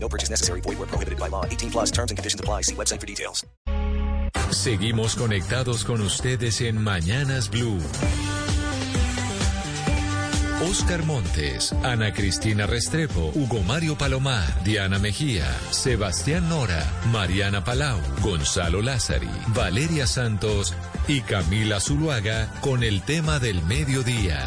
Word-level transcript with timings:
No 0.00 0.08
purchase 0.08 0.30
necessary. 0.30 0.62
Void 0.62 0.78
where 0.78 0.88
prohibited 0.88 1.18
by 1.18 1.28
law. 1.28 1.44
18 1.44 1.70
plus 1.70 1.90
terms 1.90 2.10
and 2.10 2.16
conditions 2.16 2.40
apply. 2.40 2.62
See 2.62 2.74
website 2.74 3.00
for 3.00 3.06
details. 3.06 3.44
Seguimos 4.50 5.14
conectados 5.14 5.84
con 5.84 6.00
ustedes 6.00 6.62
en 6.62 6.82
Mañanas 6.82 7.50
Blue. 7.50 7.78
Oscar 10.68 11.04
Montes, 11.04 11.72
Ana 11.84 12.12
Cristina 12.12 12.66
Restrepo, 12.66 13.30
Hugo 13.34 13.62
Mario 13.62 13.96
Palomar, 13.96 14.64
Diana 14.64 14.98
Mejía, 14.98 15.46
Sebastián 15.70 16.48
Nora, 16.48 16.84
Mariana 17.12 17.62
Palau, 17.62 18.00
Gonzalo 18.22 18.82
Lázari, 18.82 19.30
Valeria 19.48 20.06
Santos 20.06 20.74
y 21.06 21.20
Camila 21.20 21.78
Zuluaga 21.80 22.52
con 22.60 22.82
el 22.82 23.02
tema 23.02 23.38
del 23.38 23.62
mediodía. 23.62 24.46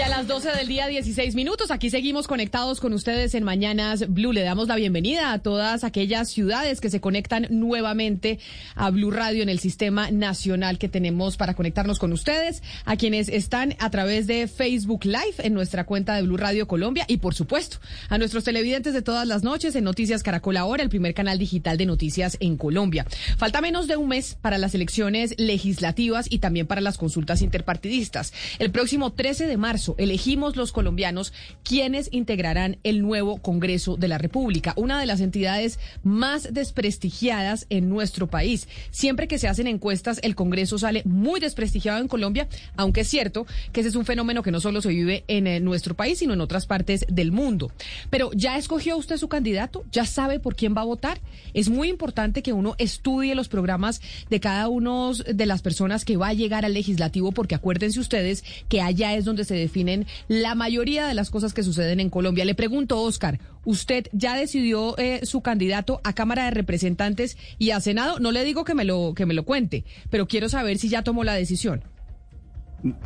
Y 0.00 0.02
a 0.02 0.08
las 0.08 0.26
12 0.26 0.52
del 0.52 0.66
día, 0.66 0.86
16 0.86 1.34
minutos, 1.34 1.70
aquí 1.70 1.90
seguimos 1.90 2.26
conectados 2.26 2.80
con 2.80 2.94
ustedes 2.94 3.34
en 3.34 3.44
Mañanas 3.44 4.08
Blue. 4.08 4.32
Le 4.32 4.40
damos 4.40 4.66
la 4.66 4.76
bienvenida 4.76 5.30
a 5.30 5.40
todas 5.40 5.84
aquellas 5.84 6.30
ciudades 6.30 6.80
que 6.80 6.88
se 6.88 7.02
conectan 7.02 7.48
nuevamente 7.50 8.38
a 8.76 8.88
Blue 8.88 9.10
Radio 9.10 9.42
en 9.42 9.50
el 9.50 9.58
sistema 9.58 10.10
nacional 10.10 10.78
que 10.78 10.88
tenemos 10.88 11.36
para 11.36 11.52
conectarnos 11.52 11.98
con 11.98 12.14
ustedes, 12.14 12.62
a 12.86 12.96
quienes 12.96 13.28
están 13.28 13.76
a 13.78 13.90
través 13.90 14.26
de 14.26 14.48
Facebook 14.48 15.04
Live 15.04 15.34
en 15.40 15.52
nuestra 15.52 15.84
cuenta 15.84 16.14
de 16.14 16.22
Blue 16.22 16.38
Radio 16.38 16.66
Colombia 16.66 17.04
y, 17.06 17.18
por 17.18 17.34
supuesto, 17.34 17.76
a 18.08 18.16
nuestros 18.16 18.44
televidentes 18.44 18.94
de 18.94 19.02
todas 19.02 19.28
las 19.28 19.42
noches 19.42 19.76
en 19.76 19.84
Noticias 19.84 20.22
Caracol 20.22 20.56
Ahora, 20.56 20.82
el 20.82 20.88
primer 20.88 21.12
canal 21.12 21.38
digital 21.38 21.76
de 21.76 21.84
noticias 21.84 22.38
en 22.40 22.56
Colombia. 22.56 23.04
Falta 23.36 23.60
menos 23.60 23.86
de 23.86 23.98
un 23.98 24.08
mes 24.08 24.38
para 24.40 24.56
las 24.56 24.74
elecciones 24.74 25.34
legislativas 25.36 26.24
y 26.30 26.38
también 26.38 26.66
para 26.66 26.80
las 26.80 26.96
consultas 26.96 27.42
interpartidistas. 27.42 28.32
El 28.58 28.70
próximo 28.70 29.12
13 29.12 29.46
de 29.46 29.58
marzo, 29.58 29.89
elegimos 29.98 30.56
los 30.56 30.72
colombianos 30.72 31.32
quienes 31.64 32.08
integrarán 32.12 32.78
el 32.82 33.02
nuevo 33.02 33.38
Congreso 33.38 33.96
de 33.96 34.08
la 34.08 34.18
República, 34.18 34.72
una 34.76 35.00
de 35.00 35.06
las 35.06 35.20
entidades 35.20 35.78
más 36.02 36.52
desprestigiadas 36.52 37.66
en 37.70 37.88
nuestro 37.88 38.26
país. 38.28 38.68
Siempre 38.90 39.28
que 39.28 39.38
se 39.38 39.48
hacen 39.48 39.66
encuestas, 39.66 40.20
el 40.22 40.34
Congreso 40.34 40.78
sale 40.78 41.02
muy 41.04 41.40
desprestigiado 41.40 41.98
en 42.00 42.08
Colombia, 42.08 42.48
aunque 42.76 43.02
es 43.02 43.08
cierto 43.08 43.46
que 43.72 43.80
ese 43.80 43.88
es 43.88 43.96
un 43.96 44.04
fenómeno 44.04 44.42
que 44.42 44.50
no 44.50 44.60
solo 44.60 44.80
se 44.80 44.88
vive 44.88 45.24
en 45.28 45.46
eh, 45.46 45.60
nuestro 45.60 45.94
país, 45.94 46.18
sino 46.18 46.34
en 46.34 46.40
otras 46.40 46.66
partes 46.66 47.06
del 47.08 47.32
mundo. 47.32 47.72
Pero 48.10 48.30
¿ya 48.34 48.56
escogió 48.56 48.96
usted 48.96 49.16
su 49.16 49.28
candidato? 49.28 49.84
¿Ya 49.92 50.04
sabe 50.04 50.40
por 50.40 50.56
quién 50.56 50.74
va 50.76 50.82
a 50.82 50.84
votar? 50.84 51.20
Es 51.54 51.68
muy 51.68 51.88
importante 51.88 52.42
que 52.42 52.52
uno 52.52 52.74
estudie 52.78 53.34
los 53.34 53.48
programas 53.48 54.00
de 54.28 54.40
cada 54.40 54.68
uno 54.68 55.12
de 55.14 55.46
las 55.46 55.62
personas 55.62 56.04
que 56.04 56.16
va 56.16 56.28
a 56.28 56.34
llegar 56.34 56.64
al 56.64 56.74
legislativo, 56.74 57.32
porque 57.32 57.54
acuérdense 57.54 58.00
ustedes 58.00 58.44
que 58.68 58.80
allá 58.80 59.14
es 59.14 59.24
donde 59.24 59.44
se 59.44 59.54
definen 59.70 60.06
la 60.26 60.54
mayoría 60.56 61.06
de 61.06 61.14
las 61.14 61.30
cosas 61.30 61.54
que 61.54 61.62
suceden 61.62 62.00
en 62.00 62.10
Colombia. 62.10 62.44
Le 62.44 62.54
pregunto, 62.54 63.00
Oscar, 63.00 63.38
¿usted 63.64 64.08
ya 64.12 64.36
decidió 64.36 64.98
eh, 64.98 65.20
su 65.22 65.40
candidato 65.42 66.00
a 66.02 66.12
Cámara 66.12 66.44
de 66.44 66.50
Representantes 66.50 67.36
y 67.58 67.70
a 67.70 67.80
Senado? 67.80 68.18
No 68.18 68.32
le 68.32 68.44
digo 68.44 68.64
que 68.64 68.74
me 68.74 68.84
lo 68.84 69.14
que 69.14 69.26
me 69.26 69.34
lo 69.34 69.44
cuente, 69.44 69.84
pero 70.10 70.26
quiero 70.26 70.48
saber 70.48 70.78
si 70.78 70.88
ya 70.88 71.02
tomó 71.02 71.22
la 71.22 71.34
decisión. 71.34 71.84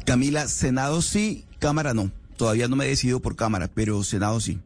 Camila, 0.07 0.49
Senado 0.49 1.03
sí, 1.03 1.45
Cámara 1.59 1.93
no. 1.93 2.11
Todavía 2.37 2.67
no 2.67 2.77
me 2.77 2.87
he 2.87 2.89
decidido 2.89 3.21
por 3.21 3.37
Cámara, 3.37 3.71
pero 3.73 4.03
Senado 4.03 4.41
sí. 4.41 4.59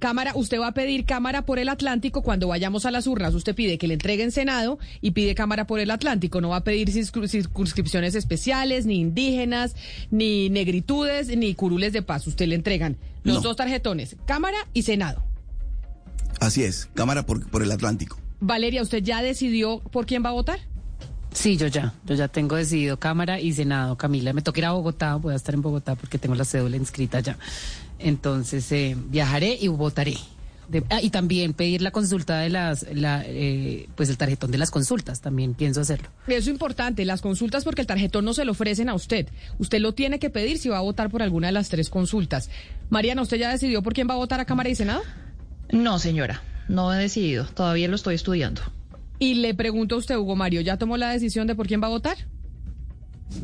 Cámara, 0.00 0.32
usted 0.34 0.58
va 0.58 0.68
a 0.68 0.72
pedir 0.72 1.04
Cámara 1.04 1.42
por 1.42 1.58
el 1.58 1.68
Atlántico 1.68 2.22
cuando 2.22 2.48
vayamos 2.48 2.86
a 2.86 2.90
las 2.90 3.06
urnas. 3.06 3.34
Usted 3.34 3.54
pide 3.54 3.76
que 3.78 3.86
le 3.86 3.94
entreguen 3.94 4.32
Senado 4.32 4.78
y 5.00 5.12
pide 5.12 5.34
Cámara 5.34 5.66
por 5.66 5.78
el 5.78 5.90
Atlántico. 5.90 6.40
No 6.40 6.48
va 6.48 6.56
a 6.56 6.64
pedir 6.64 6.90
circunscripciones 6.90 8.14
especiales, 8.14 8.86
ni 8.86 8.98
indígenas, 8.98 9.76
ni 10.10 10.48
negritudes, 10.48 11.28
ni 11.36 11.54
curules 11.54 11.92
de 11.92 12.02
paz. 12.02 12.26
Usted 12.26 12.48
le 12.48 12.54
entregan 12.54 12.96
los 13.22 13.36
No. 13.36 13.40
dos 13.42 13.56
tarjetones, 13.56 14.16
Cámara 14.26 14.56
y 14.72 14.82
Senado. 14.82 15.22
Así 16.40 16.64
es, 16.64 16.88
Cámara 16.94 17.26
por, 17.26 17.48
por 17.50 17.62
el 17.62 17.70
Atlántico. 17.70 18.18
Valeria, 18.40 18.80
¿usted 18.82 19.02
ya 19.02 19.20
decidió 19.22 19.80
por 19.80 20.06
quién 20.06 20.24
va 20.24 20.30
a 20.30 20.32
votar? 20.32 20.60
Sí, 21.32 21.56
yo 21.56 21.68
ya, 21.68 21.94
yo 22.04 22.14
ya 22.16 22.28
tengo 22.28 22.56
decidido 22.56 22.98
Cámara 22.98 23.38
y 23.40 23.52
Senado, 23.52 23.96
Camila. 23.96 24.32
Me 24.32 24.42
toca 24.42 24.58
ir 24.60 24.64
a 24.66 24.72
Bogotá, 24.72 25.14
voy 25.16 25.32
a 25.32 25.36
estar 25.36 25.54
en 25.54 25.62
Bogotá 25.62 25.94
porque 25.94 26.18
tengo 26.18 26.34
la 26.34 26.44
cédula 26.44 26.76
inscrita 26.76 27.20
ya. 27.20 27.38
Entonces, 27.98 28.70
eh, 28.72 28.96
viajaré 29.08 29.56
y 29.60 29.68
votaré. 29.68 30.16
De- 30.68 30.84
ah, 30.90 31.00
y 31.02 31.10
también 31.10 31.52
pedir 31.52 31.82
la 31.82 31.90
consulta 31.90 32.38
de 32.38 32.48
las, 32.48 32.86
la, 32.94 33.24
eh, 33.26 33.88
pues 33.96 34.08
el 34.08 34.16
tarjetón 34.16 34.52
de 34.52 34.58
las 34.58 34.70
consultas, 34.70 35.20
también 35.20 35.54
pienso 35.54 35.80
hacerlo. 35.80 36.08
Eso 36.28 36.38
es 36.38 36.46
importante, 36.48 37.04
las 37.04 37.20
consultas, 37.22 37.64
porque 37.64 37.80
el 37.80 37.88
tarjetón 37.88 38.24
no 38.24 38.34
se 38.34 38.44
lo 38.44 38.52
ofrecen 38.52 38.88
a 38.88 38.94
usted. 38.94 39.26
Usted 39.58 39.80
lo 39.80 39.94
tiene 39.94 40.20
que 40.20 40.30
pedir 40.30 40.58
si 40.58 40.68
va 40.68 40.78
a 40.78 40.82
votar 40.82 41.10
por 41.10 41.22
alguna 41.22 41.48
de 41.48 41.52
las 41.52 41.68
tres 41.70 41.90
consultas. 41.90 42.50
Mariana, 42.88 43.22
¿usted 43.22 43.38
ya 43.38 43.50
decidió 43.50 43.82
por 43.82 43.94
quién 43.94 44.08
va 44.08 44.14
a 44.14 44.18
votar 44.18 44.38
a 44.38 44.44
Cámara 44.44 44.68
y 44.68 44.76
Senado? 44.76 45.02
No, 45.72 45.98
señora, 45.98 46.40
no 46.68 46.94
he 46.94 46.98
decidido. 46.98 47.46
Todavía 47.46 47.88
lo 47.88 47.96
estoy 47.96 48.14
estudiando. 48.14 48.62
Y 49.20 49.34
le 49.34 49.54
pregunto 49.54 49.94
a 49.94 49.98
usted, 49.98 50.16
Hugo 50.16 50.34
Mario, 50.34 50.62
¿ya 50.62 50.76
tomó 50.78 50.96
la 50.96 51.10
decisión 51.10 51.46
de 51.46 51.54
por 51.54 51.68
quién 51.68 51.80
va 51.80 51.86
a 51.86 51.90
votar? 51.90 52.16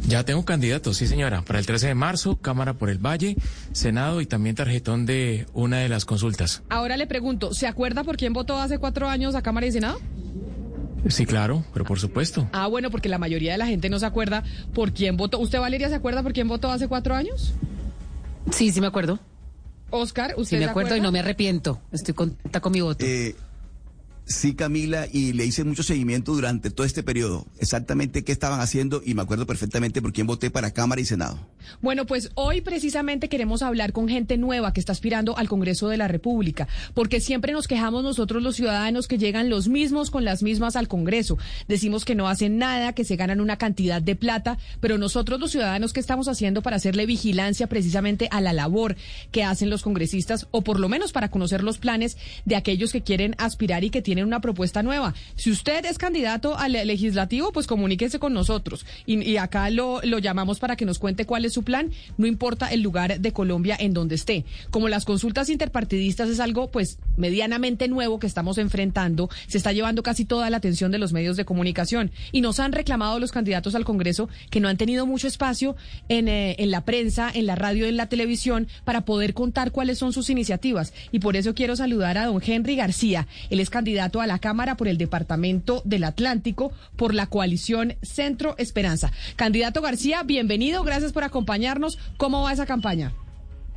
Ya 0.09 0.25
tengo 0.25 0.45
candidato, 0.45 0.93
sí 0.95 1.07
señora, 1.07 1.43
para 1.43 1.61
el 1.61 1.67
13 1.67 1.89
de 1.89 1.95
marzo, 1.95 2.37
Cámara 2.41 2.75
por 2.75 2.91
el 2.91 2.99
Valle, 2.99 3.37
Senado 3.73 4.21
y 4.21 4.27
también 4.27 4.57
tarjetón 4.57 5.07
de 5.07 5.47
una 5.53 5.79
de 5.79 5.89
las 5.89 6.05
consultas. 6.05 6.63
Ahora 6.71 6.97
le 6.97 7.07
pregunto, 7.07 7.55
¿se 7.55 7.69
acuerda 7.69 8.03
por 8.03 8.17
quién 8.17 8.33
votó 8.33 8.59
hace 8.59 8.79
cuatro 8.79 9.09
años 9.09 9.37
a 9.37 9.43
Cámara 9.43 9.67
y 9.67 9.73
Senado? 9.73 10.01
Sí, 11.09 11.25
claro, 11.25 11.65
pero 11.73 11.85
por 11.85 12.01
supuesto. 12.01 12.49
Ah, 12.53 12.67
bueno, 12.67 12.91
porque 12.91 13.09
la 13.09 13.19
mayoría 13.19 13.53
de 13.53 13.59
la 13.59 13.67
gente 13.67 13.89
no 13.89 14.01
se 14.01 14.07
acuerda 14.07 14.43
por 14.75 14.93
quién 14.93 15.17
votó. 15.17 15.39
¿Usted, 15.39 15.61
Valeria, 15.61 15.89
se 15.89 15.95
acuerda 15.95 16.23
por 16.25 16.33
quién 16.33 16.49
votó 16.49 16.69
hace 16.71 16.89
cuatro 16.89 17.15
años? 17.15 17.53
Sí, 18.51 18.73
sí 18.73 18.81
me 18.81 18.89
acuerdo. 18.89 19.21
Oscar, 19.91 20.33
¿usted 20.37 20.57
Sí 20.57 20.57
me 20.57 20.65
se 20.65 20.71
acuerdo 20.71 20.89
y 20.89 20.99
acuerda? 20.99 21.03
no 21.05 21.13
me 21.13 21.21
arrepiento. 21.21 21.81
Estoy 21.93 22.15
contenta 22.15 22.61
con 22.61 22.73
mi 22.73 22.81
voto. 22.81 23.05
Eh, 23.07 23.37
sí, 24.27 24.55
Camila, 24.55 25.07
y 25.11 25.33
le 25.33 25.47
hice 25.47 25.65
mucho 25.65 25.83
seguimiento 25.83 26.35
durante 26.35 26.71
todo 26.71 26.87
este 26.87 27.03
periodo. 27.03 27.47
Exactamente 27.59 28.25
qué 28.25 28.33
estaban 28.33 28.61
haciendo 28.61 29.01
y 29.05 29.15
me 29.15 29.23
acuerdo 29.23 29.47
perfectamente 29.47 30.03
por 30.03 30.13
quién 30.13 30.27
voté 30.27 30.51
para 30.51 30.73
Cámara 30.73 31.01
y 31.01 31.05
Senado. 31.05 31.39
Bueno, 31.81 32.07
pues 32.07 32.31
hoy 32.35 32.61
precisamente 32.61 33.29
queremos 33.29 33.63
hablar 33.63 33.93
con 33.93 34.09
gente 34.09 34.37
nueva 34.37 34.73
que 34.73 34.81
está 34.81 34.93
aspirando 34.93 35.37
al 35.39 35.49
Congreso 35.49 35.89
de 35.89 35.97
la 35.97 36.09
República, 36.09 36.69
porque 36.95 37.21
siempre 37.21 37.53
nos 37.53 37.69
quejamos 37.69 38.03
nosotros 38.03 38.43
los 38.43 38.57
ciudadanos 38.57 39.09
que 39.09 39.19
llegan 39.19 39.49
los 39.49 39.69
mismos 39.69 40.11
con 40.11 40.25
las 40.25 40.43
mismas 40.43 40.77
al 40.77 40.89
Congreso. 40.89 41.39
Decimos 41.69 42.05
que 42.05 42.15
no 42.15 42.29
hacen 42.29 42.59
nada, 42.59 42.93
que 42.93 43.05
se 43.05 43.17
ganan 43.17 43.41
una 43.41 43.57
cantidad 43.59 44.03
de 44.03 44.17
plata, 44.17 44.59
pero 44.81 44.99
nosotros 44.99 45.41
los 45.41 45.51
ciudadanos, 45.51 45.93
¿qué 45.93 46.01
estamos 46.01 46.29
haciendo 46.29 46.63
para 46.63 46.77
hacerle 46.77 47.07
vigilancia 47.07 47.67
precisamente 47.69 48.29
a 48.31 48.41
la 48.41 48.53
labor 48.53 48.97
que 49.31 49.45
hacen 49.45 49.71
los 49.71 49.83
congresistas, 49.83 50.49
o 50.51 50.63
por 50.63 50.81
lo 50.81 50.89
menos 50.89 51.13
para 51.13 51.31
conocer 51.31 51.63
los 51.63 51.79
planes 51.79 52.17
de 52.45 52.57
aquellos 52.57 52.93
que 52.93 53.03
quieren 53.03 53.35
aspirar 53.39 53.85
y 53.85 53.91
que 53.91 54.03
tienen 54.03 54.16
una 54.25 54.41
propuesta 54.41 54.83
nueva? 54.83 55.15
Si 55.35 55.51
usted 55.51 55.85
es 55.85 55.99
candidato 55.99 56.57
al 56.57 56.73
legislativo, 56.73 57.53
pues 57.53 57.67
comuníquese 57.67 58.19
con 58.19 58.33
nosotros 58.33 58.87
y, 59.07 59.37
acá 59.37 59.71
lo, 59.71 60.01
llamamos 60.03 60.59
para 60.59 60.77
que 60.77 60.85
nos 60.85 60.99
cuente 60.99 61.27
cuál 61.27 61.45
es 61.45 61.53
su 61.53 61.63
plan, 61.63 61.91
no 62.17 62.27
importa 62.27 62.69
el 62.69 62.83
lugar 62.83 63.21
de 63.21 63.33
Colombia 63.33 63.77
en 63.79 63.93
donde 63.93 64.15
esté. 64.15 64.45
Como 64.71 64.89
las 64.89 65.05
consultas 65.05 65.49
interpartidistas 65.49 66.29
es 66.29 66.41
algo 66.41 66.71
pues 66.71 66.99
medianamente 67.17 67.89
nuevo 67.89 68.19
que 68.19 68.27
estamos 68.27 68.59
enfrentando, 68.59 69.29
se 69.47 69.59
está 69.59 69.73
llevando 69.73 70.03
casi 70.03 70.25
toda 70.25 70.51
la 70.51 70.57
atención 70.57 70.91
de 70.91 70.99
los 70.99 71.13
medios 71.13 71.37
de 71.37 71.45
comunicación 71.45 72.11
y 72.33 72.41
nos 72.41 72.61
han 72.61 72.73
reclamado 72.73 73.19
los 73.19 73.33
candidatos 73.33 73.75
al 73.75 73.85
Congreso 73.85 74.29
que 74.51 74.61
no 74.61 74.69
han 74.69 74.77
tenido 74.77 75.07
mucho 75.07 75.27
espacio 75.27 75.77
en, 76.09 76.29
eh, 76.29 76.57
en 76.59 76.71
la 76.71 76.85
prensa, 76.85 77.31
en 77.33 77.47
la 77.47 77.55
radio, 77.55 77.87
en 77.87 77.97
la 77.97 78.09
televisión 78.09 78.69
para 78.85 79.05
poder 79.05 79.35
contar 79.35 79.73
cuáles 79.73 79.99
son 79.99 80.13
sus 80.13 80.31
iniciativas. 80.31 80.93
Y 81.13 81.19
por 81.19 81.37
eso 81.37 81.55
quiero 81.55 81.77
saludar 81.77 82.19
a 82.19 82.27
don 82.27 82.41
Henry 82.45 82.77
García. 82.77 83.27
Él 83.51 83.61
es 83.61 83.71
candidato 83.71 84.06
a 84.07 84.27
la 84.27 84.39
Cámara 84.39 84.77
por 84.77 84.89
el 84.89 84.99
Departamento 84.99 85.83
del 85.85 86.05
Atlántico 86.05 86.73
por 86.97 87.13
la 87.13 87.27
coalición 87.27 87.95
Centro 88.03 88.55
Esperanza. 88.57 89.11
Candidato 89.35 89.83
García, 89.83 90.23
bienvenido, 90.23 90.85
gracias 90.85 91.13
por 91.13 91.25
acompañarnos. 91.25 91.99
¿Cómo 92.17 92.43
va 92.43 92.53
esa 92.53 92.67
campaña? 92.67 93.13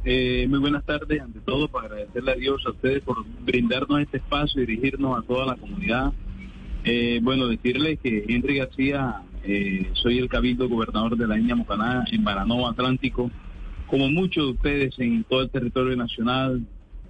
Eh, 0.06 0.46
muy 0.48 0.60
buenas 0.60 0.86
tardes, 0.86 1.20
ante 1.20 1.40
todo 1.40 1.68
para 1.68 1.88
agradecerle 1.88 2.32
a 2.32 2.36
Dios 2.36 2.64
a 2.66 2.70
ustedes 2.70 3.02
por 3.02 3.26
brindarnos 3.44 4.02
este 4.02 4.18
espacio 4.18 4.62
y 4.62 4.68
dirigirnos 4.68 5.18
a 5.18 5.28
toda 5.28 5.48
la 5.48 5.56
comunidad. 5.56 6.14
Eh, 6.86 7.20
bueno, 7.24 7.48
decirle 7.48 7.98
que 7.98 8.26
Henry 8.30 8.60
García, 8.60 9.24
eh, 9.44 9.90
soy 9.94 10.20
el 10.20 10.30
cabildo 10.30 10.70
gobernador 10.70 11.18
de 11.18 11.28
la 11.28 11.38
Niña 11.38 11.56
Mocaná 11.56 12.06
en 12.12 12.24
Baranova 12.24 12.70
Atlántico. 12.70 13.32
como 13.88 14.08
muchos 14.08 14.46
de 14.46 14.52
ustedes 14.52 15.00
en 15.00 15.24
todo 15.24 15.42
el 15.42 15.50
territorio 15.50 15.98
nacional, 15.98 16.64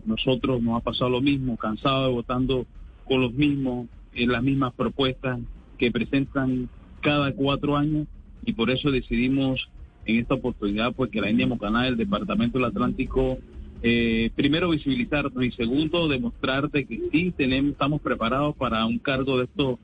nosotros 0.05 0.61
nos 0.61 0.77
ha 0.77 0.83
pasado 0.83 1.09
lo 1.09 1.21
mismo, 1.21 1.57
cansado 1.57 2.07
de 2.07 2.13
votando 2.13 2.65
con 3.09 3.21
los 3.21 3.33
mismos, 3.33 3.87
en 4.13 4.31
las 4.31 4.43
mismas 4.43 4.73
propuestas 4.73 5.39
que 5.77 5.91
presentan 5.91 6.69
cada 7.01 7.33
cuatro 7.33 7.75
años 7.75 8.07
y 8.45 8.53
por 8.53 8.69
eso 8.69 8.91
decidimos 8.91 9.69
en 10.05 10.17
esta 10.17 10.35
oportunidad 10.35 10.93
pues 10.93 11.09
que 11.09 11.19
la 11.19 11.29
India 11.29 11.47
Mocaná 11.47 11.83
del 11.83 11.97
Departamento 11.97 12.57
del 12.57 12.67
Atlántico 12.67 13.39
eh, 13.81 14.29
primero 14.35 14.69
visibilizarnos 14.69 15.43
y 15.43 15.51
segundo 15.51 16.07
demostrarte 16.07 16.85
que 16.85 16.99
sí 17.11 17.33
tenemos 17.35 17.71
estamos 17.71 18.01
preparados 18.01 18.55
para 18.57 18.85
un 18.85 18.99
cargo 18.99 19.37
de 19.37 19.45
esto 19.45 19.79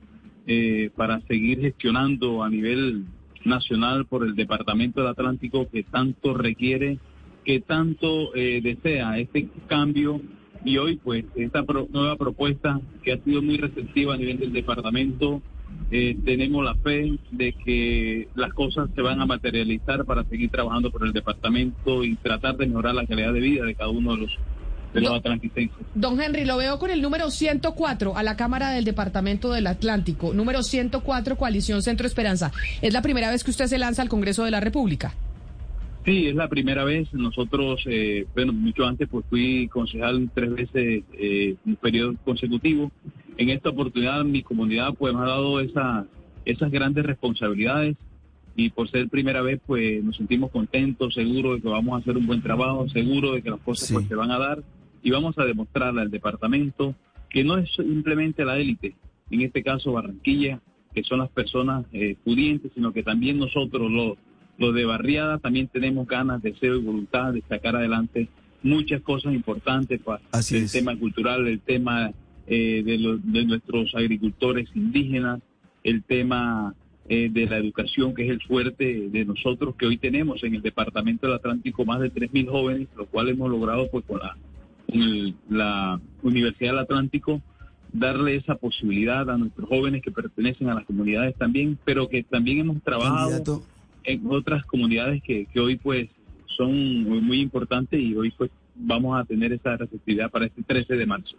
eh, 0.46 0.90
para 0.94 1.20
seguir 1.22 1.60
gestionando 1.60 2.44
a 2.44 2.50
nivel 2.50 3.06
nacional 3.44 4.06
por 4.06 4.24
el 4.24 4.34
Departamento 4.34 5.00
del 5.00 5.10
Atlántico 5.10 5.68
que 5.70 5.82
tanto 5.82 6.34
requiere 6.34 6.98
que 7.44 7.60
tanto 7.60 8.34
eh, 8.34 8.60
desea 8.62 9.18
este 9.18 9.48
cambio 9.66 10.20
y 10.64 10.78
hoy 10.78 10.96
pues 10.96 11.24
esta 11.34 11.64
nueva 11.90 12.16
propuesta 12.16 12.80
que 13.02 13.12
ha 13.12 13.18
sido 13.18 13.42
muy 13.42 13.56
receptiva 13.56 14.14
a 14.14 14.16
nivel 14.16 14.38
del 14.38 14.52
departamento 14.52 15.42
eh, 15.90 16.16
tenemos 16.24 16.64
la 16.64 16.74
fe 16.74 17.16
de 17.30 17.52
que 17.52 18.28
las 18.34 18.52
cosas 18.52 18.88
se 18.94 19.02
van 19.02 19.20
a 19.20 19.26
materializar 19.26 20.04
para 20.04 20.24
seguir 20.24 20.50
trabajando 20.50 20.90
por 20.90 21.06
el 21.06 21.12
departamento 21.12 22.02
y 22.02 22.16
tratar 22.16 22.56
de 22.56 22.66
mejorar 22.66 22.94
la 22.94 23.06
calidad 23.06 23.32
de 23.32 23.40
vida 23.40 23.64
de 23.64 23.74
cada 23.74 23.90
uno 23.90 24.14
de 24.14 24.22
los 24.22 24.30
de 24.94 25.00
los 25.02 25.12
atlanticenses. 25.12 25.76
Don 25.94 26.20
Henry, 26.20 26.44
lo 26.44 26.56
veo 26.56 26.78
con 26.78 26.90
el 26.90 27.02
número 27.02 27.30
104 27.30 28.16
a 28.16 28.22
la 28.22 28.36
Cámara 28.36 28.70
del 28.70 28.84
Departamento 28.84 29.52
del 29.52 29.66
Atlántico, 29.66 30.32
número 30.32 30.62
104 30.62 31.36
Coalición 31.36 31.82
Centro 31.82 32.06
Esperanza. 32.06 32.50
¿Es 32.80 32.94
la 32.94 33.02
primera 33.02 33.30
vez 33.30 33.44
que 33.44 33.50
usted 33.50 33.66
se 33.66 33.78
lanza 33.78 34.00
al 34.00 34.08
Congreso 34.08 34.44
de 34.44 34.50
la 34.50 34.60
República? 34.60 35.14
Sí, 36.06 36.28
es 36.28 36.36
la 36.36 36.48
primera 36.48 36.84
vez. 36.84 37.12
Nosotros, 37.12 37.82
eh, 37.86 38.26
bueno, 38.32 38.52
mucho 38.52 38.86
antes 38.86 39.08
pues 39.08 39.26
fui 39.28 39.66
concejal 39.66 40.30
tres 40.32 40.54
veces 40.54 41.02
eh, 41.18 41.56
un 41.66 41.74
periodo 41.74 42.14
consecutivo. 42.24 42.92
En 43.36 43.50
esta 43.50 43.70
oportunidad 43.70 44.24
mi 44.24 44.44
comunidad 44.44 44.94
pues 44.96 45.12
me 45.12 45.20
ha 45.20 45.26
dado 45.26 45.58
esa, 45.58 46.06
esas 46.44 46.70
grandes 46.70 47.04
responsabilidades 47.04 47.96
y 48.54 48.70
por 48.70 48.88
ser 48.88 49.08
primera 49.08 49.42
vez 49.42 49.60
pues 49.66 50.02
nos 50.04 50.16
sentimos 50.16 50.52
contentos, 50.52 51.12
seguros 51.12 51.56
de 51.56 51.62
que 51.62 51.68
vamos 51.68 51.94
a 51.94 52.00
hacer 52.00 52.16
un 52.16 52.26
buen 52.28 52.40
trabajo, 52.40 52.88
seguros 52.88 53.34
de 53.34 53.42
que 53.42 53.50
las 53.50 53.60
cosas 53.60 53.90
pues 53.92 54.06
se 54.06 54.14
van 54.14 54.30
a 54.30 54.38
dar 54.38 54.62
y 55.02 55.10
vamos 55.10 55.36
a 55.38 55.44
demostrarle 55.44 56.02
al 56.02 56.10
departamento 56.12 56.94
que 57.28 57.42
no 57.42 57.58
es 57.58 57.68
simplemente 57.74 58.44
la 58.44 58.56
élite, 58.56 58.94
en 59.28 59.40
este 59.40 59.64
caso 59.64 59.92
Barranquilla, 59.92 60.60
que 60.94 61.02
son 61.02 61.18
las 61.18 61.30
personas 61.30 61.84
eh, 61.92 62.16
pudientes, 62.24 62.70
sino 62.76 62.92
que 62.92 63.02
también 63.02 63.38
nosotros 63.38 63.90
los 63.90 64.16
los 64.58 64.74
de 64.74 64.84
barriada 64.84 65.38
también 65.38 65.68
tenemos 65.68 66.06
ganas, 66.06 66.42
deseo 66.42 66.76
y 66.76 66.82
voluntad 66.82 67.32
de 67.32 67.42
sacar 67.48 67.76
adelante 67.76 68.28
muchas 68.62 69.00
cosas 69.02 69.34
importantes 69.34 70.00
para 70.00 70.20
el 70.50 70.70
tema 70.70 70.96
cultural, 70.96 71.46
el 71.46 71.60
tema 71.60 72.12
eh, 72.46 72.82
de, 72.84 72.98
los, 72.98 73.20
de 73.32 73.44
nuestros 73.44 73.94
agricultores 73.94 74.68
indígenas, 74.74 75.40
el 75.84 76.02
tema 76.02 76.74
eh, 77.08 77.28
de 77.30 77.46
la 77.46 77.58
educación, 77.58 78.14
que 78.14 78.24
es 78.24 78.30
el 78.30 78.42
fuerte 78.42 79.08
de 79.10 79.24
nosotros 79.24 79.76
que 79.76 79.86
hoy 79.86 79.98
tenemos 79.98 80.42
en 80.42 80.54
el 80.56 80.62
Departamento 80.62 81.26
del 81.26 81.36
Atlántico 81.36 81.84
más 81.84 82.00
de 82.00 82.12
3.000 82.12 82.48
jóvenes, 82.48 82.88
lo 82.96 83.06
cual 83.06 83.28
hemos 83.28 83.50
logrado 83.50 83.88
pues 83.90 84.04
con 84.04 84.18
la, 84.18 84.36
la 85.48 86.00
Universidad 86.22 86.72
del 86.72 86.80
Atlántico 86.80 87.40
darle 87.92 88.36
esa 88.36 88.56
posibilidad 88.56 89.28
a 89.30 89.36
nuestros 89.36 89.68
jóvenes 89.68 90.02
que 90.02 90.10
pertenecen 90.10 90.68
a 90.68 90.74
las 90.74 90.84
comunidades 90.84 91.36
también, 91.36 91.78
pero 91.84 92.08
que 92.08 92.22
también 92.24 92.60
hemos 92.60 92.82
trabajado 92.82 93.62
en 94.06 94.22
otras 94.30 94.64
comunidades 94.64 95.22
que, 95.22 95.46
que 95.46 95.60
hoy 95.60 95.76
pues 95.76 96.08
son 96.56 97.04
muy, 97.04 97.40
importantes 97.40 98.00
y 98.00 98.14
hoy 98.14 98.32
pues 98.36 98.50
vamos 98.74 99.20
a 99.20 99.24
tener 99.24 99.52
esa 99.52 99.76
receptividad 99.76 100.30
para 100.30 100.46
este 100.46 100.62
13 100.62 100.94
de 100.94 101.06
marzo. 101.06 101.36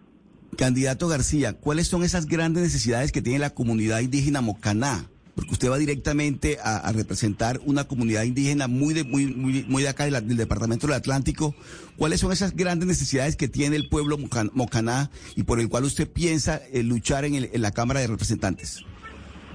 Candidato 0.56 1.08
García, 1.08 1.54
¿cuáles 1.54 1.88
son 1.88 2.04
esas 2.04 2.26
grandes 2.26 2.64
necesidades 2.64 3.12
que 3.12 3.22
tiene 3.22 3.40
la 3.40 3.50
comunidad 3.52 4.00
indígena 4.00 4.42
Mocaná? 4.42 5.06
Porque 5.36 5.52
usted 5.52 5.70
va 5.70 5.78
directamente 5.78 6.58
a, 6.64 6.92
representar 6.92 7.60
una 7.64 7.84
comunidad 7.84 8.24
indígena 8.24 8.68
muy 8.68 8.96
de, 8.96 9.04
muy, 9.04 9.28
muy, 9.28 9.64
muy 9.68 9.84
de 9.84 9.90
acá 9.90 10.06
del 10.06 10.36
departamento 10.36 10.88
del 10.88 10.96
Atlántico. 10.96 11.54
¿Cuáles 11.96 12.22
son 12.22 12.32
esas 12.32 12.56
grandes 12.56 12.88
necesidades 12.88 13.36
que 13.36 13.48
tiene 13.48 13.76
el 13.76 13.88
pueblo 13.88 14.18
Mocaná 14.54 15.12
y 15.36 15.44
por 15.44 15.60
el 15.60 15.70
cual 15.70 15.84
usted 15.84 16.10
piensa 16.10 16.60
eh, 16.74 16.82
luchar 16.82 17.24
en, 17.26 17.36
en 17.36 17.62
la 17.62 17.70
Cámara 17.70 18.00
de 18.00 18.08
Representantes? 18.08 18.84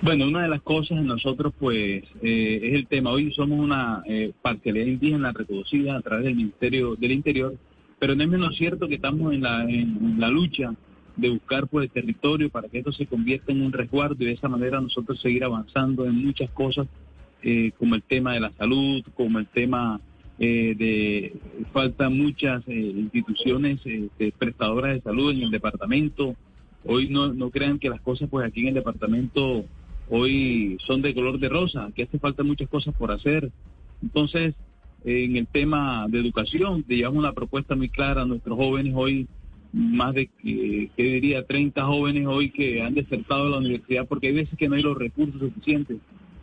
Bueno, 0.03 0.27
una 0.27 0.43
de 0.43 0.49
las 0.49 0.63
cosas 0.63 1.01
nosotros 1.01 1.55
pues 1.57 2.03
eh, 2.23 2.61
es 2.61 2.75
el 2.75 2.89
tema. 2.89 3.11
Hoy 3.11 3.33
somos 3.35 3.61
una 3.61 4.03
eh, 4.05 4.33
parcialidad 4.43 4.87
indígena 4.87 5.31
reconocida 5.31 5.97
a 5.97 6.01
través 6.01 6.25
del 6.25 6.35
Ministerio 6.35 6.97
del 6.97 7.13
Interior, 7.13 7.55
pero 8.01 8.17
no 8.17 8.25
es 8.25 8.29
menos 8.29 8.57
cierto 8.57 8.89
que 8.89 8.97
estamos 8.97 9.33
en 9.33 9.43
la, 9.43 9.63
en 9.63 10.17
la 10.19 10.29
lucha 10.29 10.75
de 11.15 11.31
buscar 11.31 11.69
por 11.69 11.85
el 11.85 11.91
territorio 11.91 12.51
para 12.51 12.69
que 12.69 12.79
esto 12.79 12.91
se 12.91 13.07
convierta 13.07 13.53
en 13.53 13.63
un 13.63 13.73
resguardo 13.73 14.17
y 14.19 14.27
de 14.27 14.33
esa 14.33 14.49
manera 14.49 14.81
nosotros 14.81 15.21
seguir 15.21 15.45
avanzando 15.45 16.05
en 16.05 16.17
muchas 16.17 16.51
cosas 16.51 16.89
eh, 17.45 17.71
como 17.79 17.95
el 17.95 18.03
tema 18.03 18.35
de 18.35 18.41
la 18.41 18.51
salud, 18.55 19.05
como 19.15 19.39
el 19.39 19.47
tema 19.47 20.01
eh, 20.41 20.75
de 20.77 21.33
falta 21.73 22.09
muchas 22.09 22.67
eh, 22.67 22.75
instituciones 22.75 23.79
prestadoras 24.37 24.95
de 24.95 25.01
salud 25.03 25.31
en 25.31 25.43
el 25.43 25.51
departamento. 25.53 26.35
Hoy 26.85 27.09
no, 27.09 27.33
no 27.33 27.51
crean 27.51 27.79
que 27.79 27.89
las 27.89 28.01
cosas 28.01 28.29
pues 28.29 28.45
aquí 28.45 28.63
en 28.63 28.69
el 28.69 28.75
departamento 28.75 29.65
hoy 30.15 30.77
son 30.87 31.01
de 31.01 31.15
color 31.15 31.39
de 31.39 31.49
rosa, 31.49 31.91
que 31.95 32.03
hace 32.03 32.19
falta 32.19 32.43
muchas 32.43 32.69
cosas 32.69 32.95
por 32.95 33.11
hacer. 33.11 33.51
Entonces, 34.03 34.55
en 35.05 35.37
el 35.37 35.47
tema 35.47 36.07
de 36.07 36.19
educación, 36.19 36.85
llevamos 36.87 37.21
una 37.21 37.33
propuesta 37.33 37.75
muy 37.75 37.89
clara 37.89 38.23
a 38.23 38.27
nuestros 38.27 38.59
jóvenes 38.59 38.93
hoy, 38.95 39.27
más 39.73 40.15
de, 40.15 40.27
que 40.27 40.91
diría, 40.97 41.47
30 41.47 41.83
jóvenes 41.87 42.27
hoy 42.27 42.51
que 42.51 42.83
han 42.83 42.93
desertado 42.93 43.47
de 43.47 43.51
la 43.53 43.57
universidad 43.57 44.07
porque 44.07 44.27
hay 44.27 44.35
veces 44.35 44.59
que 44.59 44.69
no 44.69 44.75
hay 44.75 44.83
los 44.83 44.99
recursos 44.99 45.41
suficientes 45.41 45.97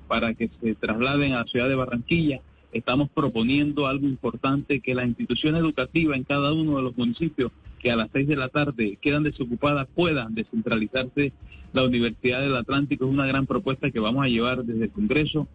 para 0.07 0.33
que 0.33 0.49
se 0.59 0.73
trasladen 0.73 1.33
a 1.33 1.41
la 1.41 1.45
ciudad 1.45 1.69
de 1.69 1.75
Barranquilla. 1.75 2.41
Estamos 2.71 3.09
proponiendo 3.11 3.85
algo 3.85 4.07
importante, 4.07 4.79
que 4.79 4.95
la 4.95 5.05
institución 5.05 5.55
educativa 5.55 6.15
en 6.15 6.23
cada 6.23 6.53
uno 6.53 6.77
de 6.77 6.83
los 6.83 6.97
municipios 6.97 7.51
que 7.79 7.91
a 7.91 7.95
las 7.95 8.09
6 8.11 8.27
de 8.27 8.35
la 8.35 8.49
tarde 8.49 8.97
quedan 9.01 9.23
desocupadas 9.23 9.87
puedan 9.95 10.35
descentralizarse 10.35 11.33
la 11.73 11.83
Universidad 11.83 12.41
del 12.41 12.55
Atlántico. 12.55 13.05
Es 13.05 13.11
una 13.11 13.25
gran 13.25 13.47
propuesta 13.47 13.91
que 13.91 13.99
vamos 13.99 14.23
a 14.23 14.27
llevar 14.27 14.63
desde 14.63 14.85
el 14.85 14.91
Congreso 14.91 15.47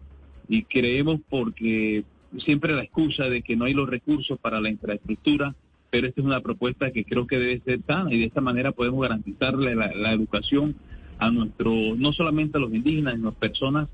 y 0.47 0.63
creemos 0.63 1.21
porque 1.29 2.03
siempre 2.39 2.73
la 2.73 2.83
excusa 2.83 3.25
de 3.25 3.41
que 3.41 3.55
no 3.55 3.65
hay 3.65 3.73
los 3.73 3.89
recursos 3.89 4.39
para 4.39 4.59
la 4.59 4.69
infraestructura, 4.69 5.55
pero 5.89 6.07
esta 6.07 6.21
es 6.21 6.27
una 6.27 6.41
propuesta 6.41 6.91
que 6.91 7.05
creo 7.05 7.27
que 7.27 7.37
debe 7.37 7.61
ser 7.61 7.81
sana 7.87 8.13
y 8.13 8.19
de 8.19 8.25
esta 8.25 8.41
manera 8.41 8.71
podemos 8.71 9.01
garantizarle 9.01 9.75
la, 9.75 10.11
educación 10.11 10.75
a 11.19 11.31
nuestro, 11.31 11.71
no 11.95 12.11
solamente 12.11 12.57
a 12.57 12.61
los 12.61 12.73
indígenas, 12.73 13.15
sino 13.15 13.29
a 13.29 13.33
personas 13.33 13.87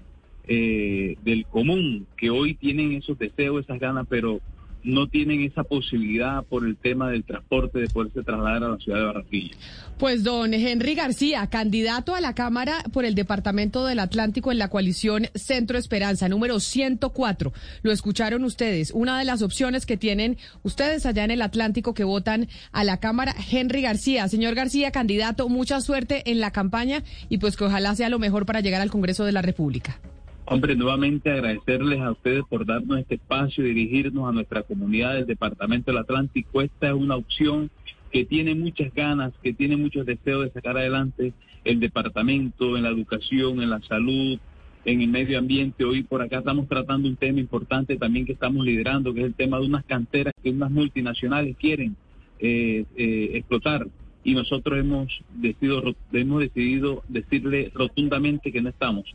eh, 0.48 1.17
del 1.24 1.46
común 1.46 2.08
que 2.17 2.29
hoy 2.29 2.56
tienen 2.56 2.94
esos 2.94 3.17
deseos, 3.20 3.63
esas 3.63 3.79
ganas, 3.79 4.08
pero 4.10 4.39
no 4.84 5.08
tienen 5.08 5.42
esa 5.42 5.64
posibilidad 5.64 6.44
por 6.44 6.66
el 6.66 6.78
tema 6.78 7.10
del 7.10 7.24
transporte 7.24 7.80
de 7.80 7.88
poderse 7.88 8.24
trasladar 8.24 8.64
a 8.64 8.70
la 8.70 8.78
ciudad 8.78 9.00
de 9.00 9.06
Barranquilla. 9.06 9.56
Pues 9.98 10.24
don 10.24 10.54
Henry 10.54 10.96
García, 10.96 11.46
candidato 11.48 12.16
a 12.16 12.22
la 12.22 12.34
Cámara 12.34 12.84
por 12.92 13.06
el 13.06 13.14
Departamento 13.14 13.86
del 13.86 14.00
Atlántico 14.00 14.52
en 14.52 14.58
la 14.58 14.70
coalición 14.70 15.28
Centro 15.36 15.78
Esperanza, 15.78 16.28
número 16.28 16.60
104. 16.60 17.54
Lo 17.84 17.92
escucharon 17.92 18.44
ustedes. 18.44 18.92
Una 18.92 19.20
de 19.20 19.26
las 19.26 19.44
opciones 19.44 19.86
que 19.86 19.98
tienen 19.98 20.38
ustedes 20.64 21.06
allá 21.06 21.24
en 21.24 21.32
el 21.32 21.42
Atlántico 21.44 21.94
que 21.94 22.04
votan 22.04 22.48
a 22.72 22.84
la 22.84 22.98
Cámara, 22.98 23.36
Henry 23.52 23.84
García. 23.84 24.28
Señor 24.28 24.56
García, 24.56 24.92
candidato, 24.92 25.50
mucha 25.50 25.82
suerte 25.82 26.24
en 26.32 26.40
la 26.40 26.52
campaña 26.52 27.04
y 27.30 27.38
pues 27.38 27.56
que 27.56 27.66
ojalá 27.66 27.96
sea 27.96 28.10
lo 28.10 28.18
mejor 28.18 28.48
para 28.48 28.62
llegar 28.62 28.82
al 28.82 28.90
Congreso 28.90 29.24
de 29.26 29.34
la 29.34 29.44
República. 29.44 30.00
Hombre, 30.45 30.75
nuevamente 30.75 31.29
agradecerles 31.29 32.01
a 32.01 32.12
ustedes 32.12 32.43
por 32.50 32.65
darnos 32.65 33.00
este 33.00 33.15
espacio 33.15 33.63
y 33.63 33.74
dirigirnos 33.74 34.27
a 34.27 34.31
nuestra 34.31 34.63
comunidad 34.63 35.13
del 35.13 35.27
Departamento 35.27 35.91
del 35.91 36.01
Atlántico. 36.01 36.62
Esta 36.62 36.88
es 36.88 36.93
una 36.93 37.15
opción 37.15 37.69
que 38.12 38.25
tiene 38.25 38.55
muchas 38.55 38.93
ganas, 38.93 39.33
que 39.41 39.53
tiene 39.53 39.77
muchos 39.77 40.05
deseos 40.05 40.43
de 40.43 40.51
sacar 40.51 40.77
adelante 40.77 41.33
el 41.63 41.79
departamento 41.79 42.75
en 42.75 42.83
la 42.83 42.89
educación, 42.89 43.62
en 43.62 43.69
la 43.69 43.81
salud, 43.81 44.39
en 44.83 45.01
el 45.01 45.07
medio 45.10 45.38
ambiente. 45.38 45.86
Hoy 45.86 46.03
por 46.03 46.21
acá 46.21 46.39
estamos 46.39 46.67
tratando 46.67 47.07
un 47.07 47.15
tema 47.15 47.39
importante 47.39 47.95
también 47.98 48.25
que 48.25 48.33
estamos 48.33 48.65
liderando, 48.65 49.13
que 49.13 49.21
es 49.21 49.27
el 49.27 49.36
tema 49.36 49.60
de 49.60 49.67
unas 49.67 49.86
canteras 49.86 50.33
que 50.43 50.50
unas 50.50 50.71
multinacionales 50.71 51.55
quieren 51.55 51.95
eh, 52.39 52.83
eh, 52.98 53.29
explotar. 53.36 53.88
Y 54.24 54.33
nosotros 54.33 54.79
hemos 54.79 55.07
decidido, 55.36 55.95
hemos 56.12 56.41
decidido 56.41 57.03
decirle 57.07 57.71
rotundamente 57.74 58.51
que 58.51 58.62
no 58.62 58.69
estamos 58.69 59.05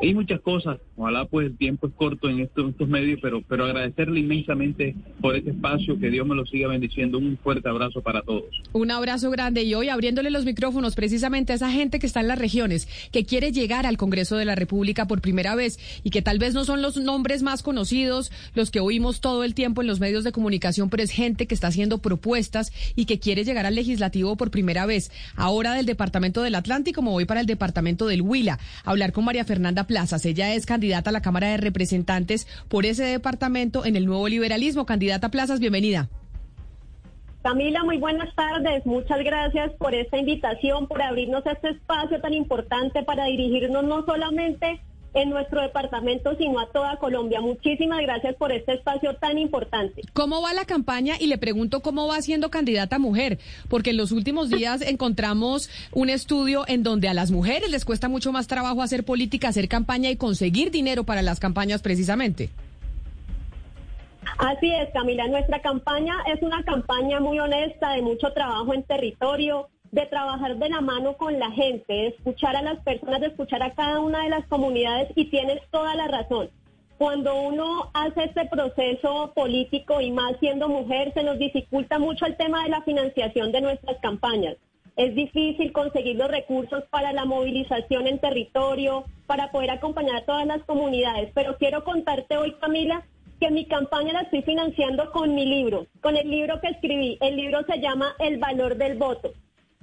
hay 0.00 0.14
muchas 0.14 0.40
cosas, 0.40 0.78
ojalá 0.96 1.24
pues 1.26 1.46
el 1.46 1.56
tiempo 1.56 1.86
es 1.86 1.92
corto 1.94 2.28
en 2.28 2.40
estos, 2.40 2.74
medios, 2.88 3.20
pero, 3.22 3.42
pero 3.42 3.64
agradecerle 3.64 4.20
inmensamente 4.20 4.94
por 5.20 5.36
este 5.36 5.50
espacio, 5.50 5.98
que 5.98 6.10
Dios 6.10 6.26
me 6.26 6.34
lo 6.34 6.44
siga 6.46 6.68
bendiciendo, 6.68 7.18
un 7.18 7.38
fuerte 7.38 7.68
abrazo 7.68 8.02
para 8.02 8.22
todos. 8.22 8.44
Un 8.72 8.90
abrazo 8.90 9.30
grande 9.30 9.62
y 9.62 9.74
hoy 9.74 9.88
abriéndole 9.88 10.30
los 10.30 10.44
micrófonos 10.44 10.94
precisamente 10.94 11.52
a 11.52 11.56
esa 11.56 11.70
gente 11.70 11.98
que 11.98 12.06
está 12.06 12.20
en 12.20 12.28
las 12.28 12.38
regiones, 12.38 12.88
que 13.12 13.24
quiere 13.24 13.52
llegar 13.52 13.86
al 13.86 13.96
Congreso 13.96 14.36
de 14.36 14.44
la 14.44 14.54
República 14.54 15.06
por 15.06 15.20
primera 15.20 15.54
vez 15.54 15.78
y 16.02 16.10
que 16.10 16.22
tal 16.22 16.38
vez 16.38 16.54
no 16.54 16.64
son 16.64 16.82
los 16.82 16.96
nombres 16.96 17.42
más 17.42 17.62
conocidos, 17.62 18.32
los 18.54 18.70
que 18.70 18.80
oímos 18.80 19.20
todo 19.20 19.44
el 19.44 19.54
tiempo 19.54 19.80
en 19.80 19.86
los 19.86 20.00
medios 20.00 20.24
de 20.24 20.32
comunicación, 20.32 20.90
pero 20.90 21.02
es 21.02 21.10
gente 21.10 21.46
que 21.46 21.54
está 21.54 21.68
haciendo 21.68 21.98
propuestas 21.98 22.72
y 22.96 23.04
que 23.06 23.18
quiere 23.18 23.44
llegar 23.44 23.66
al 23.66 23.74
legislativo 23.74 24.36
por 24.36 24.50
primera 24.50 24.86
vez. 24.86 25.10
Ahora 25.36 25.74
del 25.74 25.86
Departamento 25.86 26.42
del 26.42 26.54
Atlántico, 26.54 26.94
como 26.94 27.12
voy 27.12 27.24
para 27.24 27.40
el 27.40 27.46
Departamento 27.46 28.06
del 28.06 28.22
Huila, 28.22 28.58
hablar 28.84 29.12
con 29.12 29.24
María 29.24 29.44
Fernanda 29.44 29.83
Plazas. 29.86 30.24
Ella 30.26 30.54
es 30.54 30.66
candidata 30.66 31.10
a 31.10 31.12
la 31.12 31.22
Cámara 31.22 31.48
de 31.48 31.56
Representantes 31.56 32.46
por 32.68 32.86
ese 32.86 33.04
departamento 33.04 33.84
en 33.84 33.96
el 33.96 34.06
nuevo 34.06 34.28
liberalismo. 34.28 34.86
Candidata 34.86 35.30
Plazas, 35.30 35.60
bienvenida. 35.60 36.08
Camila, 37.42 37.84
muy 37.84 37.98
buenas 37.98 38.34
tardes. 38.34 38.86
Muchas 38.86 39.18
gracias 39.18 39.72
por 39.72 39.94
esta 39.94 40.16
invitación, 40.16 40.88
por 40.88 41.02
abrirnos 41.02 41.44
este 41.44 41.70
espacio 41.70 42.18
tan 42.22 42.32
importante 42.32 43.02
para 43.02 43.26
dirigirnos 43.26 43.84
no 43.84 44.04
solamente 44.06 44.80
en 45.14 45.30
nuestro 45.30 45.62
departamento, 45.62 46.36
sino 46.36 46.60
a 46.60 46.66
toda 46.70 46.96
Colombia. 46.96 47.40
Muchísimas 47.40 48.00
gracias 48.02 48.34
por 48.36 48.52
este 48.52 48.74
espacio 48.74 49.14
tan 49.16 49.38
importante. 49.38 50.02
¿Cómo 50.12 50.42
va 50.42 50.52
la 50.52 50.64
campaña? 50.64 51.14
Y 51.18 51.28
le 51.28 51.38
pregunto 51.38 51.80
cómo 51.80 52.06
va 52.06 52.20
siendo 52.20 52.50
candidata 52.50 52.98
mujer, 52.98 53.38
porque 53.68 53.90
en 53.90 53.96
los 53.96 54.12
últimos 54.12 54.50
días 54.50 54.82
encontramos 54.86 55.70
un 55.92 56.10
estudio 56.10 56.64
en 56.66 56.82
donde 56.82 57.08
a 57.08 57.14
las 57.14 57.30
mujeres 57.30 57.70
les 57.70 57.84
cuesta 57.84 58.08
mucho 58.08 58.32
más 58.32 58.46
trabajo 58.46 58.82
hacer 58.82 59.04
política, 59.04 59.48
hacer 59.48 59.68
campaña 59.68 60.10
y 60.10 60.16
conseguir 60.16 60.70
dinero 60.70 61.04
para 61.04 61.22
las 61.22 61.40
campañas 61.40 61.82
precisamente. 61.82 62.50
Así 64.38 64.70
es, 64.70 64.90
Camila. 64.92 65.28
Nuestra 65.28 65.60
campaña 65.60 66.14
es 66.34 66.42
una 66.42 66.62
campaña 66.64 67.20
muy 67.20 67.38
honesta, 67.38 67.92
de 67.92 68.02
mucho 68.02 68.32
trabajo 68.32 68.74
en 68.74 68.82
territorio, 68.82 69.68
de 69.94 70.06
trabajar 70.06 70.56
de 70.56 70.68
la 70.68 70.80
mano 70.80 71.16
con 71.16 71.38
la 71.38 71.52
gente, 71.52 71.92
de 71.92 72.06
escuchar 72.08 72.56
a 72.56 72.62
las 72.62 72.80
personas, 72.80 73.20
de 73.20 73.28
escuchar 73.28 73.62
a 73.62 73.74
cada 73.74 74.00
una 74.00 74.24
de 74.24 74.28
las 74.28 74.44
comunidades 74.48 75.08
y 75.14 75.26
tienes 75.26 75.60
toda 75.70 75.94
la 75.94 76.08
razón. 76.08 76.50
Cuando 76.98 77.40
uno 77.40 77.92
hace 77.94 78.24
este 78.24 78.44
proceso 78.46 79.30
político 79.36 80.00
y 80.00 80.10
más 80.10 80.32
siendo 80.40 80.68
mujer, 80.68 81.12
se 81.14 81.22
nos 81.22 81.38
dificulta 81.38 82.00
mucho 82.00 82.26
el 82.26 82.36
tema 82.36 82.64
de 82.64 82.70
la 82.70 82.82
financiación 82.82 83.52
de 83.52 83.60
nuestras 83.60 83.96
campañas. 84.00 84.56
Es 84.96 85.14
difícil 85.14 85.72
conseguir 85.72 86.16
los 86.16 86.28
recursos 86.28 86.82
para 86.90 87.12
la 87.12 87.24
movilización 87.24 88.08
en 88.08 88.18
territorio, 88.18 89.04
para 89.28 89.52
poder 89.52 89.70
acompañar 89.70 90.16
a 90.16 90.24
todas 90.24 90.46
las 90.46 90.62
comunidades. 90.64 91.30
Pero 91.34 91.56
quiero 91.56 91.84
contarte 91.84 92.36
hoy, 92.36 92.56
Camila, 92.60 93.04
que 93.38 93.52
mi 93.52 93.64
campaña 93.66 94.12
la 94.12 94.22
estoy 94.22 94.42
financiando 94.42 95.12
con 95.12 95.36
mi 95.36 95.46
libro, 95.46 95.86
con 96.00 96.16
el 96.16 96.28
libro 96.28 96.60
que 96.60 96.68
escribí. 96.70 97.16
El 97.20 97.36
libro 97.36 97.64
se 97.68 97.78
llama 97.78 98.16
El 98.18 98.38
valor 98.38 98.76
del 98.76 98.98
voto 98.98 99.32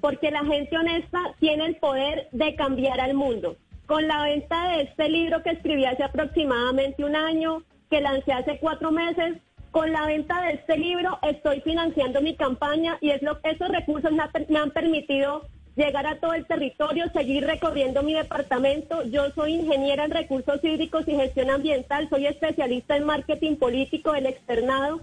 porque 0.02 0.32
la 0.32 0.44
gente 0.44 0.78
honesta 0.78 1.20
tiene 1.40 1.66
el 1.66 1.76
poder 1.76 2.28
de 2.32 2.56
cambiar 2.56 3.00
al 3.00 3.14
mundo. 3.14 3.56
Con 3.86 4.08
la 4.08 4.24
venta 4.24 4.70
de 4.70 4.84
este 4.84 5.10
libro 5.10 5.44
que 5.44 5.52
escribí 5.52 5.86
hace 5.86 6.04
aproximadamente 6.04 7.06
un 7.06 7.16
año, 7.16 7.64
que 7.90 8.02
lancé 8.02 8.34
hace 8.34 8.58
cuatro 8.60 8.92
meses, 8.92 9.38
con 9.70 9.92
la 9.92 10.06
venta 10.06 10.42
de 10.42 10.54
este 10.54 10.78
libro 10.78 11.18
estoy 11.22 11.62
financiando 11.62 12.22
mi 12.22 12.36
campaña 12.36 12.98
y 13.00 13.12
es 13.12 13.22
lo, 13.22 13.40
esos 13.44 13.70
recursos 13.70 14.12
me, 14.12 14.60
han 14.60 14.72
permitido 14.72 15.44
llegar 15.76 16.06
a 16.08 16.20
todo 16.20 16.34
el 16.34 16.46
territorio, 16.46 17.06
seguir 17.14 17.46
recorriendo 17.46 18.04
mi 18.04 18.14
departamento. 18.14 19.04
Yo 19.04 19.30
soy 19.32 19.54
ingeniera 19.54 20.04
en 20.04 20.12
recursos 20.12 20.62
hídricos 20.64 21.08
y 21.08 21.16
gestión 21.16 21.50
ambiental, 21.50 22.10
soy 22.10 22.26
especialista 22.26 22.98
en 22.98 23.06
marketing 23.06 23.56
político 23.56 24.12
del 24.12 24.26
externado 24.26 25.02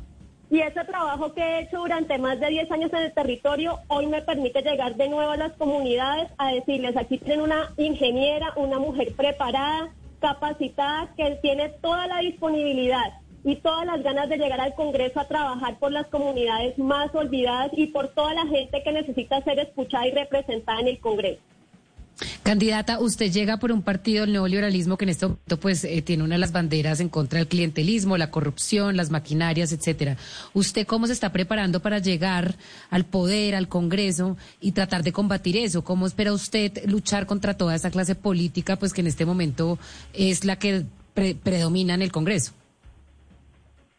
y 0.51 0.61
ese 0.61 0.83
trabajo 0.85 1.35
que 1.35 1.43
he 1.43 1.61
hecho 1.61 1.79
durante 1.79 2.17
más 2.17 2.41
de 2.41 2.49
10 2.49 2.71
años 2.71 2.93
en 2.93 3.03
el 3.03 3.13
territorio 3.13 3.81
hoy 3.89 4.07
me 4.07 4.23
permite 4.23 4.63
llegar 4.63 4.97
de 4.97 5.09
nuevo 5.09 5.31
a 5.31 5.37
las 5.37 5.53
comunidades 5.53 6.31
a 6.39 6.53
decirles, 6.53 6.97
aquí 6.97 7.19
tienen 7.19 7.43
una 7.43 7.71
ingeniera, 7.77 8.55
una 8.57 8.79
mujer 8.79 9.15
preparada, 9.15 9.91
capacitada, 10.21 11.13
que 11.17 11.39
tiene 11.43 11.69
toda 11.69 12.07
la 12.07 12.21
disponibilidad 12.21 13.21
y 13.45 13.57
todas 13.57 13.85
las 13.87 14.03
ganas 14.03 14.29
de 14.31 14.39
llegar 14.39 14.61
al 14.61 14.75
Congreso 14.75 15.21
a 15.21 15.29
trabajar 15.29 15.79
por 15.79 15.93
las 15.93 16.07
comunidades 16.07 16.79
más 16.79 17.15
olvidadas 17.15 17.71
y 17.75 17.89
por 17.89 18.09
toda 18.09 18.33
la 18.33 18.47
gente 18.47 18.83
que 18.83 18.93
necesita 18.93 19.43
ser 19.43 19.59
escuchada 19.59 20.07
y 20.07 20.13
representada 20.13 20.81
en 20.81 20.89
el 20.89 20.99
Congreso. 20.99 21.43
Candidata, 22.43 22.99
usted 22.99 23.31
llega 23.31 23.59
por 23.59 23.71
un 23.71 23.83
partido 23.83 24.23
del 24.23 24.33
neoliberalismo 24.33 24.97
que 24.97 25.05
en 25.05 25.11
este 25.11 25.27
momento 25.27 25.61
pues 25.61 25.85
eh, 25.85 26.03
tiene 26.03 26.25
una 26.25 26.35
de 26.35 26.41
las 26.41 26.53
banderas 26.53 27.01
en 27.01 27.09
contra 27.09 27.39
del 27.39 27.49
clientelismo, 27.49 28.17
la 28.17 28.31
corrupción, 28.31 28.97
las 28.97 29.11
maquinarias, 29.11 29.73
etcétera. 29.73 30.17
¿Usted 30.53 30.87
cómo 30.87 31.07
se 31.07 31.13
está 31.13 31.31
preparando 31.31 31.81
para 31.81 31.99
llegar 31.99 32.57
al 32.91 33.05
poder, 33.05 33.55
al 33.55 33.69
Congreso 33.69 34.37
y 34.61 34.73
tratar 34.73 35.03
de 35.03 35.13
combatir 35.13 35.57
eso? 35.57 35.85
¿Cómo 35.85 36.07
espera 36.07 36.33
usted 36.33 36.85
luchar 36.87 37.27
contra 37.27 37.57
toda 37.57 37.75
esa 37.75 37.91
clase 37.91 38.15
política 38.15 38.77
pues 38.77 38.93
que 38.93 39.01
en 39.01 39.07
este 39.07 39.25
momento 39.25 39.79
es 40.13 40.45
la 40.45 40.57
que 40.59 40.85
predomina 41.15 41.95
en 41.95 42.03
el 42.03 42.13
Congreso? 42.13 42.53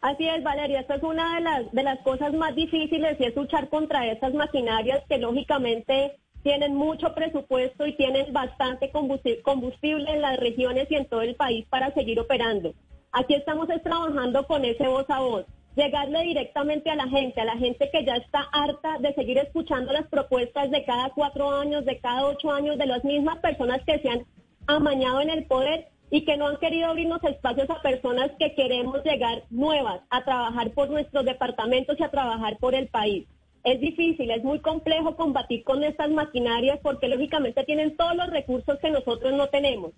Así 0.01 0.25
es, 0.27 0.43
Valeria, 0.43 0.79
esta 0.79 0.95
es 0.95 1.03
una 1.03 1.35
de 1.35 1.41
las, 1.41 1.71
de 1.73 1.83
las 1.83 1.99
cosas 1.99 2.33
más 2.33 2.55
difíciles 2.55 3.17
y 3.19 3.25
es 3.25 3.35
luchar 3.35 3.67
contra 3.69 4.09
esas 4.09 4.33
maquinarias 4.33 5.03
que 5.09 5.17
lógicamente 5.17 6.17
tienen 6.43 6.75
mucho 6.75 7.13
presupuesto 7.13 7.85
y 7.85 7.95
tienen 7.95 8.31
bastante 8.31 8.91
combustible 8.91 10.11
en 10.11 10.21
las 10.21 10.39
regiones 10.39 10.87
y 10.89 10.95
en 10.95 11.05
todo 11.05 11.21
el 11.21 11.35
país 11.35 11.65
para 11.69 11.93
seguir 11.93 12.19
operando. 12.19 12.73
Aquí 13.11 13.33
estamos 13.33 13.67
trabajando 13.83 14.45
con 14.45 14.63
ese 14.65 14.87
voz 14.87 15.05
a 15.09 15.19
voz, 15.19 15.45
llegarle 15.75 16.21
directamente 16.23 16.89
a 16.89 16.95
la 16.95 17.07
gente, 17.07 17.41
a 17.41 17.45
la 17.45 17.57
gente 17.57 17.89
que 17.91 18.05
ya 18.05 18.15
está 18.15 18.41
harta 18.51 18.97
de 18.99 19.13
seguir 19.13 19.37
escuchando 19.37 19.91
las 19.91 20.07
propuestas 20.07 20.69
de 20.71 20.85
cada 20.85 21.09
cuatro 21.09 21.51
años, 21.51 21.85
de 21.85 21.99
cada 21.99 22.25
ocho 22.25 22.51
años, 22.51 22.77
de 22.77 22.85
las 22.85 23.03
mismas 23.03 23.39
personas 23.39 23.81
que 23.85 23.99
se 23.99 24.09
han 24.09 24.25
amañado 24.67 25.21
en 25.21 25.31
el 25.31 25.45
poder 25.45 25.87
y 26.11 26.25
que 26.25 26.37
no 26.37 26.47
han 26.47 26.57
querido 26.57 26.87
abrirnos 26.87 27.23
espacios 27.23 27.69
a 27.69 27.81
personas 27.81 28.31
que 28.39 28.55
queremos 28.55 29.03
llegar 29.03 29.43
nuevas 29.49 30.01
a 30.09 30.23
trabajar 30.23 30.71
por 30.71 30.89
nuestros 30.89 31.25
departamentos 31.25 31.99
y 31.99 32.03
a 32.03 32.11
trabajar 32.11 32.57
por 32.57 32.75
el 32.75 32.87
país. 32.87 33.27
Es 33.63 33.79
difícil, 33.81 34.31
es 34.31 34.43
muy 34.43 34.59
complejo 34.59 35.15
combatir 35.15 35.63
con 35.63 35.83
estas 35.83 36.09
maquinarias 36.09 36.79
porque 36.81 37.07
lógicamente 37.07 37.63
tienen 37.65 37.97
todos 37.97 38.15
los 38.15 38.29
recursos 38.29 38.79
que 38.79 38.89
nosotros 38.89 39.33
no 39.33 39.47
tenemos. 39.47 39.91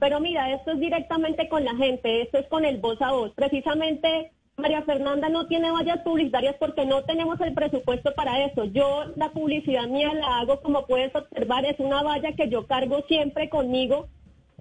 Pero 0.00 0.20
mira, 0.20 0.52
esto 0.52 0.72
es 0.72 0.80
directamente 0.80 1.48
con 1.48 1.64
la 1.64 1.74
gente, 1.76 2.22
esto 2.22 2.38
es 2.38 2.46
con 2.48 2.64
el 2.64 2.78
voz 2.78 3.00
a 3.00 3.12
voz. 3.12 3.32
Precisamente 3.34 4.32
María 4.56 4.82
Fernanda 4.82 5.28
no 5.28 5.46
tiene 5.46 5.70
vallas 5.70 6.00
publicitarias 6.00 6.56
porque 6.58 6.86
no 6.86 7.02
tenemos 7.04 7.40
el 7.40 7.54
presupuesto 7.54 8.14
para 8.14 8.44
eso. 8.44 8.64
Yo 8.64 9.04
la 9.16 9.30
publicidad 9.30 9.88
mía 9.88 10.12
la 10.14 10.38
hago, 10.38 10.60
como 10.60 10.86
puedes 10.86 11.14
observar, 11.14 11.64
es 11.64 11.78
una 11.80 12.02
valla 12.02 12.32
que 12.32 12.48
yo 12.48 12.66
cargo 12.66 13.02
siempre 13.08 13.48
conmigo. 13.48 14.08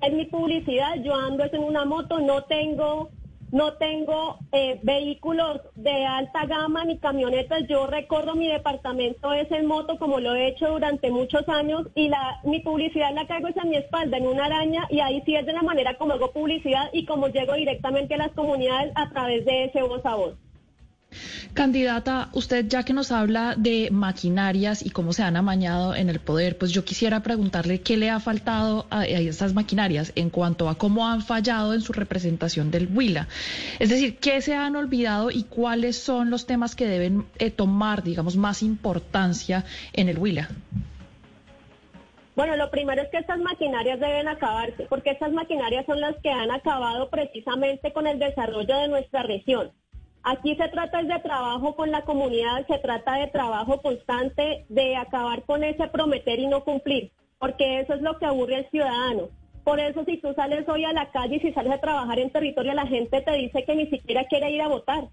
Es 0.02 0.14
mi 0.14 0.26
publicidad, 0.26 0.96
yo 1.04 1.14
ando 1.14 1.44
en 1.44 1.64
una 1.64 1.86
moto, 1.86 2.20
no 2.20 2.44
tengo 2.46 3.10
no 3.54 3.74
tengo 3.74 4.40
eh, 4.52 4.80
vehículos 4.82 5.62
de 5.76 6.08
alta 6.08 6.48
gama 6.48 6.86
ni 6.86 6.98
camionetas. 6.98 7.68
Yo 7.70 7.86
recorro 7.86 8.34
mi 8.34 8.48
departamento 8.48 9.32
es 9.32 9.50
en 9.52 9.68
moto 9.68 10.00
como 10.00 10.20
lo 10.20 10.34
he 10.34 10.48
hecho 10.48 10.70
durante 10.70 11.12
muchos 11.12 11.48
años 11.48 11.88
y 11.94 12.10
la 12.10 12.42
mi 12.44 12.62
publicidad 12.62 13.14
la 13.14 13.28
cargo 13.28 13.50
es 13.50 13.58
a 13.58 13.66
mi 13.66 13.76
espalda 13.76 14.18
en 14.18 14.26
una 14.26 14.46
araña 14.46 14.88
y 14.90 15.02
ahí 15.02 15.22
sí 15.24 15.36
es 15.36 15.46
de 15.46 15.54
la 15.54 15.62
manera 15.62 15.96
como 16.00 16.14
hago 16.14 16.32
publicidad 16.32 16.90
y 16.94 17.06
como 17.06 17.28
llego 17.28 17.54
directamente 17.54 18.16
a 18.16 18.18
las 18.18 18.32
comunidades 18.32 18.92
a 18.96 19.12
través 19.12 19.46
de 19.46 19.66
ese 19.66 19.84
voz 19.84 20.04
a 20.04 20.16
voz. 20.16 20.43
Candidata, 21.54 22.30
usted 22.34 22.66
ya 22.68 22.84
que 22.84 22.94
nos 22.94 23.12
habla 23.12 23.56
de 23.58 23.90
maquinarias 23.92 24.86
y 24.86 24.90
cómo 24.90 25.14
se 25.14 25.24
han 25.24 25.36
amañado 25.36 25.96
en 25.96 26.10
el 26.10 26.20
poder, 26.20 26.58
pues 26.58 26.72
yo 26.72 26.84
quisiera 26.84 27.22
preguntarle 27.22 27.82
qué 27.82 27.98
le 27.98 28.10
ha 28.10 28.20
faltado 28.20 28.88
a, 28.90 29.06
esas 29.06 29.54
maquinarias 29.54 30.12
en 30.16 30.30
cuanto 30.30 30.70
a 30.70 30.78
cómo 30.78 31.08
han 31.08 31.22
fallado 31.22 31.74
en 31.74 31.82
su 31.82 31.94
representación 31.94 32.72
del 32.72 32.90
Huila. 32.94 33.28
Es 33.80 33.90
decir, 33.90 34.18
qué 34.18 34.42
se 34.42 34.56
han 34.56 34.76
olvidado 34.76 35.32
y 35.32 35.44
cuáles 35.44 35.98
son 35.98 36.30
los 36.30 36.46
temas 36.46 36.76
que 36.76 36.88
deben 36.88 37.26
eh, 37.40 37.52
tomar, 37.52 38.04
digamos, 38.04 38.36
más 38.36 38.64
importancia 38.64 39.66
en 39.94 40.10
el 40.10 40.18
Huila. 40.18 40.50
Bueno, 42.36 42.56
lo 42.56 42.72
primero 42.72 43.02
es 43.04 43.10
que 43.10 43.18
estas 43.18 43.38
maquinarias 43.40 44.00
deben 44.00 44.28
acabarse, 44.28 44.88
porque 44.90 45.12
estas 45.12 45.32
maquinarias 45.32 45.86
son 45.86 46.02
las 46.02 46.16
que 46.18 46.32
han 46.32 46.50
acabado 46.50 47.10
precisamente 47.10 47.94
con 47.94 48.08
el 48.08 48.18
desarrollo 48.18 48.76
de 48.76 48.88
nuestra 48.88 49.22
región. 49.22 49.72
Aquí 50.24 50.56
se 50.56 50.70
trata 50.70 51.04
de 51.04 51.20
trabajo 51.20 51.76
con 51.76 51.92
la 51.92 52.04
comunidad, 52.04 52.66
se 52.68 52.78
trata 52.80 53.16
de 53.16 53.28
trabajo 53.28 53.82
constante, 53.82 54.66
de 54.70 54.96
acabar 54.96 55.44
con 55.44 55.66
ese 55.66 55.88
prometer 55.90 56.40
y 56.40 56.48
no 56.48 56.64
cumplir, 56.64 57.12
porque 57.40 57.82
eso 57.82 57.94
es 57.94 58.02
lo 58.02 58.18
que 58.18 58.26
aburre 58.26 58.56
al 58.56 58.70
ciudadano. 58.70 59.28
Por 59.66 59.82
eso 59.82 60.06
si 60.06 60.18
tú 60.18 60.34
sales 60.34 60.68
hoy 60.70 60.86
a 60.86 60.94
la 60.94 61.12
calle 61.12 61.36
y 61.36 61.40
si 61.42 61.52
sales 61.52 61.74
a 61.74 61.82
trabajar 61.82 62.20
en 62.20 62.32
territorio, 62.32 62.74
la 62.74 62.88
gente 62.88 63.22
te 63.22 63.32
dice 63.34 63.66
que 63.66 63.76
ni 63.76 63.88
siquiera 63.88 64.24
quiere 64.26 64.50
ir 64.52 64.62
a 64.62 64.70
votar. 64.70 65.10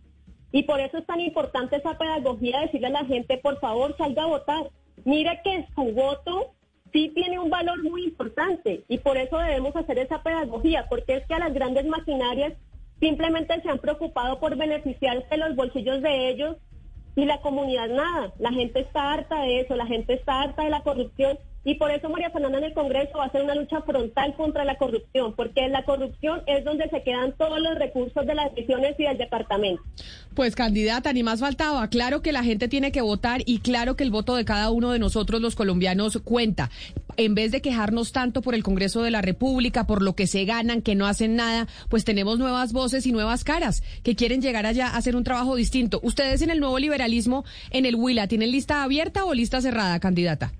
Y 0.52 0.62
por 0.62 0.80
eso 0.80 0.98
es 0.98 1.06
tan 1.06 1.20
importante 1.20 1.76
esa 1.76 1.98
pedagogía, 1.98 2.60
decirle 2.60 2.88
a 2.88 2.90
la 2.90 3.04
gente, 3.04 3.38
por 3.38 3.58
favor, 3.58 3.96
salga 3.96 4.24
a 4.24 4.26
votar. 4.26 4.70
Mire 5.04 5.40
que 5.42 5.66
su 5.74 5.92
voto 5.92 6.52
sí 6.92 7.10
tiene 7.14 7.38
un 7.40 7.50
valor 7.50 7.82
muy 7.82 8.04
importante 8.04 8.84
y 8.88 8.98
por 8.98 9.16
eso 9.16 9.38
debemos 9.38 9.74
hacer 9.74 9.98
esa 9.98 10.22
pedagogía, 10.22 10.86
porque 10.88 11.16
es 11.16 11.26
que 11.26 11.34
a 11.34 11.40
las 11.40 11.54
grandes 11.54 11.86
maquinarias 11.86 12.54
simplemente 13.00 13.60
se 13.62 13.68
han 13.68 13.78
preocupado 13.78 14.38
por 14.38 14.56
beneficiarse 14.56 15.36
los 15.36 15.56
bolsillos 15.56 16.02
de 16.02 16.28
ellos 16.28 16.56
y 17.16 17.24
la 17.24 17.40
comunidad 17.40 17.88
nada. 17.88 18.32
La 18.38 18.52
gente 18.52 18.80
está 18.80 19.12
harta 19.12 19.40
de 19.40 19.60
eso, 19.60 19.74
la 19.74 19.86
gente 19.86 20.14
está 20.14 20.42
harta 20.42 20.64
de 20.64 20.70
la 20.70 20.82
corrupción 20.82 21.38
y 21.64 21.74
por 21.74 21.90
eso 21.90 22.08
María 22.08 22.30
Fernanda 22.30 22.58
en 22.58 22.64
el 22.64 22.74
Congreso 22.74 23.18
va 23.18 23.24
a 23.24 23.26
hacer 23.26 23.42
una 23.42 23.54
lucha 23.54 23.82
frontal 23.82 24.34
contra 24.34 24.64
la 24.64 24.76
corrupción, 24.78 25.34
porque 25.34 25.68
la 25.68 25.84
corrupción 25.84 26.42
es 26.46 26.64
donde 26.64 26.88
se 26.88 27.02
quedan 27.02 27.32
todos 27.36 27.60
los 27.60 27.78
recursos 27.78 28.26
de 28.26 28.34
las 28.34 28.52
misiones 28.54 28.94
y 28.98 29.04
del 29.04 29.18
departamento. 29.18 29.82
Pues 30.34 30.54
candidata, 30.54 31.12
ni 31.12 31.22
más 31.22 31.40
faltaba. 31.40 31.88
Claro 31.88 32.22
que 32.22 32.32
la 32.32 32.42
gente 32.42 32.68
tiene 32.68 32.92
que 32.92 33.02
votar 33.02 33.42
y 33.44 33.58
claro 33.58 33.94
que 33.94 34.04
el 34.04 34.10
voto 34.10 34.36
de 34.36 34.44
cada 34.44 34.70
uno 34.70 34.92
de 34.92 34.98
nosotros 34.98 35.40
los 35.40 35.54
colombianos 35.54 36.18
cuenta. 36.24 36.70
En 37.16 37.34
vez 37.34 37.52
de 37.52 37.60
quejarnos 37.60 38.12
tanto 38.12 38.40
por 38.40 38.54
el 38.54 38.62
Congreso 38.62 39.02
de 39.02 39.10
la 39.10 39.20
República, 39.20 39.86
por 39.86 40.00
lo 40.00 40.14
que 40.14 40.26
se 40.26 40.44
ganan, 40.46 40.80
que 40.80 40.94
no 40.94 41.06
hacen 41.06 41.36
nada, 41.36 41.66
pues 41.90 42.04
tenemos 42.04 42.38
nuevas 42.38 42.72
voces 42.72 43.04
y 43.06 43.12
nuevas 43.12 43.44
caras 43.44 43.82
que 44.02 44.14
quieren 44.14 44.40
llegar 44.40 44.64
allá 44.64 44.88
a 44.88 44.96
hacer 44.96 45.14
un 45.14 45.24
trabajo 45.24 45.56
distinto. 45.56 46.00
¿Ustedes 46.02 46.40
en 46.40 46.50
el 46.50 46.60
nuevo 46.60 46.78
liberalismo, 46.78 47.44
en 47.70 47.84
el 47.84 47.96
Huila, 47.96 48.28
tienen 48.28 48.50
lista 48.50 48.82
abierta 48.82 49.24
o 49.24 49.34
lista 49.34 49.60
cerrada, 49.60 50.00
candidata? 50.00 50.52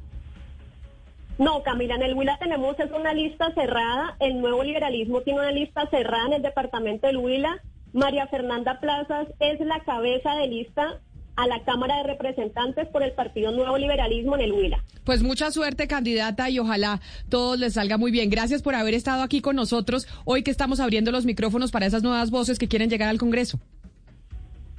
No, 1.41 1.63
Camila, 1.63 1.95
en 1.95 2.03
el 2.03 2.13
Huila 2.13 2.37
tenemos 2.39 2.79
es 2.79 2.91
una 2.93 3.15
lista 3.15 3.51
cerrada. 3.55 4.15
El 4.21 4.43
nuevo 4.43 4.63
liberalismo 4.63 5.23
tiene 5.23 5.41
una 5.41 5.51
lista 5.51 5.89
cerrada 5.89 6.27
en 6.27 6.33
el 6.35 6.43
departamento 6.43 7.07
del 7.07 7.17
Huila. 7.17 7.63
María 7.95 8.27
Fernanda 8.27 8.79
Plazas 8.79 9.27
es 9.39 9.59
la 9.61 9.81
cabeza 9.81 10.35
de 10.35 10.49
lista 10.49 11.01
a 11.37 11.47
la 11.47 11.65
Cámara 11.65 11.97
de 11.97 12.03
Representantes 12.03 12.89
por 12.89 13.03
el 13.03 13.13
Partido 13.13 13.53
Nuevo 13.53 13.79
Liberalismo 13.79 14.35
en 14.35 14.43
el 14.43 14.53
Huila. 14.53 14.85
Pues 15.05 15.23
mucha 15.23 15.51
suerte, 15.51 15.89
candidata, 15.89 16.51
y 16.51 16.59
ojalá 16.59 17.01
todo 17.31 17.57
les 17.57 17.73
salga 17.73 17.97
muy 17.97 18.11
bien. 18.11 18.29
Gracias 18.29 18.61
por 18.61 18.75
haber 18.75 18.93
estado 18.93 19.23
aquí 19.23 19.41
con 19.41 19.57
nosotros 19.57 20.07
hoy 20.27 20.43
que 20.43 20.51
estamos 20.51 20.79
abriendo 20.79 21.11
los 21.11 21.25
micrófonos 21.25 21.71
para 21.71 21.87
esas 21.87 22.03
nuevas 22.03 22.31
voces 22.31 22.59
que 22.59 22.69
quieren 22.69 22.91
llegar 22.91 23.09
al 23.09 23.19
Congreso. 23.19 23.59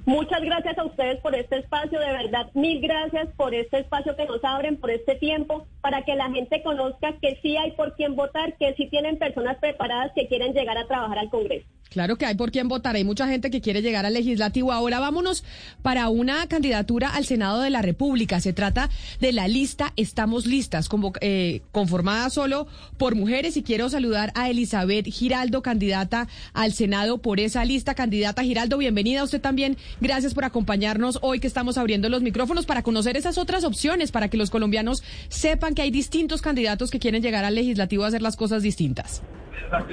Muchas 0.06 0.42
gracias 0.42 0.78
a 0.78 0.86
ustedes 0.86 1.20
por 1.22 1.36
este 1.36 1.60
espacio, 1.60 2.00
de 2.00 2.12
verdad, 2.12 2.50
mil 2.54 2.82
gracias 2.82 3.30
por 3.38 3.54
este 3.54 3.80
espacio 3.80 4.16
que 4.16 4.26
nos 4.26 4.44
abren, 4.44 4.78
por 4.78 4.90
este 4.90 5.16
tiempo, 5.16 5.68
para 5.82 6.04
que 6.04 6.16
la 6.16 6.30
gente 6.32 6.64
conozca 6.64 7.14
que 7.22 7.38
sí 7.42 7.56
hay 7.56 7.72
por 7.72 7.96
quién 7.96 8.16
votar, 8.16 8.58
que 8.58 8.74
sí 8.76 8.88
tienen 8.88 9.18
personas 9.18 9.58
preparadas 9.60 10.12
que 10.16 10.28
quieren 10.28 10.54
llegar 10.54 10.78
a 10.78 10.88
trabajar 10.88 11.20
al 11.20 11.30
Congreso. 11.30 11.68
Claro 11.92 12.16
que 12.16 12.26
hay 12.26 12.36
por 12.36 12.52
quién 12.52 12.70
votar, 12.70 12.96
hay 12.96 13.04
mucha 13.04 13.28
gente 13.28 13.52
que 13.52 13.60
quiere 13.60 13.82
llegar 13.82 14.06
al 14.06 14.14
legislativo. 14.14 14.72
Ahora 14.72 15.02
vámonos 15.02 15.44
para 15.82 16.08
una 16.08 16.48
candidatura 16.48 17.10
al 17.10 17.26
Senado 17.26 17.60
de 17.60 17.70
la 17.70 17.82
República. 17.82 18.40
Se 18.40 18.54
trata 18.54 18.90
de 19.20 19.34
la 19.34 19.50
lista 19.50 19.92
Estamos 19.98 20.46
Listas, 20.46 20.88
eh, 21.20 21.64
conformada 21.74 22.30
solo 22.30 22.66
por 22.98 23.16
mujeres. 23.16 23.58
Y 23.58 23.64
quiero 23.64 23.90
saludar 23.90 24.32
a 24.36 24.50
Elizabeth 24.50 25.06
Giraldo, 25.08 25.62
candidata 25.62 26.30
al 26.54 26.72
Senado 26.72 27.18
por 27.18 27.42
esa 27.42 27.66
lista. 27.66 27.94
Candidata 27.94 28.42
Giraldo, 28.42 28.78
bienvenida 28.78 29.22
usted 29.26 29.42
también. 29.42 29.76
Gracias 30.00 30.34
por 30.34 30.46
acompañarnos 30.46 31.20
hoy 31.22 31.40
que 31.40 31.48
estamos 31.48 31.78
abriendo 31.78 32.10
los 32.10 32.22
micrófonos 32.22 32.66
para 32.66 32.84
conocer 32.84 33.18
esas 33.18 33.38
otras 33.38 33.64
opciones, 33.64 34.12
para 34.12 34.30
que 34.30 34.38
los 34.38 34.50
colombianos 34.50 35.04
sepan 35.30 35.76
que 35.76 35.82
hay 35.82 35.92
distintos 35.92 36.42
candidatos 36.42 36.92
que 36.92 37.00
quieren 37.00 37.22
llegar 37.22 37.46
al 37.46 37.56
legislativo 37.56 38.04
a 38.04 38.08
hacer 38.08 38.22
las 38.22 38.36
cosas 38.36 38.64
distintas. 38.64 39.22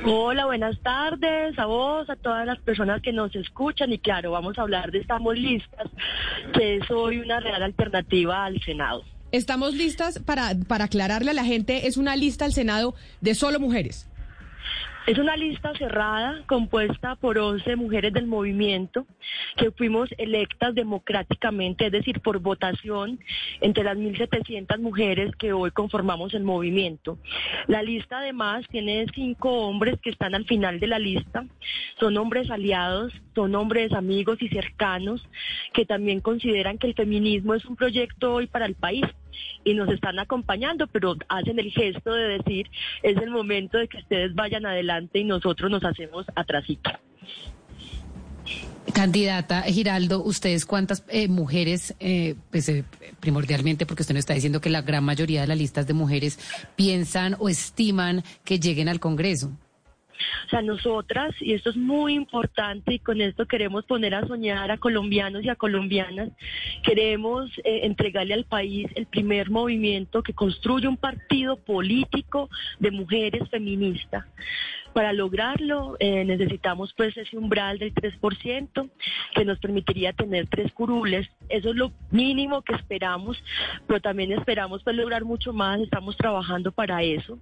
Hola, 0.05 0.47
buenas 0.47 0.79
tardes 0.81 1.57
a 1.59 1.67
vos, 1.67 2.11
a 2.11 2.17
todas 2.17 2.45
las 2.47 2.59
personas 2.61 3.01
que 3.01 3.13
nos 3.13 3.35
escuchan 3.37 3.93
y 3.93 3.99
claro, 3.99 4.33
vamos 4.33 4.59
a 4.59 4.63
hablar 4.63 4.91
de 4.91 4.99
Estamos 4.99 5.39
Listas, 5.39 5.89
que 6.53 6.77
es 6.77 6.91
hoy 6.91 7.19
una 7.19 7.39
real 7.41 7.63
alternativa 7.63 8.45
al 8.45 8.61
Senado. 8.63 9.05
Estamos 9.31 9.75
listas 9.75 10.19
para, 10.21 10.55
para 10.67 10.87
aclararle 10.87 11.31
a 11.31 11.35
la 11.35 11.45
gente, 11.45 11.87
es 11.87 11.97
una 11.97 12.17
lista 12.17 12.45
al 12.45 12.53
Senado 12.53 12.95
de 13.21 13.35
solo 13.35 13.61
mujeres. 13.61 14.09
Es 15.09 15.17
una 15.17 15.39
lista 15.39 15.73
cerrada 15.79 16.43
compuesta 16.47 17.17
por 17.17 17.39
11 17.39 17.77
mujeres 17.77 18.13
del 18.13 18.27
movimiento 18.27 19.07
que 19.57 19.71
fuimos 19.71 20.11
electas 20.19 20.75
democráticamente, 20.75 21.87
es 21.87 21.93
decir, 21.93 22.21
por 22.21 22.41
votación 22.41 23.19
entre 23.63 23.85
las 23.85 23.97
1.700 23.97 24.79
mujeres 24.81 25.35
que 25.37 25.55
hoy 25.55 25.71
conformamos 25.71 26.35
el 26.35 26.45
movimiento. 26.45 27.17
La 27.69 27.83
lista 27.83 28.19
además 28.19 28.67
tiene 28.71 29.07
cinco 29.15 29.51
hombres 29.51 29.99
que 30.03 30.11
están 30.11 30.35
al 30.35 30.45
final 30.45 30.79
de 30.79 30.89
la 30.89 30.99
lista. 30.99 31.47
Son 31.99 32.15
hombres 32.19 32.51
aliados, 32.51 33.11
son 33.35 33.55
hombres 33.55 33.95
amigos 33.95 34.43
y 34.43 34.51
cercanos 34.51 35.27
que 35.73 35.87
también 35.87 36.21
consideran 36.21 36.77
que 36.77 36.87
el 36.87 36.93
feminismo 36.93 37.55
es 37.55 37.65
un 37.65 37.77
proyecto 37.77 38.35
hoy 38.35 38.47
para 38.47 38.67
el 38.67 38.75
país 38.75 39.07
y 39.65 39.75
nos 39.75 39.89
están 39.91 40.19
acompañando, 40.19 40.87
pero 40.87 41.17
hacen 41.29 41.59
el 41.59 41.71
gesto 41.71 42.13
de 42.13 42.39
decir, 42.39 42.71
es 43.03 43.17
el 43.17 43.31
momento 43.31 43.79
de 43.79 43.89
que 43.89 43.99
ustedes 43.99 44.35
vayan 44.35 44.67
adelante 44.67 45.19
y 45.19 45.25
nosotros 45.25 45.71
nos 45.71 45.85
hacemos 45.85 46.27
atrasito. 46.35 46.91
Candidata 48.93 49.63
Giraldo, 49.63 50.23
¿ustedes 50.25 50.65
cuántas 50.65 51.05
eh, 51.09 51.29
mujeres, 51.29 51.95
eh, 52.01 52.35
pues 52.51 52.69
eh, 52.69 52.85
primordialmente, 53.21 53.87
porque 53.87 54.03
usted 54.03 54.15
nos 54.15 54.21
está 54.21 54.35
diciendo 54.35 54.61
que 54.61 54.71
la 54.71 54.83
gran 54.83 55.05
mayoría 55.05 55.43
de 55.43 55.47
las 55.47 55.59
listas 55.59 55.87
de 55.87 55.95
mujeres 55.95 56.39
piensan 56.75 57.37
o 57.39 57.49
estiman 57.49 58.25
que 58.45 58.59
lleguen 58.59 58.89
al 58.89 58.99
Congreso? 58.99 59.53
O 60.47 60.49
sea, 60.49 60.63
nosotras, 60.63 61.35
y 61.41 61.55
esto 61.55 61.71
es 61.71 61.77
muy 61.77 62.15
importante, 62.15 62.95
y 62.95 62.99
con 62.99 63.21
esto 63.21 63.47
queremos 63.47 63.85
poner 63.85 64.15
a 64.15 64.27
soñar 64.27 64.71
a 64.71 64.79
colombianos 64.79 65.45
y 65.45 65.49
a 65.49 65.57
colombianas, 65.57 66.31
queremos 66.83 67.51
eh, 67.59 67.81
entregarle 67.85 68.35
al 68.35 68.45
país 68.45 68.89
el 68.95 69.07
primer 69.07 69.51
movimiento 69.51 70.23
que 70.23 70.33
construye 70.33 70.89
un 70.89 70.97
partido 70.97 71.57
político 71.57 72.49
de 72.79 72.91
mujeres 72.91 73.49
feministas. 73.51 74.25
Para 74.99 75.13
lograrlo 75.13 75.95
eh, 76.01 76.25
necesitamos 76.25 76.93
pues 76.97 77.17
ese 77.17 77.39
umbral 77.39 77.79
del 77.79 77.95
3% 77.95 78.91
que 79.33 79.45
nos 79.45 79.61
permitiría 79.61 80.13
tener 80.13 80.49
tres 80.49 80.73
curules. 80.73 81.29
Eso 81.49 81.71
es 81.71 81.77
lo 81.77 81.93
mínimo 82.11 82.63
que 82.63 82.75
esperamos, 82.75 83.41
pero 83.87 84.01
también 84.01 84.33
esperamos 84.33 84.83
pues 84.83 84.97
lograr 84.97 85.25
mucho 85.25 85.53
más. 85.53 85.81
Estamos 85.81 86.17
trabajando 86.17 86.73
para 86.73 87.05
eso. 87.05 87.39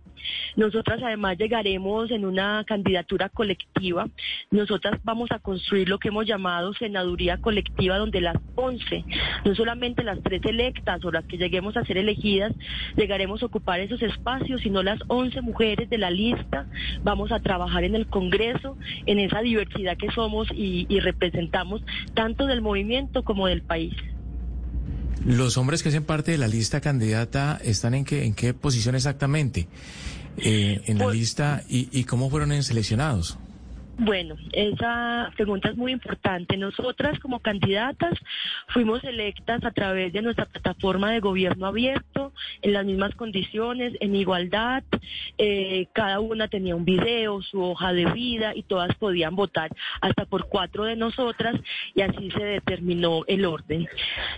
Nosotras 0.55 1.01
además 1.03 1.39
llegaremos 1.39 2.11
en 2.11 2.27
una 2.27 2.63
candidatura 2.67 3.31
colectiva. 3.31 4.07
Nosotras 4.51 5.01
vamos 5.03 5.31
a 5.33 5.39
construir 5.39 5.89
lo 5.89 5.99
que 5.99 6.09
hemos 6.09 6.27
llamado 6.27 6.75
senaduría 6.75 7.39
colectiva 7.39 7.97
donde 7.97 8.21
las 8.21 8.37
11, 8.57 9.05
no 9.47 9.55
solamente 9.55 10.05
las 10.05 10.23
tres 10.23 10.43
electas 10.45 11.03
o 11.07 11.11
las 11.11 11.25
que 11.25 11.39
lleguemos 11.39 11.75
a 11.79 11.87
ser 11.87 11.97
elegidas, 11.97 12.53
llegaremos 12.97 13.43
a 13.43 13.47
ocupar 13.47 13.81
esos 13.81 14.03
espacios, 14.03 14.61
sino 14.61 14.83
las 14.83 15.01
11 15.09 15.41
mujeres 15.41 15.89
de 15.89 15.97
la 15.97 16.11
lista. 16.11 16.67
Vamos 17.03 17.33
a 17.33 17.46
trabajar 17.47 17.85
en 17.85 17.95
el 17.95 18.09
Congreso, 18.09 18.77
en 19.07 19.21
esa 19.21 19.41
diversidad 19.41 19.97
que 19.97 20.11
somos 20.11 20.49
y, 20.53 20.87
representamos 21.01 21.83
tanto 22.15 22.47
del 22.47 22.61
movimiento 22.61 23.23
como 23.23 23.47
del 23.47 23.63
país. 23.63 23.95
Los 25.25 25.57
hombres 25.57 25.83
que 25.83 25.91
hacen 25.91 26.03
parte 26.03 26.33
de 26.33 26.39
la 26.39 26.49
lista 26.49 26.81
candidata 26.81 27.61
están 27.63 27.95
en 27.95 28.05
qué, 28.05 28.25
en 28.25 28.35
qué 28.35 28.55
posición 28.55 28.97
exactamente 28.97 29.69
eh, 30.39 30.81
en 30.87 30.99
la 30.99 31.05
pues 31.05 31.17
lista 31.17 31.63
y, 31.69 31.89
y 31.93 32.05
cómo 32.05 32.29
fueron 32.31 32.61
seleccionados. 32.63 33.39
Bueno, 33.99 34.37
esa 34.53 35.33
pregunta 35.37 35.71
es 35.71 35.77
muy 35.77 35.91
importante. 35.91 36.59
Nosotras 36.59 37.19
como 37.19 37.41
candidatas 37.41 38.13
fuimos 38.69 39.03
electas 39.05 39.65
a 39.65 39.71
través 39.71 40.13
de 40.13 40.21
nuestra 40.21 40.45
plataforma 40.45 41.13
de 41.13 41.21
gobierno 41.21 41.67
abierto, 41.67 42.35
en 42.61 42.75
las 42.75 42.85
mismas 42.85 43.15
condiciones, 43.15 43.95
en 44.01 44.15
igualdad. 44.15 44.85
Eh, 45.39 45.87
cada 45.95 46.21
una 46.21 46.49
tenía 46.49 46.77
un 46.77 46.85
video, 46.85 47.41
su 47.41 47.63
hoja 47.63 47.95
de 47.95 48.05
vida 48.13 48.55
y 48.55 48.65
todas 48.65 48.95
podían 48.97 49.35
votar 49.35 49.71
hasta 50.03 50.27
por 50.27 50.49
cuatro 50.49 50.85
de 50.85 50.97
nosotras 50.97 51.57
y 51.95 52.03
así 52.03 52.31
se 52.33 52.45
determinó 52.45 53.23
el 53.27 53.47
orden. 53.47 53.89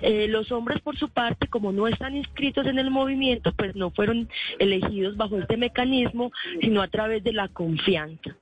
Eh, 0.03 0.29
los 0.29 0.53
hombres 0.53 0.81
por 0.83 0.97
su 0.97 1.09
parte, 1.09 1.49
como 1.49 1.73
no 1.73 1.89
están 1.89 2.17
inscritos 2.17 2.65
en 2.69 2.79
el 2.79 2.93
movimiento, 2.93 3.53
pues 3.55 3.75
no 3.75 3.91
fueron 3.91 4.29
elegidos 4.61 5.17
bajo 5.17 5.37
este 5.37 5.57
mecanismo, 5.57 6.31
sino 6.61 6.81
a 6.81 6.87
través 6.87 7.25
de 7.25 7.33
la 7.33 7.49
confianza. 7.49 8.37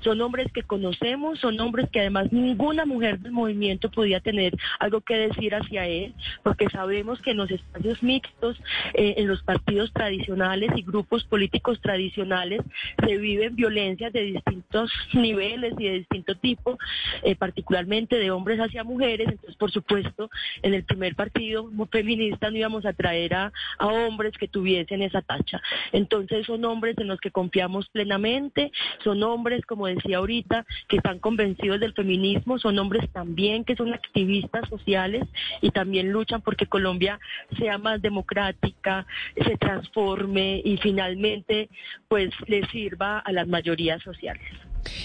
Son 0.00 0.20
hombres 0.20 0.50
que 0.52 0.62
conocemos, 0.62 1.38
son 1.40 1.58
hombres 1.60 1.88
que 1.90 2.00
además 2.00 2.32
ninguna 2.32 2.84
mujer 2.84 3.18
del 3.18 3.32
movimiento 3.32 3.90
podía 3.90 4.20
tener 4.20 4.54
algo 4.78 5.00
que 5.00 5.14
decir 5.16 5.54
hacia 5.54 5.86
él, 5.86 6.14
porque 6.42 6.68
sabemos 6.70 7.20
que 7.20 7.32
en 7.32 7.38
los 7.38 7.50
espacios 7.50 8.02
mixtos, 8.02 8.56
eh, 8.94 9.14
en 9.18 9.28
los 9.28 9.42
partidos 9.42 9.92
tradicionales 9.92 10.70
y 10.76 10.82
grupos 10.82 11.24
políticos 11.24 11.80
tradicionales, 11.80 12.62
se 13.04 13.16
viven 13.18 13.56
violencias 13.56 14.12
de 14.12 14.22
distintos 14.22 14.90
niveles 15.12 15.74
y 15.78 15.84
de 15.84 15.92
distinto 15.98 16.34
tipo, 16.36 16.78
eh, 17.22 17.34
particularmente 17.36 18.16
de 18.16 18.30
hombres 18.30 18.58
hacia 18.60 18.84
mujeres. 18.84 19.28
Entonces, 19.28 19.56
por 19.56 19.70
supuesto, 19.70 20.30
en 20.62 20.74
el 20.74 20.84
primer 20.84 21.14
partido 21.14 21.70
feminista 21.90 22.50
no 22.50 22.58
íbamos 22.58 22.86
a 22.86 22.92
traer 22.92 23.34
a, 23.34 23.52
a 23.78 23.86
hombres 23.86 24.32
que 24.38 24.48
tuviesen 24.48 25.02
esa 25.02 25.22
tacha. 25.22 25.60
Entonces, 25.92 26.46
son 26.46 26.64
hombres 26.64 26.96
en 26.98 27.08
los 27.08 27.20
que 27.20 27.30
confiamos 27.30 27.88
plenamente, 27.88 28.72
son 29.04 29.22
hombres 29.22 29.64
como 29.72 29.86
decía 29.86 30.18
ahorita, 30.18 30.66
que 30.86 30.98
están 30.98 31.18
convencidos 31.18 31.80
del 31.80 31.94
feminismo, 31.94 32.58
son 32.58 32.78
hombres 32.78 33.08
también 33.10 33.64
que 33.64 33.74
son 33.74 33.94
activistas 33.94 34.68
sociales 34.68 35.26
y 35.62 35.70
también 35.70 36.12
luchan 36.12 36.42
porque 36.42 36.66
Colombia 36.66 37.18
sea 37.58 37.78
más 37.78 38.02
democrática, 38.02 39.06
se 39.34 39.56
transforme 39.56 40.60
y 40.62 40.76
finalmente 40.76 41.70
pues 42.08 42.30
le 42.48 42.66
sirva 42.66 43.18
a 43.18 43.32
las 43.32 43.48
mayorías 43.48 44.02
sociales. 44.02 44.44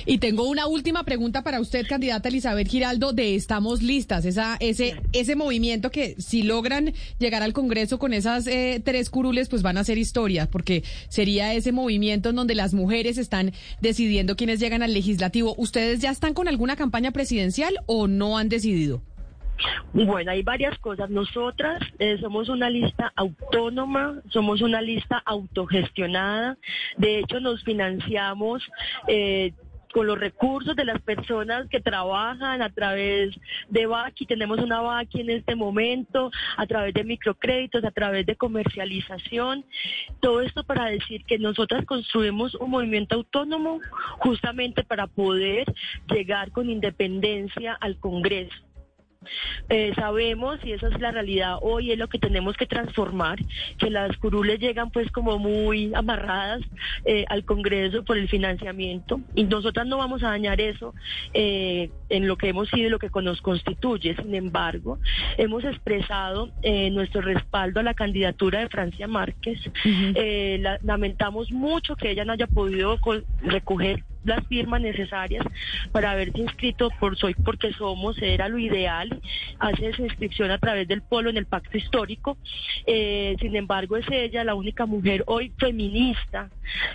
Y 0.05 0.17
tengo 0.19 0.43
una 0.43 0.67
última 0.67 1.03
pregunta 1.03 1.43
para 1.43 1.59
usted, 1.59 1.85
candidata 1.87 2.29
Elizabeth 2.29 2.67
Giraldo, 2.67 3.13
de 3.13 3.35
Estamos 3.35 3.81
Listas, 3.81 4.25
esa, 4.25 4.57
ese, 4.59 5.01
ese 5.13 5.35
movimiento 5.35 5.91
que 5.91 6.15
si 6.17 6.43
logran 6.43 6.93
llegar 7.19 7.43
al 7.43 7.53
Congreso 7.53 7.99
con 7.99 8.13
esas 8.13 8.47
eh, 8.47 8.81
tres 8.83 9.09
curules, 9.09 9.49
pues 9.49 9.61
van 9.61 9.77
a 9.77 9.81
hacer 9.81 9.97
historia, 9.97 10.47
porque 10.49 10.83
sería 11.09 11.53
ese 11.53 11.71
movimiento 11.71 12.29
en 12.29 12.35
donde 12.35 12.55
las 12.55 12.73
mujeres 12.73 13.17
están 13.17 13.53
decidiendo 13.81 14.35
quiénes 14.35 14.59
llegan 14.59 14.83
al 14.83 14.93
legislativo. 14.93 15.55
¿Ustedes 15.57 15.99
ya 15.99 16.11
están 16.11 16.33
con 16.33 16.47
alguna 16.47 16.75
campaña 16.75 17.11
presidencial 17.11 17.77
o 17.85 18.07
no 18.07 18.37
han 18.37 18.49
decidido? 18.49 19.01
Bueno, 19.93 20.31
hay 20.31 20.43
varias 20.43 20.77
cosas. 20.79 21.09
Nosotras 21.09 21.81
eh, 21.99 22.17
somos 22.19 22.49
una 22.49 22.69
lista 22.69 23.11
autónoma, 23.15 24.21
somos 24.29 24.61
una 24.61 24.81
lista 24.81 25.21
autogestionada. 25.25 26.57
De 26.97 27.19
hecho, 27.19 27.39
nos 27.39 27.63
financiamos. 27.63 28.63
Eh, 29.07 29.53
con 29.93 30.07
los 30.07 30.19
recursos 30.19 30.75
de 30.75 30.85
las 30.85 31.01
personas 31.01 31.67
que 31.69 31.79
trabajan 31.79 32.61
a 32.61 32.69
través 32.69 33.35
de 33.69 33.85
Baki, 33.85 34.25
tenemos 34.25 34.59
una 34.59 34.81
Baki 34.81 35.21
en 35.21 35.29
este 35.29 35.55
momento, 35.55 36.31
a 36.57 36.65
través 36.65 36.93
de 36.93 37.03
microcréditos, 37.03 37.83
a 37.83 37.91
través 37.91 38.25
de 38.25 38.35
comercialización, 38.35 39.65
todo 40.19 40.41
esto 40.41 40.63
para 40.63 40.85
decir 40.85 41.23
que 41.25 41.39
nosotras 41.39 41.85
construimos 41.85 42.55
un 42.55 42.71
movimiento 42.71 43.15
autónomo 43.15 43.79
justamente 44.19 44.83
para 44.83 45.07
poder 45.07 45.65
llegar 46.09 46.51
con 46.51 46.69
independencia 46.69 47.73
al 47.79 47.97
Congreso. 47.99 48.66
Eh, 49.69 49.91
sabemos, 49.95 50.59
y 50.63 50.71
esa 50.71 50.87
es 50.87 50.99
la 50.99 51.11
realidad 51.11 51.57
hoy, 51.61 51.91
es 51.91 51.97
lo 51.97 52.07
que 52.07 52.19
tenemos 52.19 52.55
que 52.57 52.65
transformar, 52.65 53.39
que 53.77 53.89
las 53.89 54.15
curules 54.17 54.59
llegan 54.59 54.91
pues 54.91 55.11
como 55.11 55.37
muy 55.39 55.91
amarradas 55.93 56.61
eh, 57.05 57.25
al 57.29 57.43
Congreso 57.43 58.03
por 58.03 58.17
el 58.17 58.27
financiamiento 58.29 59.19
y 59.35 59.43
nosotras 59.43 59.85
no 59.87 59.97
vamos 59.97 60.23
a 60.23 60.29
dañar 60.29 60.61
eso 60.61 60.93
eh, 61.33 61.89
en 62.09 62.27
lo 62.27 62.37
que 62.37 62.49
hemos 62.49 62.69
sido 62.69 62.87
y 62.87 62.89
lo 62.89 62.99
que 62.99 63.09
nos 63.21 63.41
constituye. 63.41 64.15
Sin 64.15 64.35
embargo, 64.35 64.99
hemos 65.37 65.63
expresado 65.63 66.51
nuestro 66.91 67.21
respaldo 67.21 67.79
a 67.79 67.83
la 67.83 67.93
candidatura 67.93 68.59
de 68.59 68.69
Francia 68.69 69.07
Márquez. 69.07 69.59
lamentamos 70.83 71.51
mucho 71.51 71.95
que 71.95 72.11
ella 72.11 72.25
no 72.25 72.33
haya 72.33 72.47
podido 72.47 72.97
recoger 73.41 74.03
las 74.27 74.45
firmas 74.47 74.81
necesarias 74.81 75.45
para 75.91 76.11
haberse 76.11 76.39
inscrito 76.39 76.89
por 76.99 77.17
Soy 77.17 77.33
Porque 77.33 77.73
Somos, 77.73 78.21
era 78.21 78.49
lo 78.49 78.57
ideal, 78.57 79.21
hace 79.59 79.89
esa 79.89 80.03
inscripción 80.03 80.51
a 80.51 80.57
través 80.57 80.87
del 80.87 81.01
polo 81.01 81.29
en 81.29 81.37
el 81.37 81.45
pacto 81.45 81.77
histórico. 81.77 82.37
Eh, 82.85 83.35
sin 83.39 83.55
embargo, 83.55 83.97
es 83.97 84.05
ella 84.11 84.43
la 84.43 84.55
única 84.55 84.85
mujer 84.85 85.23
hoy 85.27 85.51
feminista 85.57 86.49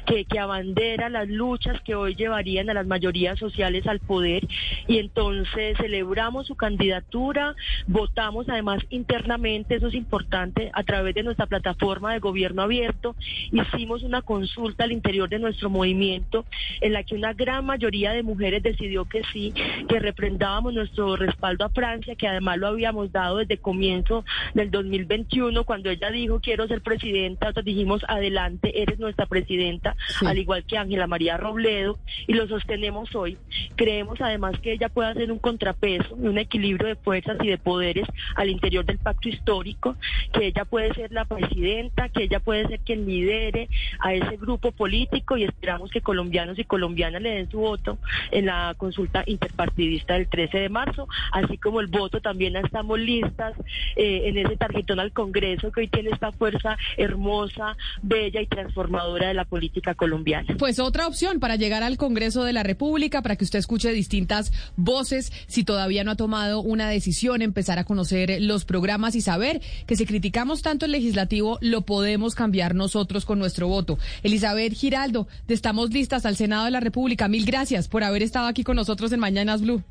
que, 0.06 0.24
que 0.24 0.38
abandera 0.38 1.08
las 1.08 1.28
luchas 1.28 1.80
que 1.82 1.94
hoy 1.94 2.14
llevarían 2.14 2.68
a 2.70 2.74
las 2.74 2.86
mayorías 2.86 3.38
sociales 3.38 3.86
al 3.86 4.00
poder 4.00 4.46
y 4.86 4.98
entonces 4.98 5.76
celebramos 5.78 6.46
su 6.46 6.54
candidatura, 6.54 7.54
votamos 7.86 8.48
además 8.48 8.82
internamente, 8.90 9.76
eso 9.76 9.88
es 9.88 9.94
importante, 9.94 10.70
a 10.74 10.82
través 10.82 11.14
de 11.14 11.22
nuestra 11.22 11.46
plataforma 11.46 12.12
de 12.12 12.18
gobierno 12.18 12.62
abierto, 12.62 13.16
hicimos 13.50 14.02
una 14.02 14.22
consulta 14.22 14.84
al 14.84 14.92
interior 14.92 15.28
de 15.28 15.38
nuestro 15.38 15.70
movimiento 15.70 16.44
en 16.80 16.92
la 16.92 17.04
que 17.04 17.14
una 17.22 17.34
gran 17.34 17.64
mayoría 17.64 18.10
de 18.10 18.24
mujeres 18.24 18.64
decidió 18.64 19.04
que 19.04 19.22
sí, 19.32 19.54
que 19.88 20.00
reprendábamos 20.00 20.74
nuestro 20.74 21.14
respaldo 21.14 21.64
a 21.64 21.68
Francia, 21.68 22.16
que 22.16 22.26
además 22.26 22.58
lo 22.58 22.66
habíamos 22.66 23.12
dado 23.12 23.36
desde 23.36 23.58
comienzo 23.58 24.24
del 24.54 24.72
2021, 24.72 25.62
cuando 25.62 25.88
ella 25.88 26.10
dijo 26.10 26.40
quiero 26.40 26.66
ser 26.66 26.82
presidenta, 26.82 27.46
nosotros 27.46 27.64
dijimos 27.64 28.04
adelante, 28.08 28.82
eres 28.82 28.98
nuestra 28.98 29.26
presidenta, 29.26 29.94
al 30.26 30.36
igual 30.36 30.64
que 30.64 30.78
Ángela 30.78 31.06
María 31.06 31.36
Robledo, 31.36 31.96
y 32.26 32.32
lo 32.32 32.48
sostenemos 32.48 33.14
hoy. 33.14 33.38
Creemos 33.76 34.20
además 34.20 34.58
que 34.58 34.72
ella 34.72 34.88
puede 34.88 35.10
hacer 35.10 35.30
un 35.30 35.38
contrapeso 35.38 36.16
un 36.16 36.38
equilibrio 36.38 36.88
de 36.88 36.96
fuerzas 36.96 37.36
y 37.40 37.48
de 37.48 37.58
poderes 37.58 38.08
al 38.34 38.50
interior 38.50 38.84
del 38.84 38.98
pacto 38.98 39.28
histórico, 39.28 39.94
que 40.32 40.46
ella 40.46 40.64
puede 40.64 40.92
ser 40.94 41.12
la 41.12 41.24
presidenta, 41.24 42.08
que 42.08 42.24
ella 42.24 42.40
puede 42.40 42.66
ser 42.66 42.80
quien 42.80 43.06
lidere 43.06 43.68
a 44.00 44.12
ese 44.12 44.36
grupo 44.38 44.72
político 44.72 45.36
y 45.36 45.44
esperamos 45.44 45.90
que 45.90 46.00
colombianos 46.00 46.58
y 46.58 46.64
colombianas 46.64 47.11
le 47.20 47.30
den 47.30 47.50
su 47.50 47.58
voto 47.58 47.98
en 48.30 48.46
la 48.46 48.74
consulta 48.76 49.22
interpartidista 49.26 50.14
del 50.14 50.28
13 50.28 50.58
de 50.58 50.68
marzo, 50.68 51.08
así 51.32 51.58
como 51.58 51.80
el 51.80 51.86
voto 51.86 52.20
también 52.20 52.56
estamos 52.56 52.98
listas 52.98 53.54
eh, 53.96 54.22
en 54.24 54.38
ese 54.38 54.56
tarjetón 54.56 55.00
al 55.00 55.12
Congreso 55.12 55.70
que 55.72 55.80
hoy 55.80 55.88
tiene 55.88 56.10
esta 56.10 56.32
fuerza 56.32 56.76
hermosa, 56.96 57.76
bella 58.02 58.40
y 58.40 58.46
transformadora 58.46 59.28
de 59.28 59.34
la 59.34 59.44
política 59.44 59.94
colombiana. 59.94 60.54
Pues 60.58 60.78
otra 60.78 61.06
opción 61.06 61.40
para 61.40 61.56
llegar 61.56 61.82
al 61.82 61.96
Congreso 61.96 62.44
de 62.44 62.52
la 62.52 62.62
República, 62.62 63.22
para 63.22 63.36
que 63.36 63.44
usted 63.44 63.58
escuche 63.58 63.92
distintas 63.92 64.52
voces, 64.76 65.32
si 65.46 65.64
todavía 65.64 66.04
no 66.04 66.12
ha 66.12 66.16
tomado 66.16 66.60
una 66.60 66.88
decisión, 66.88 67.42
empezar 67.42 67.78
a 67.78 67.84
conocer 67.84 68.38
los 68.40 68.64
programas 68.64 69.14
y 69.14 69.20
saber 69.20 69.60
que 69.86 69.96
si 69.96 70.06
criticamos 70.06 70.62
tanto 70.62 70.86
el 70.86 70.92
legislativo, 70.92 71.58
lo 71.60 71.82
podemos 71.82 72.34
cambiar 72.34 72.74
nosotros 72.74 73.24
con 73.24 73.38
nuestro 73.38 73.68
voto. 73.68 73.98
Elizabeth 74.22 74.74
Giraldo, 74.74 75.28
estamos 75.48 75.90
listas 75.90 76.24
al 76.26 76.36
Senado 76.36 76.64
de 76.64 76.70
la 76.70 76.80
República 76.80 76.91
Mil 77.28 77.46
gracias 77.46 77.88
por 77.88 78.04
haber 78.04 78.22
estado 78.22 78.46
aquí 78.46 78.64
con 78.64 78.76
nosotros 78.76 79.12
en 79.12 79.20
Mañanas 79.20 79.62
Blue. 79.62 79.82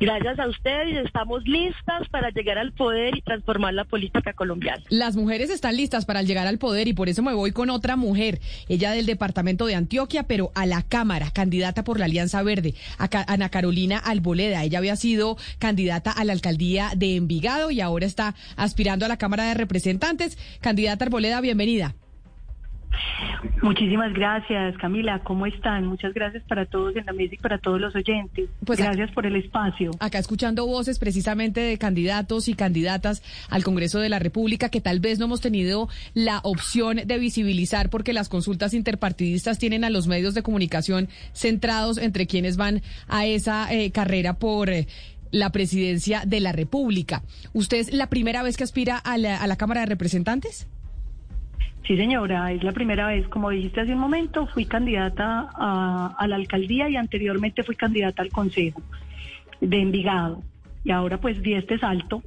Gracias 0.00 0.38
a 0.38 0.48
ustedes, 0.48 1.04
estamos 1.04 1.42
listas 1.44 2.08
para 2.10 2.30
llegar 2.30 2.56
al 2.56 2.72
poder 2.72 3.14
y 3.18 3.20
transformar 3.20 3.74
la 3.74 3.84
política 3.84 4.32
colombiana. 4.32 4.82
Las 4.88 5.14
mujeres 5.14 5.50
están 5.50 5.76
listas 5.76 6.06
para 6.06 6.22
llegar 6.22 6.46
al 6.46 6.56
poder 6.56 6.88
y 6.88 6.94
por 6.94 7.10
eso 7.10 7.22
me 7.22 7.34
voy 7.34 7.52
con 7.52 7.68
otra 7.68 7.96
mujer, 7.96 8.40
ella 8.70 8.92
del 8.92 9.04
departamento 9.04 9.66
de 9.66 9.74
Antioquia, 9.74 10.22
pero 10.22 10.52
a 10.54 10.64
la 10.64 10.82
Cámara, 10.84 11.30
candidata 11.30 11.84
por 11.84 11.98
la 11.98 12.06
Alianza 12.06 12.42
Verde, 12.42 12.74
Ana 12.98 13.50
Carolina 13.50 13.98
Alboleda. 13.98 14.64
Ella 14.64 14.78
había 14.78 14.96
sido 14.96 15.36
candidata 15.58 16.10
a 16.10 16.24
la 16.24 16.32
alcaldía 16.32 16.92
de 16.96 17.16
Envigado 17.16 17.70
y 17.70 17.82
ahora 17.82 18.06
está 18.06 18.34
aspirando 18.56 19.04
a 19.04 19.08
la 19.08 19.18
Cámara 19.18 19.44
de 19.44 19.54
Representantes. 19.54 20.38
Candidata 20.62 21.04
Arboleda, 21.04 21.42
bienvenida. 21.42 21.94
Muchísimas 23.62 24.12
gracias, 24.12 24.76
Camila. 24.78 25.20
¿Cómo 25.20 25.46
están? 25.46 25.86
Muchas 25.86 26.14
gracias 26.14 26.42
para 26.44 26.66
todos 26.66 26.96
en 26.96 27.06
la 27.06 27.12
mesa 27.12 27.34
y 27.34 27.38
para 27.38 27.58
todos 27.58 27.80
los 27.80 27.94
oyentes. 27.94 28.48
Pues 28.64 28.78
gracias 28.78 29.10
por 29.12 29.26
el 29.26 29.36
espacio. 29.36 29.90
Acá 30.00 30.18
escuchando 30.18 30.66
voces 30.66 30.98
precisamente 30.98 31.60
de 31.60 31.78
candidatos 31.78 32.48
y 32.48 32.54
candidatas 32.54 33.22
al 33.48 33.62
Congreso 33.62 34.00
de 34.00 34.08
la 34.08 34.18
República 34.18 34.68
que 34.68 34.80
tal 34.80 35.00
vez 35.00 35.18
no 35.18 35.26
hemos 35.26 35.40
tenido 35.40 35.88
la 36.14 36.40
opción 36.42 37.00
de 37.04 37.18
visibilizar 37.18 37.90
porque 37.90 38.12
las 38.12 38.28
consultas 38.28 38.74
interpartidistas 38.74 39.58
tienen 39.58 39.84
a 39.84 39.90
los 39.90 40.06
medios 40.06 40.34
de 40.34 40.42
comunicación 40.42 41.08
centrados 41.32 41.98
entre 41.98 42.26
quienes 42.26 42.56
van 42.56 42.82
a 43.08 43.26
esa 43.26 43.72
eh, 43.72 43.90
carrera 43.90 44.34
por... 44.34 44.70
Eh, 44.70 44.86
la 45.32 45.52
presidencia 45.52 46.24
de 46.26 46.40
la 46.40 46.50
República. 46.50 47.22
¿Usted 47.52 47.76
es 47.76 47.92
la 47.92 48.08
primera 48.08 48.42
vez 48.42 48.56
que 48.56 48.64
aspira 48.64 48.96
a 48.98 49.16
la, 49.16 49.36
a 49.36 49.46
la 49.46 49.54
Cámara 49.54 49.82
de 49.82 49.86
Representantes? 49.86 50.66
Sí, 51.86 51.96
señora, 51.96 52.52
es 52.52 52.62
la 52.62 52.72
primera 52.72 53.06
vez, 53.06 53.26
como 53.28 53.50
dijiste 53.50 53.80
hace 53.80 53.94
un 53.94 54.00
momento, 54.00 54.46
fui 54.46 54.64
candidata 54.64 55.48
a, 55.54 56.26
la 56.28 56.36
alcaldía 56.36 56.88
y 56.88 56.96
anteriormente 56.96 57.62
fui 57.62 57.74
candidata 57.74 58.22
al 58.22 58.30
consejo 58.30 58.82
de 59.60 59.80
Envigado. 59.80 60.42
Y 60.84 60.92
ahora 60.92 61.18
pues 61.18 61.42
di 61.42 61.54
este 61.54 61.78
salto. 61.78 62.22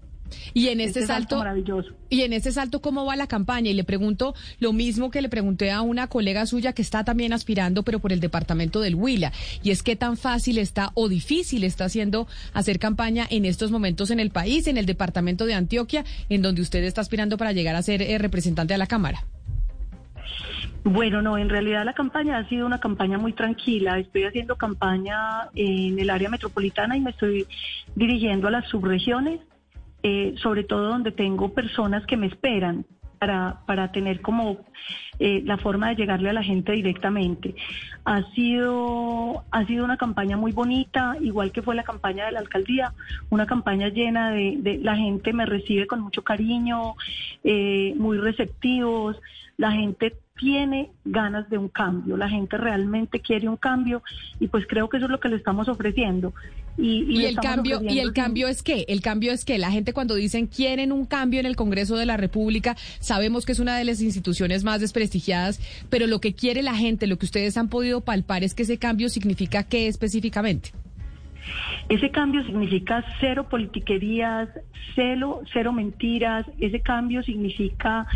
Y 0.54 0.70
en 0.70 0.82
este, 0.82 1.02
este 1.02 1.14
salto, 1.14 1.38
maravilloso. 1.38 1.92
Y 2.10 2.22
en 2.22 2.34
este 2.34 2.52
salto, 2.52 2.82
¿cómo 2.82 3.06
va 3.06 3.16
la 3.16 3.28
campaña? 3.28 3.70
Y 3.70 3.74
le 3.74 3.84
pregunto 3.84 4.34
lo 4.60 4.74
mismo 4.74 5.12
que 5.12 5.22
le 5.22 5.30
pregunté 5.30 5.72
a 5.72 5.82
una 5.82 6.08
colega 6.08 6.46
suya 6.48 6.74
que 6.74 6.82
está 6.82 7.04
también 7.04 7.34
aspirando, 7.34 7.84
pero 7.84 8.00
por 8.00 8.12
el 8.12 8.20
departamento 8.20 8.80
del 8.82 8.96
Huila. 8.96 9.32
Y 9.62 9.70
es 9.70 9.84
qué 9.84 9.96
tan 9.96 10.18
fácil 10.18 10.58
está 10.58 10.92
o 10.96 11.08
difícil 11.08 11.64
está 11.64 11.86
haciendo 11.86 12.28
hacer 12.54 12.80
campaña 12.80 13.28
en 13.30 13.46
estos 13.46 13.70
momentos 13.70 14.10
en 14.10 14.20
el 14.20 14.32
país, 14.32 14.66
en 14.68 14.78
el 14.78 14.88
departamento 14.88 15.46
de 15.46 15.54
Antioquia, 15.54 16.04
en 16.30 16.42
donde 16.42 16.62
usted 16.62 16.84
está 16.84 17.02
aspirando 17.02 17.38
para 17.38 17.52
llegar 17.52 17.76
a 17.76 17.84
ser 17.84 18.02
eh, 18.02 18.18
representante 18.18 18.74
a 18.74 18.78
la 18.78 18.88
Cámara. 18.88 19.26
Bueno, 20.84 21.22
no, 21.22 21.38
en 21.38 21.48
realidad 21.48 21.86
la 21.86 21.94
campaña 21.94 22.38
ha 22.38 22.50
sido 22.50 22.66
una 22.66 22.80
campaña 22.80 23.18
muy 23.18 23.32
tranquila. 23.32 24.00
Estoy 24.00 24.26
haciendo 24.26 24.58
campaña 24.58 25.50
en 25.56 25.98
el 25.98 26.10
área 26.10 26.30
metropolitana 26.30 26.98
y 26.98 27.02
me 27.02 27.12
estoy 27.12 27.48
dirigiendo 27.96 28.50
a 28.50 28.52
las 28.52 28.68
subregiones, 28.68 29.40
eh, 30.04 30.36
sobre 30.38 30.66
todo 30.66 30.90
donde 30.90 31.14
tengo 31.14 31.54
personas 31.54 32.06
que 32.06 32.18
me 32.18 32.28
esperan 32.28 32.86
para, 33.18 33.62
para 33.66 33.94
tener 33.94 34.20
como 34.20 34.58
eh, 35.20 35.42
la 35.46 35.58
forma 35.58 35.88
de 35.88 35.96
llegarle 35.96 36.30
a 36.30 36.34
la 36.34 36.44
gente 36.44 36.74
directamente. 36.74 37.56
Ha 38.04 38.24
sido, 38.34 39.46
ha 39.52 39.66
sido 39.66 39.86
una 39.86 39.96
campaña 39.96 40.36
muy 40.36 40.52
bonita, 40.52 41.16
igual 41.22 41.54
que 41.54 41.62
fue 41.62 41.76
la 41.76 41.84
campaña 41.84 42.26
de 42.26 42.34
la 42.34 42.40
alcaldía, 42.40 42.94
una 43.30 43.46
campaña 43.46 43.88
llena 43.88 44.32
de, 44.32 44.82
la 44.84 44.98
gente 44.98 45.32
me 45.32 45.46
recibe 45.46 45.88
con 45.88 46.02
mucho 46.02 46.24
cariño, 46.24 46.96
eh, 47.46 47.94
muy 47.96 48.18
receptivos, 48.18 49.16
la 49.56 49.72
gente 49.72 50.18
tiene 50.36 50.92
ganas 51.06 51.50
de 51.50 51.58
un 51.58 51.70
cambio, 51.70 52.18
la 52.18 52.28
gente 52.28 52.58
realmente 52.58 53.20
quiere 53.20 53.48
un 53.48 53.58
cambio 53.58 54.02
y 54.40 54.48
pues 54.48 54.66
creo 54.68 54.90
que 54.90 54.98
eso 54.98 55.06
es 55.06 55.12
lo 55.12 55.20
que 55.20 55.30
le 55.30 55.36
estamos 55.36 55.68
ofreciendo. 55.68 56.34
Y, 56.76 57.04
y, 57.04 57.26
el 57.26 57.36
cambio 57.36 57.82
y 57.84 58.00
el 58.00 58.14
cambio 58.14 58.48
es 58.48 58.64
que 58.64 58.86
el 58.88 59.02
cambio 59.02 59.32
es 59.32 59.46
que 59.46 59.60
la 59.60 59.70
gente 59.70 59.94
cuando 59.94 60.16
dicen 60.16 60.48
quieren 60.48 60.92
un 60.92 61.06
cambio 61.06 61.40
en 61.40 61.46
el 61.46 61.56
Congreso 61.56 61.98
de 61.98 62.08
la 62.08 62.18
República 62.18 62.76
sabemos 63.00 63.46
que 63.46 63.52
es 63.52 63.60
una 63.60 63.78
de 63.78 63.84
las 63.84 64.02
instituciones 64.02 64.64
más 64.64 64.82
desprestigiadas 64.82 65.60
pero 65.92 66.08
lo 66.08 66.20
que 66.20 66.34
quiere 66.34 66.64
la 66.64 66.74
gente 66.74 67.06
lo 67.06 67.20
que 67.20 67.26
ustedes 67.26 67.58
han 67.58 67.70
podido 67.70 68.02
palpar 68.02 68.44
es 68.44 68.56
que 68.56 68.64
ese 68.64 68.80
cambio 68.80 69.10
significa 69.10 69.62
qué 69.62 69.88
específicamente. 69.88 70.72
Ese 71.90 72.10
cambio 72.10 72.44
significa 72.46 73.06
cero 73.20 73.48
politiquerías, 73.50 74.50
cero, 74.96 75.42
cero 75.52 75.74
mentiras, 75.74 76.46
ese 76.60 76.80
cambio 76.80 77.22
significa 77.24 78.08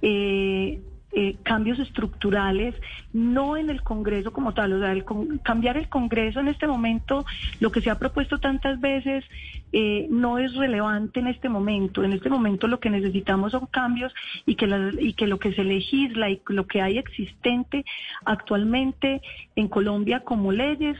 eh, 0.00 0.80
eh, 1.18 1.34
cambios 1.44 1.78
estructurales, 1.78 2.74
no 3.14 3.56
en 3.56 3.70
el 3.70 3.82
Congreso 3.82 4.34
como 4.34 4.52
tal. 4.52 4.74
O 4.74 4.80
sea, 4.80 4.92
el 4.92 5.02
cambiar 5.42 5.78
el 5.78 5.88
Congreso 5.88 6.40
en 6.40 6.48
este 6.48 6.66
momento, 6.66 7.24
lo 7.58 7.72
que 7.72 7.80
se 7.80 7.88
ha 7.88 7.98
propuesto 7.98 8.38
tantas 8.38 8.78
veces, 8.82 9.24
eh, 9.72 10.08
no 10.10 10.36
es 10.36 10.54
relevante 10.54 11.20
en 11.20 11.28
este 11.28 11.48
momento. 11.48 12.04
En 12.04 12.12
este 12.12 12.28
momento 12.28 12.68
lo 12.68 12.80
que 12.80 12.90
necesitamos 12.90 13.52
son 13.52 13.64
cambios 13.64 14.12
y 14.44 14.56
que, 14.56 14.68
y 15.00 15.14
que 15.14 15.26
lo 15.26 15.38
que 15.38 15.54
se 15.54 15.64
legisla 15.64 16.28
y 16.28 16.42
lo 16.48 16.66
que 16.66 16.82
hay 16.82 16.98
existente 16.98 17.86
actualmente 18.26 19.22
en 19.54 19.68
Colombia 19.68 20.20
como 20.20 20.52
leyes 20.52 20.98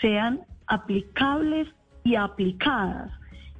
sean 0.00 0.40
aplicables 0.66 1.68
y 2.04 2.14
aplicadas 2.14 3.12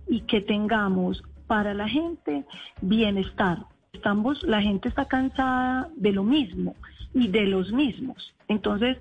y 0.08 0.22
que 0.22 0.40
tengamos 0.40 1.22
para 1.46 1.74
la 1.74 1.86
gente 1.86 2.46
bienestar 2.80 3.58
estamos, 3.98 4.42
la 4.42 4.62
gente 4.62 4.88
está 4.88 5.06
cansada 5.06 5.88
de 5.96 6.12
lo 6.12 6.22
mismo 6.22 6.74
y 7.14 7.28
de 7.28 7.46
los 7.46 7.72
mismos. 7.72 8.34
Entonces, 8.48 8.96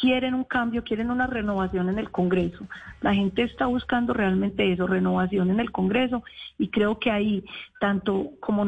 quieren 0.00 0.34
un 0.34 0.44
cambio, 0.44 0.84
quieren 0.84 1.10
una 1.10 1.26
renovación 1.26 1.88
en 1.88 1.98
el 1.98 2.10
Congreso. 2.10 2.66
La 3.00 3.14
gente 3.14 3.42
está 3.42 3.66
buscando 3.66 4.12
realmente 4.12 4.70
eso, 4.72 4.86
renovación 4.86 5.50
en 5.50 5.60
el 5.60 5.70
Congreso, 5.72 6.22
y 6.58 6.68
creo 6.68 6.98
que 6.98 7.10
ahí, 7.10 7.44
tanto 7.80 8.30
como 8.40 8.64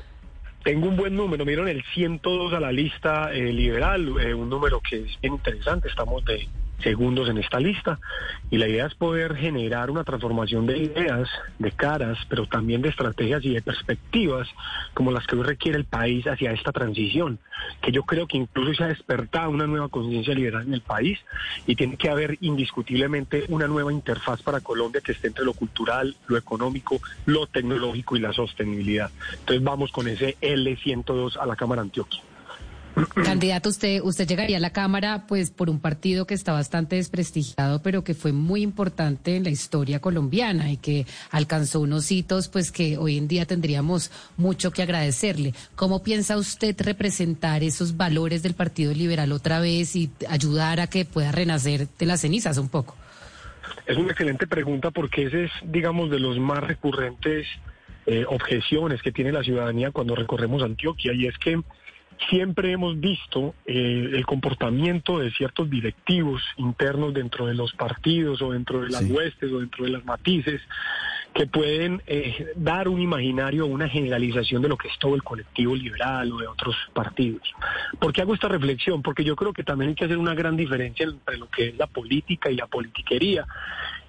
Tengo 0.67 0.89
un 0.89 0.97
buen 0.97 1.15
número, 1.15 1.45
miren 1.45 1.69
el 1.69 1.85
102 1.95 2.53
a 2.53 2.59
la 2.59 2.73
lista 2.73 3.33
eh, 3.33 3.53
liberal, 3.53 4.17
eh, 4.19 4.35
un 4.35 4.51
número 4.51 4.81
que 4.81 4.97
es 4.97 5.21
bien 5.21 5.35
interesante, 5.35 5.87
estamos 5.87 6.25
de 6.25 6.49
segundos 6.83 7.29
en 7.29 7.39
esta 7.39 7.59
lista. 7.59 7.99
Y 8.51 8.59
la 8.59 8.69
idea 8.69 8.87
es 8.87 8.95
poder 8.95 9.37
generar 9.37 9.91
una 9.91 10.05
transformación 10.05 10.67
de 10.67 10.79
ideas, 10.79 11.29
de 11.59 11.73
caras, 11.73 12.19
pero 12.29 12.47
también 12.47 12.83
de 12.83 12.91
estrategias 12.91 13.45
y 13.45 13.55
de 13.55 13.63
perspectivas 13.63 14.49
como 14.95 15.11
las 15.11 15.27
que 15.27 15.37
hoy 15.37 15.43
requiere 15.43 15.79
el 15.79 15.85
país 15.85 16.27
hacia 16.27 16.53
esta 16.53 16.73
transición, 16.73 17.39
que 17.83 17.93
yo 17.93 18.03
creo 18.05 18.27
que 18.27 18.37
incluso 18.37 18.75
se 18.75 18.85
ha 18.85 18.89
despertado 18.89 19.51
una 19.51 19.67
nueva 19.67 19.89
conciencia 19.89 20.35
liberal 20.35 20.67
en 20.67 20.75
el 20.75 20.81
país 20.81 21.19
y 21.67 21.75
tiene 21.77 21.97
que 21.97 22.11
haber 22.11 22.39
indiscutiblemente 22.41 23.45
una 23.49 23.67
nueva 23.67 23.93
interfaz 23.93 24.43
para 24.43 24.61
Colombia 24.61 25.01
que 25.01 25.13
esté 25.13 25.29
entre 25.29 25.45
lo 25.45 25.55
cultural, 25.55 26.17
lo 26.27 26.37
económico, 26.37 27.01
lo 27.27 27.47
tecnológico 27.47 28.17
y 28.17 28.21
la 28.21 28.33
sostenibilidad. 28.33 29.11
Entonces 29.33 29.63
vamos 29.63 29.93
con 29.93 30.09
ese 30.09 30.37
L102 30.41 31.37
a 31.37 31.47
la 31.47 31.57
Cámara 31.57 31.83
Antioquia. 31.83 32.23
Candidato, 33.25 33.69
usted, 33.69 34.01
usted 34.03 34.27
llegaría 34.27 34.57
a 34.57 34.61
la 34.61 34.73
Cámara 34.73 35.27
pues 35.29 35.51
por 35.51 35.69
un 35.69 35.81
partido 35.81 36.27
que 36.27 36.33
está 36.33 36.53
bastante 36.53 36.97
desprestigiado, 36.97 37.83
pero 37.83 38.03
que 38.03 38.15
fue 38.15 38.33
muy 38.33 38.63
importante 38.63 39.37
en 39.37 39.45
la 39.45 39.51
historia 39.51 40.01
colombiana 40.01 40.71
y 40.71 40.79
que 40.79 41.05
alcanzó 41.31 41.81
unos 41.81 42.11
hitos 42.11 42.49
pues 42.49 42.73
que 42.73 42.97
hoy 42.97 43.19
en 43.19 43.29
día 43.29 43.45
tendríamos 43.45 44.11
mucho 44.39 44.71
que 44.71 44.81
agradecerle. 44.81 45.53
¿Cómo 45.75 46.03
piensa 46.03 46.39
usted 46.39 46.75
representar 46.81 47.63
esos 47.63 47.99
valores 47.99 48.43
del 48.43 48.55
Partido 48.55 48.95
Liberal 48.95 49.31
otra 49.33 49.61
vez 49.61 49.95
y 49.95 50.11
ayudar 50.27 50.81
a 50.81 50.87
que 50.87 51.05
pueda 51.05 51.33
renacer 51.33 51.89
de 51.99 52.07
las 52.07 52.23
cenizas 52.23 52.57
un 52.57 52.71
poco? 52.71 52.97
Es 53.87 53.99
una 53.99 54.13
excelente 54.13 54.47
pregunta 54.47 54.91
porque 54.91 55.25
ese 55.25 55.45
es, 55.45 55.51
digamos, 55.65 56.11
de 56.11 56.19
los 56.19 56.39
más 56.39 56.61
recurrentes 56.61 57.47
eh, 58.07 58.25
objeciones 58.27 59.03
que 59.03 59.13
tiene 59.13 59.33
la 59.33 59.43
ciudadanía 59.43 59.91
cuando 59.91 60.15
recorremos 60.15 60.63
Antioquia 60.63 61.13
y 61.13 61.27
es 61.27 61.37
que 61.37 61.61
siempre 62.31 62.73
hemos 62.73 62.99
visto 62.99 63.55
eh, 63.67 64.11
el 64.13 64.27
comportamiento 64.27 65.19
de 65.19 65.31
ciertos 65.31 65.69
directivos 65.71 66.43
internos 66.57 67.15
dentro 67.15 67.47
de 67.47 67.55
los 67.55 67.73
partidos 67.73 68.43
o 68.43 68.53
dentro 68.53 68.81
de 68.81 68.91
las 68.91 69.05
huestes 69.05 69.53
o 69.53 69.61
dentro 69.61 69.85
de 69.85 69.91
las 69.91 70.05
matices 70.05 70.61
que 71.35 71.47
pueden 71.47 72.03
eh, 72.07 72.53
dar 72.57 72.89
un 72.89 73.01
imaginario 73.01 73.67
o 73.67 73.69
una 73.69 73.89
generalización 73.89 74.63
de 74.63 74.69
lo 74.69 74.77
que 74.79 74.89
es 74.89 74.99
todo 74.99 75.15
el 75.15 75.23
colectivo 75.23 75.75
liberal 75.75 76.33
o 76.33 76.39
de 76.39 76.47
otros 76.47 76.75
partidos. 76.95 77.43
¿Por 77.99 78.13
qué 78.13 78.23
hago 78.23 78.33
esta 78.33 78.49
reflexión? 78.49 79.03
Porque 79.03 79.23
yo 79.23 79.37
creo 79.37 79.53
que 79.53 79.63
también 79.63 79.91
hay 79.91 79.95
que 79.95 80.07
hacer 80.07 80.17
una 80.17 80.35
gran 80.35 80.57
diferencia 80.57 81.05
entre 81.05 81.37
lo 81.37 81.49
que 81.51 81.69
es 81.69 81.77
la 81.77 81.87
política 81.87 82.51
y 82.51 82.57
la 82.57 82.67
politiquería. 82.67 83.47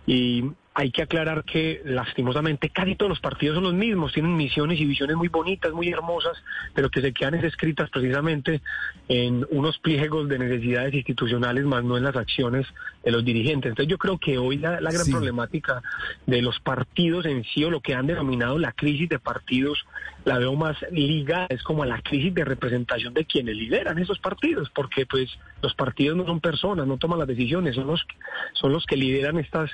Y 0.06 0.46
hay 0.80 0.92
que 0.92 1.02
aclarar 1.02 1.44
que 1.44 1.82
lastimosamente 1.86 2.70
casi 2.70 2.96
todos 2.96 3.10
los 3.10 3.20
partidos 3.20 3.56
son 3.56 3.64
los 3.64 3.74
mismos, 3.74 4.14
tienen 4.14 4.38
misiones 4.38 4.80
y 4.80 4.86
visiones 4.86 5.16
muy 5.16 5.28
bonitas, 5.28 5.74
muy 5.74 5.90
hermosas, 5.90 6.38
pero 6.76 6.92
que 6.92 7.02
se 7.02 7.14
quedan 7.14 7.34
escritas 7.34 7.90
precisamente 7.90 8.62
en 9.08 9.44
unos 9.50 9.80
pliegos 9.80 10.30
de 10.30 10.38
necesidades 10.38 10.94
institucionales, 10.94 11.66
más 11.66 11.84
no 11.84 11.98
en 11.98 12.04
las 12.04 12.16
acciones 12.16 12.68
de 13.04 13.10
los 13.10 13.26
dirigentes. 13.26 13.72
Entonces 13.72 13.90
yo 13.90 13.98
creo 13.98 14.20
que 14.20 14.38
hoy 14.38 14.58
la, 14.58 14.80
gran 14.80 15.08
problemática 15.10 15.82
de 16.28 16.44
los 16.44 16.60
partidos 16.60 17.26
en 17.26 17.44
sí 17.44 17.64
o 17.64 17.72
lo 17.72 17.82
que 17.82 17.96
han 17.96 18.06
denominado 18.06 18.60
la 18.60 18.72
crisis 18.72 19.10
de 19.10 19.18
partidos, 19.18 19.84
la 20.26 20.38
veo 20.38 20.54
más 20.54 20.78
ligada, 20.92 21.48
es 21.50 21.64
como 21.64 21.82
a 21.82 21.88
la 21.88 22.04
crisis 22.04 22.36
de 22.36 22.46
representación 22.46 23.16
de 23.16 23.26
quienes 23.26 23.56
lideran 23.56 23.98
esos 23.98 24.20
partidos, 24.20 24.70
porque 24.70 25.08
pues 25.08 25.28
los 25.64 25.74
partidos 25.74 26.16
no 26.16 26.26
son 26.28 26.40
personas, 26.40 26.86
no 26.86 26.98
toman 26.98 27.18
las 27.18 27.28
decisiones, 27.28 27.74
son 27.74 27.88
los, 27.88 28.06
son 28.54 28.72
los 28.74 28.86
que 28.86 28.96
lideran 28.96 29.40
estas 29.40 29.72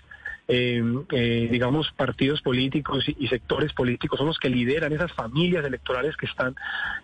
eh, 0.47 0.83
eh, 1.11 1.47
digamos, 1.49 1.91
partidos 1.95 2.41
políticos 2.41 3.05
y, 3.07 3.15
y 3.19 3.27
sectores 3.27 3.73
políticos 3.73 4.17
son 4.17 4.27
los 4.27 4.37
que 4.37 4.49
lideran 4.49 4.91
esas 4.91 5.11
familias 5.13 5.65
electorales 5.65 6.15
que 6.17 6.25
están, 6.25 6.55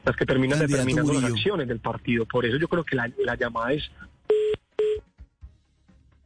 las 0.05 0.15
que 0.15 0.25
terminan 0.25 0.59
Candidato 0.59 0.83
determinando 0.83 1.13
las 1.13 1.31
acciones 1.31 1.67
del 1.67 1.79
partido. 1.79 2.25
Por 2.25 2.45
eso 2.45 2.57
yo 2.57 2.67
creo 2.67 2.83
que 2.83 2.95
la, 2.95 3.09
la 3.23 3.35
llamada 3.35 3.73
es 3.73 3.89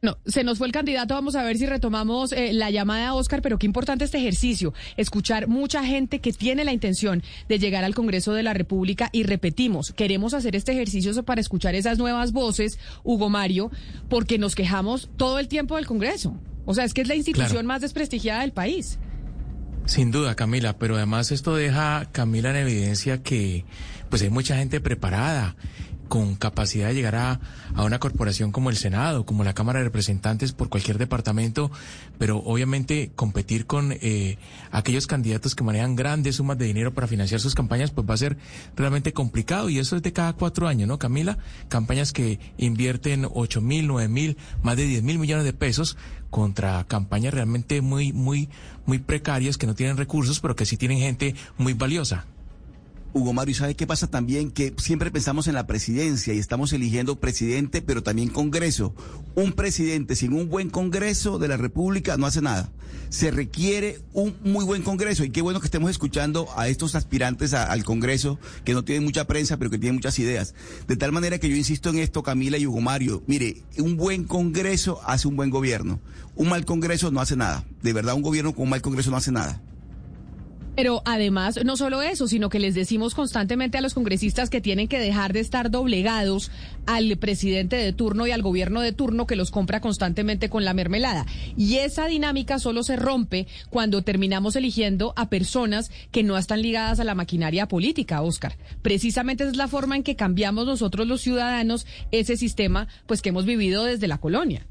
No, 0.02 0.18
se 0.26 0.44
nos 0.44 0.58
fue 0.58 0.66
el 0.66 0.72
candidato, 0.72 1.14
vamos 1.14 1.34
a 1.34 1.42
ver 1.44 1.56
si 1.56 1.64
retomamos 1.64 2.32
eh, 2.32 2.52
la 2.52 2.70
llamada 2.70 3.08
a 3.08 3.14
Oscar, 3.14 3.40
pero 3.40 3.58
qué 3.58 3.64
importante 3.64 4.04
este 4.04 4.18
ejercicio, 4.18 4.74
escuchar 4.98 5.48
mucha 5.48 5.82
gente 5.82 6.18
que 6.18 6.30
tiene 6.34 6.62
la 6.62 6.74
intención 6.74 7.22
de 7.48 7.58
llegar 7.58 7.84
al 7.84 7.94
Congreso 7.94 8.34
de 8.34 8.42
la 8.42 8.52
República 8.52 9.08
y 9.12 9.22
repetimos, 9.22 9.92
queremos 9.92 10.34
hacer 10.34 10.56
este 10.56 10.72
ejercicio 10.72 11.22
para 11.22 11.40
escuchar 11.40 11.74
esas 11.74 11.96
nuevas 11.96 12.32
voces, 12.32 12.78
Hugo 13.02 13.30
Mario, 13.30 13.70
porque 14.10 14.36
nos 14.36 14.54
quejamos 14.54 15.08
todo 15.16 15.38
el 15.38 15.48
tiempo 15.48 15.76
del 15.76 15.86
Congreso. 15.86 16.38
O 16.66 16.74
sea, 16.74 16.84
es 16.84 16.94
que 16.94 17.02
es 17.02 17.08
la 17.08 17.14
institución 17.14 17.50
Claro. 17.50 17.68
más 17.68 17.80
desprestigiada 17.82 18.40
del 18.42 18.52
país. 18.52 18.98
Sin 19.86 20.10
duda, 20.10 20.34
Camila, 20.34 20.78
pero 20.78 20.96
además 20.96 21.30
esto 21.30 21.54
deja, 21.54 22.08
Camila, 22.12 22.50
en 22.50 22.56
evidencia 22.56 23.22
que 23.22 23.64
pues 24.08 24.22
hay 24.22 24.30
mucha 24.30 24.56
gente 24.56 24.80
preparada 24.80 25.56
con 26.08 26.34
capacidad 26.34 26.88
de 26.88 26.94
llegar 26.94 27.16
a, 27.16 27.40
a 27.74 27.84
una 27.84 27.98
corporación 27.98 28.52
como 28.52 28.70
el 28.70 28.76
Senado, 28.76 29.24
como 29.24 29.44
la 29.44 29.54
Cámara 29.54 29.78
de 29.78 29.86
Representantes 29.86 30.52
por 30.52 30.68
cualquier 30.68 30.98
departamento, 30.98 31.70
pero 32.18 32.38
obviamente 32.38 33.12
competir 33.14 33.66
con 33.66 33.92
eh, 33.92 34.38
aquellos 34.70 35.06
candidatos 35.06 35.54
que 35.54 35.64
manejan 35.64 35.96
grandes 35.96 36.36
sumas 36.36 36.58
de 36.58 36.66
dinero 36.66 36.94
para 36.94 37.06
financiar 37.06 37.40
sus 37.40 37.54
campañas, 37.54 37.90
pues 37.90 38.08
va 38.08 38.14
a 38.14 38.18
ser 38.18 38.36
realmente 38.76 39.12
complicado 39.12 39.68
y 39.68 39.78
eso 39.78 39.96
es 39.96 40.02
de 40.02 40.12
cada 40.12 40.32
cuatro 40.34 40.68
años, 40.68 40.88
¿no, 40.88 40.98
Camila? 40.98 41.38
Campañas 41.68 42.12
que 42.12 42.38
invierten 42.58 43.26
ocho 43.32 43.60
mil, 43.60 43.86
nueve 43.86 44.08
mil, 44.08 44.36
más 44.62 44.76
de 44.76 44.86
diez 44.86 45.02
mil 45.02 45.18
millones 45.18 45.44
de 45.44 45.52
pesos 45.52 45.96
contra 46.30 46.82
campañas 46.84 47.32
realmente 47.32 47.80
muy, 47.80 48.12
muy, 48.12 48.48
muy 48.86 48.98
precarias 48.98 49.56
que 49.56 49.66
no 49.66 49.74
tienen 49.74 49.96
recursos, 49.96 50.40
pero 50.40 50.56
que 50.56 50.66
sí 50.66 50.76
tienen 50.76 50.98
gente 50.98 51.34
muy 51.58 51.74
valiosa. 51.74 52.26
Hugo 53.14 53.32
Mario, 53.32 53.54
¿sabe 53.54 53.76
qué 53.76 53.86
pasa 53.86 54.08
también? 54.08 54.50
Que 54.50 54.74
siempre 54.76 55.12
pensamos 55.12 55.46
en 55.46 55.54
la 55.54 55.68
presidencia 55.68 56.34
y 56.34 56.40
estamos 56.40 56.72
eligiendo 56.72 57.20
presidente, 57.20 57.80
pero 57.80 58.02
también 58.02 58.28
Congreso. 58.28 58.92
Un 59.36 59.52
presidente 59.52 60.16
sin 60.16 60.32
un 60.32 60.48
buen 60.48 60.68
Congreso 60.68 61.38
de 61.38 61.46
la 61.46 61.56
República 61.56 62.16
no 62.16 62.26
hace 62.26 62.42
nada. 62.42 62.72
Se 63.10 63.30
requiere 63.30 64.00
un 64.12 64.34
muy 64.42 64.64
buen 64.64 64.82
Congreso 64.82 65.22
y 65.22 65.30
qué 65.30 65.42
bueno 65.42 65.60
que 65.60 65.66
estemos 65.66 65.92
escuchando 65.92 66.48
a 66.56 66.66
estos 66.66 66.96
aspirantes 66.96 67.54
al 67.54 67.84
Congreso 67.84 68.40
que 68.64 68.74
no 68.74 68.84
tienen 68.84 69.04
mucha 69.04 69.28
prensa, 69.28 69.58
pero 69.58 69.70
que 69.70 69.78
tienen 69.78 69.94
muchas 69.94 70.18
ideas. 70.18 70.56
De 70.88 70.96
tal 70.96 71.12
manera 71.12 71.38
que 71.38 71.48
yo 71.48 71.54
insisto 71.54 71.90
en 71.90 72.00
esto, 72.00 72.24
Camila 72.24 72.58
y 72.58 72.66
Hugo 72.66 72.80
Mario. 72.80 73.22
Mire, 73.28 73.62
un 73.78 73.96
buen 73.96 74.24
Congreso 74.24 75.00
hace 75.06 75.28
un 75.28 75.36
buen 75.36 75.50
gobierno. 75.50 76.00
Un 76.34 76.48
mal 76.48 76.64
Congreso 76.64 77.12
no 77.12 77.20
hace 77.20 77.36
nada. 77.36 77.64
De 77.80 77.92
verdad, 77.92 78.16
un 78.16 78.22
gobierno 78.22 78.52
con 78.54 78.64
un 78.64 78.70
mal 78.70 78.82
Congreso 78.82 79.12
no 79.12 79.18
hace 79.18 79.30
nada. 79.30 79.62
Pero 80.76 81.02
además, 81.04 81.60
no 81.64 81.76
solo 81.76 82.02
eso, 82.02 82.26
sino 82.26 82.48
que 82.48 82.58
les 82.58 82.74
decimos 82.74 83.14
constantemente 83.14 83.78
a 83.78 83.80
los 83.80 83.94
congresistas 83.94 84.50
que 84.50 84.60
tienen 84.60 84.88
que 84.88 84.98
dejar 84.98 85.32
de 85.32 85.40
estar 85.40 85.70
doblegados 85.70 86.50
al 86.86 87.16
presidente 87.16 87.76
de 87.76 87.92
turno 87.92 88.26
y 88.26 88.32
al 88.32 88.42
gobierno 88.42 88.80
de 88.80 88.92
turno 88.92 89.26
que 89.26 89.36
los 89.36 89.50
compra 89.50 89.80
constantemente 89.80 90.48
con 90.50 90.64
la 90.64 90.74
mermelada. 90.74 91.26
Y 91.56 91.76
esa 91.76 92.06
dinámica 92.06 92.58
solo 92.58 92.82
se 92.82 92.96
rompe 92.96 93.46
cuando 93.70 94.02
terminamos 94.02 94.56
eligiendo 94.56 95.12
a 95.16 95.28
personas 95.28 95.90
que 96.10 96.22
no 96.22 96.36
están 96.36 96.62
ligadas 96.62 97.00
a 97.00 97.04
la 97.04 97.14
maquinaria 97.14 97.68
política, 97.68 98.22
Oscar. 98.22 98.56
Precisamente 98.82 99.44
es 99.44 99.56
la 99.56 99.68
forma 99.68 99.96
en 99.96 100.02
que 100.02 100.16
cambiamos 100.16 100.66
nosotros 100.66 101.06
los 101.06 101.20
ciudadanos 101.20 101.86
ese 102.10 102.36
sistema 102.36 102.88
pues 103.06 103.22
que 103.22 103.28
hemos 103.30 103.46
vivido 103.46 103.84
desde 103.84 104.08
la 104.08 104.18
colonia. 104.18 104.66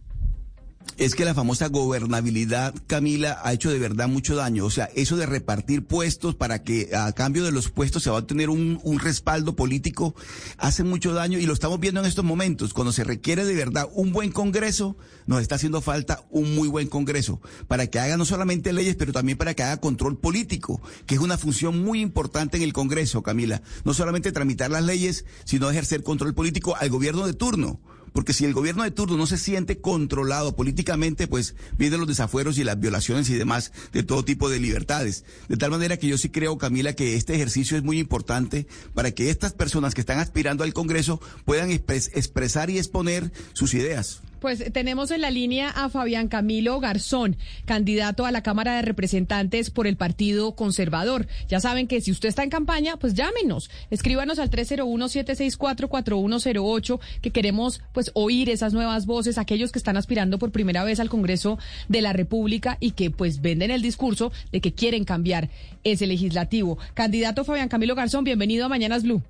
Es 0.97 1.15
que 1.15 1.25
la 1.25 1.33
famosa 1.33 1.69
gobernabilidad, 1.69 2.75
Camila, 2.85 3.39
ha 3.43 3.51
hecho 3.51 3.71
de 3.71 3.79
verdad 3.79 4.07
mucho 4.07 4.35
daño. 4.35 4.65
O 4.65 4.69
sea, 4.69 4.89
eso 4.95 5.17
de 5.17 5.25
repartir 5.25 5.85
puestos 5.85 6.35
para 6.35 6.61
que 6.61 6.95
a 6.95 7.11
cambio 7.13 7.43
de 7.43 7.51
los 7.51 7.69
puestos 7.69 8.03
se 8.03 8.11
va 8.11 8.17
a 8.17 8.19
obtener 8.19 8.49
un, 8.49 8.79
un 8.83 8.99
respaldo 8.99 9.55
político, 9.55 10.13
hace 10.57 10.83
mucho 10.83 11.13
daño 11.13 11.39
y 11.39 11.47
lo 11.47 11.53
estamos 11.53 11.79
viendo 11.79 11.99
en 11.99 12.05
estos 12.05 12.23
momentos. 12.23 12.73
Cuando 12.73 12.91
se 12.91 13.03
requiere 13.03 13.43
de 13.43 13.55
verdad 13.55 13.89
un 13.93 14.11
buen 14.11 14.31
Congreso, 14.31 14.95
nos 15.25 15.41
está 15.41 15.55
haciendo 15.55 15.81
falta 15.81 16.23
un 16.29 16.53
muy 16.53 16.67
buen 16.67 16.87
Congreso 16.87 17.41
para 17.67 17.87
que 17.87 17.99
haga 17.99 18.17
no 18.17 18.25
solamente 18.25 18.71
leyes, 18.71 18.95
pero 18.95 19.13
también 19.13 19.37
para 19.37 19.55
que 19.55 19.63
haga 19.63 19.77
control 19.77 20.17
político, 20.17 20.81
que 21.07 21.15
es 21.15 21.21
una 21.21 21.37
función 21.37 21.83
muy 21.83 22.01
importante 22.01 22.57
en 22.57 22.63
el 22.63 22.73
Congreso, 22.73 23.23
Camila. 23.23 23.61
No 23.83 23.93
solamente 23.93 24.31
tramitar 24.31 24.69
las 24.69 24.83
leyes, 24.83 25.25
sino 25.45 25.69
ejercer 25.69 26.03
control 26.03 26.35
político 26.35 26.75
al 26.75 26.89
gobierno 26.89 27.25
de 27.25 27.33
turno. 27.33 27.79
Porque 28.13 28.33
si 28.33 28.45
el 28.45 28.53
gobierno 28.53 28.83
de 28.83 28.91
turno 28.91 29.17
no 29.17 29.25
se 29.27 29.37
siente 29.37 29.81
controlado 29.81 30.55
políticamente, 30.55 31.27
pues 31.27 31.55
vienen 31.77 31.99
los 31.99 32.07
desafueros 32.07 32.57
y 32.57 32.63
las 32.63 32.79
violaciones 32.79 33.29
y 33.29 33.33
demás 33.33 33.71
de 33.91 34.03
todo 34.03 34.23
tipo 34.23 34.49
de 34.49 34.59
libertades. 34.59 35.25
De 35.49 35.57
tal 35.57 35.71
manera 35.71 35.97
que 35.97 36.07
yo 36.07 36.17
sí 36.17 36.29
creo, 36.29 36.57
Camila, 36.57 36.93
que 36.93 37.15
este 37.15 37.35
ejercicio 37.35 37.75
es 37.75 37.83
muy 37.83 37.99
importante 37.99 38.67
para 38.93 39.11
que 39.11 39.29
estas 39.29 39.53
personas 39.53 39.93
que 39.93 40.01
están 40.01 40.19
aspirando 40.19 40.63
al 40.63 40.73
Congreso 40.73 41.19
puedan 41.45 41.71
expres- 41.71 42.11
expresar 42.13 42.69
y 42.69 42.77
exponer 42.77 43.31
sus 43.53 43.73
ideas. 43.73 44.21
Pues 44.43 44.61
tenemos 44.73 45.09
en 45.11 45.21
la 45.21 45.31
línea 45.31 45.69
a 45.69 45.87
Fabián 45.87 46.27
Camilo 46.27 46.81
Garzón, 46.81 47.37
candidato 47.63 48.25
a 48.25 48.31
la 48.33 48.43
Cámara 48.43 48.75
de 48.75 48.81
Representantes 48.81 49.69
por 49.69 49.87
el 49.87 49.95
Partido 49.95 50.53
Conservador. 50.53 51.27
Ya 51.47 51.61
saben 51.61 51.87
que 51.87 52.01
si 52.01 52.11
usted 52.11 52.27
está 52.27 52.43
en 52.43 52.49
campaña, 52.49 52.97
pues 52.97 53.13
llámenos, 53.13 53.69
escríbanos 53.89 54.39
al 54.39 54.51
301-764-4108, 54.51 56.99
que 57.21 57.31
queremos 57.31 57.81
pues 57.93 58.11
oír 58.15 58.49
esas 58.49 58.73
nuevas 58.73 59.05
voces, 59.05 59.37
aquellos 59.37 59.71
que 59.71 59.79
están 59.79 59.95
aspirando 59.95 60.39
por 60.39 60.51
primera 60.51 60.83
vez 60.83 60.99
al 60.99 61.07
Congreso 61.07 61.57
de 61.87 62.01
la 62.01 62.11
República 62.11 62.75
y 62.81 62.91
que 62.91 63.11
pues 63.11 63.41
venden 63.41 63.71
el 63.71 63.81
discurso 63.81 64.33
de 64.51 64.59
que 64.59 64.73
quieren 64.73 65.05
cambiar 65.05 65.51
ese 65.85 66.05
legislativo. 66.05 66.77
Candidato 66.95 67.45
Fabián 67.45 67.69
Camilo 67.69 67.95
Garzón, 67.95 68.25
bienvenido 68.25 68.65
a 68.65 68.69
Mañanas 68.69 69.03
Blue. 69.03 69.23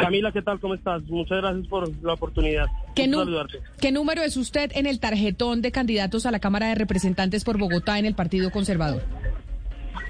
Camila, 0.00 0.32
¿qué 0.32 0.42
tal? 0.42 0.58
¿Cómo 0.60 0.74
estás? 0.74 1.02
Muchas 1.04 1.38
gracias 1.38 1.66
por 1.68 1.88
la 2.02 2.14
oportunidad. 2.14 2.66
¿Qué, 2.94 3.08
saludarte. 3.08 3.58
¿Qué 3.80 3.92
número 3.92 4.22
es 4.22 4.36
usted 4.36 4.70
en 4.74 4.86
el 4.86 5.00
tarjetón 5.00 5.62
de 5.62 5.72
candidatos 5.72 6.26
a 6.26 6.30
la 6.30 6.38
Cámara 6.38 6.68
de 6.68 6.74
Representantes 6.74 7.44
por 7.44 7.58
Bogotá 7.58 7.98
en 7.98 8.06
el 8.06 8.14
Partido 8.14 8.50
Conservador? 8.50 9.02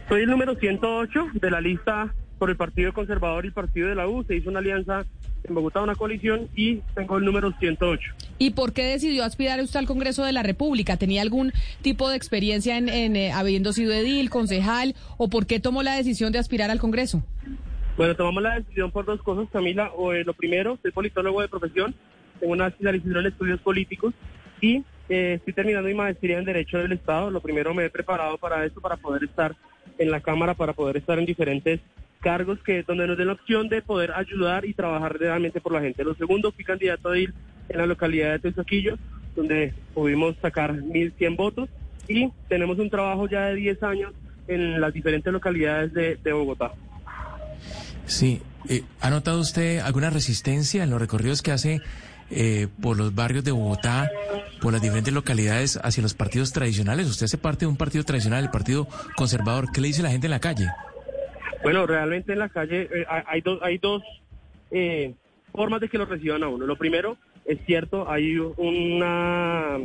Soy 0.08 0.22
el 0.22 0.30
número 0.30 0.54
108 0.56 1.28
de 1.34 1.50
la 1.50 1.60
lista 1.60 2.14
por 2.38 2.50
el 2.50 2.56
Partido 2.56 2.92
Conservador 2.92 3.46
y 3.46 3.50
Partido 3.50 3.88
de 3.88 3.94
la 3.94 4.08
U. 4.08 4.24
Se 4.24 4.36
hizo 4.36 4.50
una 4.50 4.60
alianza 4.60 5.04
en 5.44 5.54
Bogotá, 5.54 5.82
una 5.82 5.94
coalición, 5.94 6.48
y 6.54 6.76
tengo 6.94 7.18
el 7.18 7.24
número 7.24 7.52
108. 7.58 8.12
¿Y 8.38 8.50
por 8.50 8.72
qué 8.72 8.84
decidió 8.84 9.24
aspirar 9.24 9.60
usted 9.60 9.78
al 9.78 9.86
Congreso 9.86 10.24
de 10.24 10.32
la 10.32 10.42
República? 10.42 10.96
¿Tenía 10.96 11.22
algún 11.22 11.52
tipo 11.82 12.08
de 12.08 12.16
experiencia 12.16 12.76
en, 12.76 12.88
en, 12.88 13.16
eh, 13.16 13.32
habiendo 13.32 13.72
sido 13.72 13.92
edil, 13.92 14.30
concejal, 14.30 14.94
o 15.16 15.28
por 15.28 15.46
qué 15.46 15.60
tomó 15.60 15.82
la 15.82 15.94
decisión 15.94 16.32
de 16.32 16.38
aspirar 16.38 16.70
al 16.70 16.78
Congreso? 16.78 17.22
Bueno, 17.96 18.14
tomamos 18.14 18.42
la 18.42 18.54
decisión 18.54 18.90
por 18.90 19.04
dos 19.04 19.22
cosas, 19.22 19.48
Camila. 19.52 19.92
O, 19.96 20.12
eh, 20.12 20.24
lo 20.24 20.32
primero, 20.32 20.78
soy 20.80 20.90
politólogo 20.90 21.42
de 21.42 21.48
profesión, 21.48 21.94
tengo 22.38 22.52
una 22.52 22.68
especialización 22.68 23.18
en 23.18 23.26
estudios 23.26 23.60
políticos 23.60 24.14
y 24.60 24.84
eh, 25.08 25.34
estoy 25.34 25.52
terminando 25.52 25.88
mi 25.88 25.94
maestría 25.94 26.38
en 26.38 26.44
Derecho 26.44 26.78
del 26.78 26.92
Estado. 26.92 27.30
Lo 27.30 27.40
primero, 27.40 27.74
me 27.74 27.84
he 27.84 27.90
preparado 27.90 28.38
para 28.38 28.64
esto, 28.64 28.80
para 28.80 28.96
poder 28.96 29.24
estar 29.24 29.54
en 29.98 30.10
la 30.10 30.20
Cámara, 30.20 30.54
para 30.54 30.72
poder 30.72 30.96
estar 30.96 31.18
en 31.18 31.26
diferentes 31.26 31.80
cargos 32.20 32.58
que 32.62 32.82
donde 32.82 33.06
nos 33.06 33.18
den 33.18 33.26
la 33.26 33.32
opción 33.32 33.68
de 33.68 33.82
poder 33.82 34.12
ayudar 34.12 34.64
y 34.64 34.74
trabajar 34.74 35.18
realmente 35.18 35.60
por 35.60 35.72
la 35.72 35.80
gente. 35.80 36.04
Lo 36.04 36.14
segundo, 36.14 36.52
fui 36.52 36.64
candidato 36.64 37.10
a 37.10 37.18
ir 37.18 37.34
en 37.68 37.78
la 37.78 37.86
localidad 37.86 38.32
de 38.32 38.50
Tesaquillo, 38.50 38.98
donde 39.34 39.74
pudimos 39.94 40.36
sacar 40.40 40.74
1.100 40.74 41.36
votos 41.36 41.68
y 42.08 42.30
tenemos 42.48 42.78
un 42.78 42.90
trabajo 42.90 43.28
ya 43.28 43.46
de 43.46 43.54
10 43.56 43.82
años 43.82 44.12
en 44.48 44.80
las 44.80 44.92
diferentes 44.92 45.32
localidades 45.32 45.92
de, 45.92 46.16
de 46.16 46.32
Bogotá. 46.32 46.72
Sí, 48.06 48.42
eh, 48.68 48.82
¿ha 49.00 49.10
notado 49.10 49.40
usted 49.40 49.78
alguna 49.80 50.10
resistencia 50.10 50.82
en 50.84 50.90
los 50.90 51.00
recorridos 51.00 51.42
que 51.42 51.52
hace 51.52 51.80
eh, 52.30 52.68
por 52.82 52.96
los 52.96 53.14
barrios 53.14 53.42
de 53.44 53.50
Bogotá, 53.52 54.08
por 54.60 54.72
las 54.72 54.82
diferentes 54.82 55.12
localidades 55.12 55.78
hacia 55.82 56.02
los 56.02 56.14
partidos 56.14 56.52
tradicionales? 56.52 57.08
Usted 57.08 57.24
hace 57.24 57.38
parte 57.38 57.60
de 57.64 57.68
un 57.68 57.76
partido 57.76 58.04
tradicional, 58.04 58.44
el 58.44 58.50
Partido 58.50 58.86
Conservador. 59.16 59.72
¿Qué 59.72 59.80
le 59.80 59.88
dice 59.88 60.02
la 60.02 60.10
gente 60.10 60.26
en 60.26 60.30
la 60.32 60.40
calle? 60.40 60.68
Bueno, 61.62 61.86
realmente 61.86 62.32
en 62.32 62.38
la 62.38 62.48
calle 62.48 62.82
eh, 62.92 63.06
hay- 63.26 63.40
dos, 63.42 63.58
hay 63.62 63.78
dos 63.78 64.02
eh, 64.70 65.14
formas 65.52 65.80
de 65.80 65.88
que 65.88 65.98
lo 65.98 66.06
reciban 66.06 66.42
a 66.42 66.48
uno. 66.48 66.66
Lo 66.66 66.76
primero, 66.76 67.16
es 67.44 67.58
cierto, 67.66 68.10
hay 68.10 68.36
una 68.36 69.78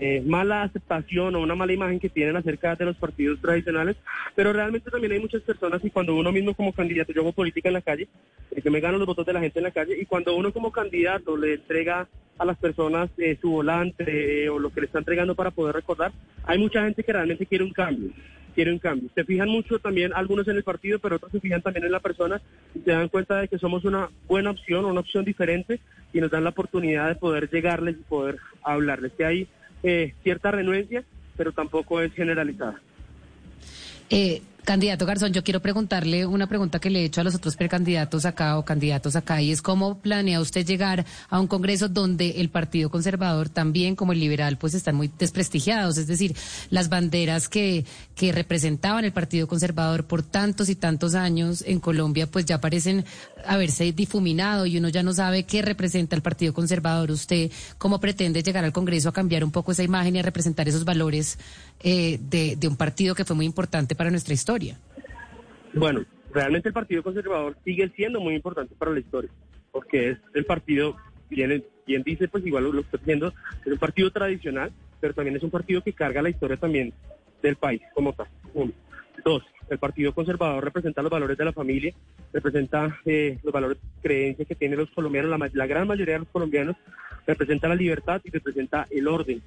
eh, 0.00 0.22
mala 0.26 0.62
aceptación 0.62 1.34
o 1.34 1.40
una 1.40 1.54
mala 1.54 1.72
imagen 1.72 2.00
que 2.00 2.08
tienen 2.08 2.36
acerca 2.36 2.74
de 2.74 2.84
los 2.84 2.96
partidos 2.96 3.40
tradicionales, 3.40 3.96
pero 4.34 4.52
realmente 4.52 4.90
también 4.90 5.12
hay 5.12 5.20
muchas 5.20 5.42
personas 5.42 5.84
y 5.84 5.90
cuando 5.90 6.14
uno 6.14 6.32
mismo 6.32 6.54
como 6.54 6.72
candidato, 6.72 7.12
yo 7.12 7.20
hago 7.22 7.32
política 7.32 7.68
en 7.68 7.74
la 7.74 7.82
calle, 7.82 8.08
eh, 8.50 8.62
que 8.62 8.70
me 8.70 8.80
gano 8.80 8.98
los 8.98 9.06
votos 9.06 9.26
de 9.26 9.32
la 9.32 9.40
gente 9.40 9.58
en 9.58 9.64
la 9.64 9.70
calle, 9.70 9.96
y 10.00 10.06
cuando 10.06 10.34
uno 10.34 10.52
como 10.52 10.72
candidato 10.72 11.36
le 11.36 11.54
entrega 11.54 12.08
a 12.38 12.44
las 12.44 12.58
personas 12.58 13.10
eh, 13.18 13.38
su 13.40 13.50
volante 13.50 14.44
eh, 14.44 14.48
o 14.48 14.58
lo 14.58 14.70
que 14.70 14.80
le 14.80 14.86
está 14.86 14.98
entregando 14.98 15.34
para 15.34 15.52
poder 15.52 15.74
recordar, 15.74 16.12
hay 16.44 16.58
mucha 16.58 16.82
gente 16.84 17.04
que 17.04 17.12
realmente 17.12 17.46
quiere 17.46 17.64
un 17.64 17.72
cambio 17.72 18.10
quiere 18.54 18.72
un 18.72 18.78
cambio. 18.78 19.10
Se 19.14 19.24
fijan 19.24 19.48
mucho 19.48 19.78
también 19.80 20.12
algunos 20.14 20.46
en 20.48 20.56
el 20.56 20.62
partido, 20.62 20.98
pero 21.00 21.16
otros 21.16 21.32
se 21.32 21.40
fijan 21.40 21.60
también 21.60 21.84
en 21.84 21.92
la 21.92 22.00
persona 22.00 22.40
y 22.74 22.80
se 22.80 22.92
dan 22.92 23.08
cuenta 23.08 23.40
de 23.40 23.48
que 23.48 23.58
somos 23.58 23.84
una 23.84 24.08
buena 24.26 24.50
opción, 24.50 24.84
una 24.84 25.00
opción 25.00 25.24
diferente 25.24 25.80
y 26.12 26.20
nos 26.20 26.30
dan 26.30 26.44
la 26.44 26.50
oportunidad 26.50 27.08
de 27.08 27.16
poder 27.16 27.50
llegarles 27.50 27.96
y 27.96 28.04
poder 28.04 28.36
hablarles. 28.62 29.12
Que 29.12 29.24
hay 29.24 29.48
eh, 29.84 30.14
cierta 30.22 30.50
renuencia, 30.50 31.04
pero 31.36 31.52
tampoco 31.52 32.00
es 32.00 32.12
generalizada. 32.14 32.80
Eh, 34.08 34.42
candidato 34.64 35.04
Garzón, 35.04 35.32
yo 35.32 35.44
quiero 35.44 35.60
preguntarle 35.60 36.24
una 36.24 36.46
pregunta 36.46 36.78
que 36.78 36.88
le 36.88 37.00
he 37.00 37.04
hecho 37.04 37.20
a 37.20 37.24
los 37.24 37.34
otros 37.34 37.54
precandidatos 37.54 38.24
acá 38.24 38.56
o 38.56 38.64
candidatos 38.64 39.14
acá, 39.14 39.42
y 39.42 39.52
es 39.52 39.60
cómo 39.60 39.98
planea 39.98 40.40
usted 40.40 40.64
llegar 40.64 41.04
a 41.28 41.38
un 41.38 41.46
Congreso 41.46 41.88
donde 41.88 42.40
el 42.40 42.48
Partido 42.48 42.88
Conservador 42.88 43.50
también 43.50 43.94
como 43.94 44.12
el 44.12 44.20
liberal 44.20 44.56
pues 44.56 44.72
están 44.72 44.94
muy 44.94 45.10
desprestigiados, 45.18 45.98
es 45.98 46.06
decir, 46.06 46.34
las 46.70 46.88
banderas 46.88 47.48
que, 47.48 47.84
que 48.14 48.32
representaban 48.32 49.04
el 49.04 49.12
Partido 49.12 49.46
Conservador 49.46 50.06
por 50.06 50.22
tantos 50.22 50.70
y 50.70 50.76
tantos 50.76 51.14
años 51.14 51.62
en 51.66 51.78
Colombia 51.78 52.26
pues 52.26 52.46
ya 52.46 52.60
parecen 52.60 53.04
haberse 53.46 53.92
difuminado 53.92 54.66
y 54.66 54.78
uno 54.78 54.88
ya 54.88 55.02
no 55.02 55.12
sabe 55.12 55.44
qué 55.44 55.62
representa 55.62 56.16
el 56.16 56.22
Partido 56.22 56.52
Conservador. 56.52 57.10
¿Usted 57.10 57.50
cómo 57.78 58.00
pretende 58.00 58.42
llegar 58.42 58.64
al 58.64 58.72
Congreso 58.72 59.08
a 59.08 59.12
cambiar 59.12 59.44
un 59.44 59.52
poco 59.52 59.72
esa 59.72 59.82
imagen 59.82 60.16
y 60.16 60.18
a 60.18 60.22
representar 60.22 60.68
esos 60.68 60.84
valores 60.84 61.38
eh, 61.82 62.18
de, 62.20 62.68
un 62.68 62.76
partido 62.76 63.14
que 63.14 63.24
fue 63.24 63.36
muy 63.36 63.46
importante 63.46 63.94
para 63.94 64.10
nuestra 64.10 64.34
historia? 64.34 64.78
Bueno, 65.72 66.04
realmente 66.32 66.68
el 66.68 66.72
Partido 66.72 67.02
Conservador 67.02 67.56
sigue 67.64 67.90
siendo 67.96 68.20
muy 68.20 68.34
importante 68.34 68.74
para 68.76 68.92
la 68.92 69.00
historia, 69.00 69.30
porque 69.72 70.10
es 70.10 70.18
el 70.34 70.44
partido, 70.44 70.96
bien, 71.28 71.64
bien 71.86 72.02
dice, 72.02 72.28
pues 72.28 72.46
igual 72.46 72.64
lo, 72.64 72.80
está 72.80 72.98
diciendo, 72.98 73.32
es 73.64 73.72
un 73.72 73.78
partido 73.78 74.10
tradicional, 74.10 74.72
pero 75.00 75.14
también 75.14 75.36
es 75.36 75.42
un 75.42 75.50
partido 75.50 75.82
que 75.82 75.92
carga 75.92 76.22
la 76.22 76.30
historia 76.30 76.56
también 76.56 76.92
del 77.42 77.56
país 77.56 77.82
como 77.94 78.12
tal. 78.12 78.28
Dos, 79.22 79.42
el 79.70 79.78
Partido 79.78 80.12
Conservador 80.12 80.64
representa 80.64 81.02
los 81.02 81.10
valores 81.10 81.38
de 81.38 81.44
la 81.44 81.52
familia, 81.52 81.94
representa 82.32 82.98
eh, 83.04 83.38
los 83.42 83.52
valores 83.52 83.78
de 83.80 84.02
creencia 84.02 84.44
que 84.44 84.54
tienen 84.54 84.78
los 84.78 84.90
colombianos, 84.90 85.38
la, 85.52 85.66
gran 85.66 85.86
mayoría 85.86 86.14
de 86.14 86.20
los 86.20 86.28
colombianos, 86.28 86.76
representa 87.26 87.68
la 87.68 87.74
libertad 87.74 88.20
y 88.24 88.30
representa 88.30 88.86
el 88.90 89.08
orden. 89.08 89.42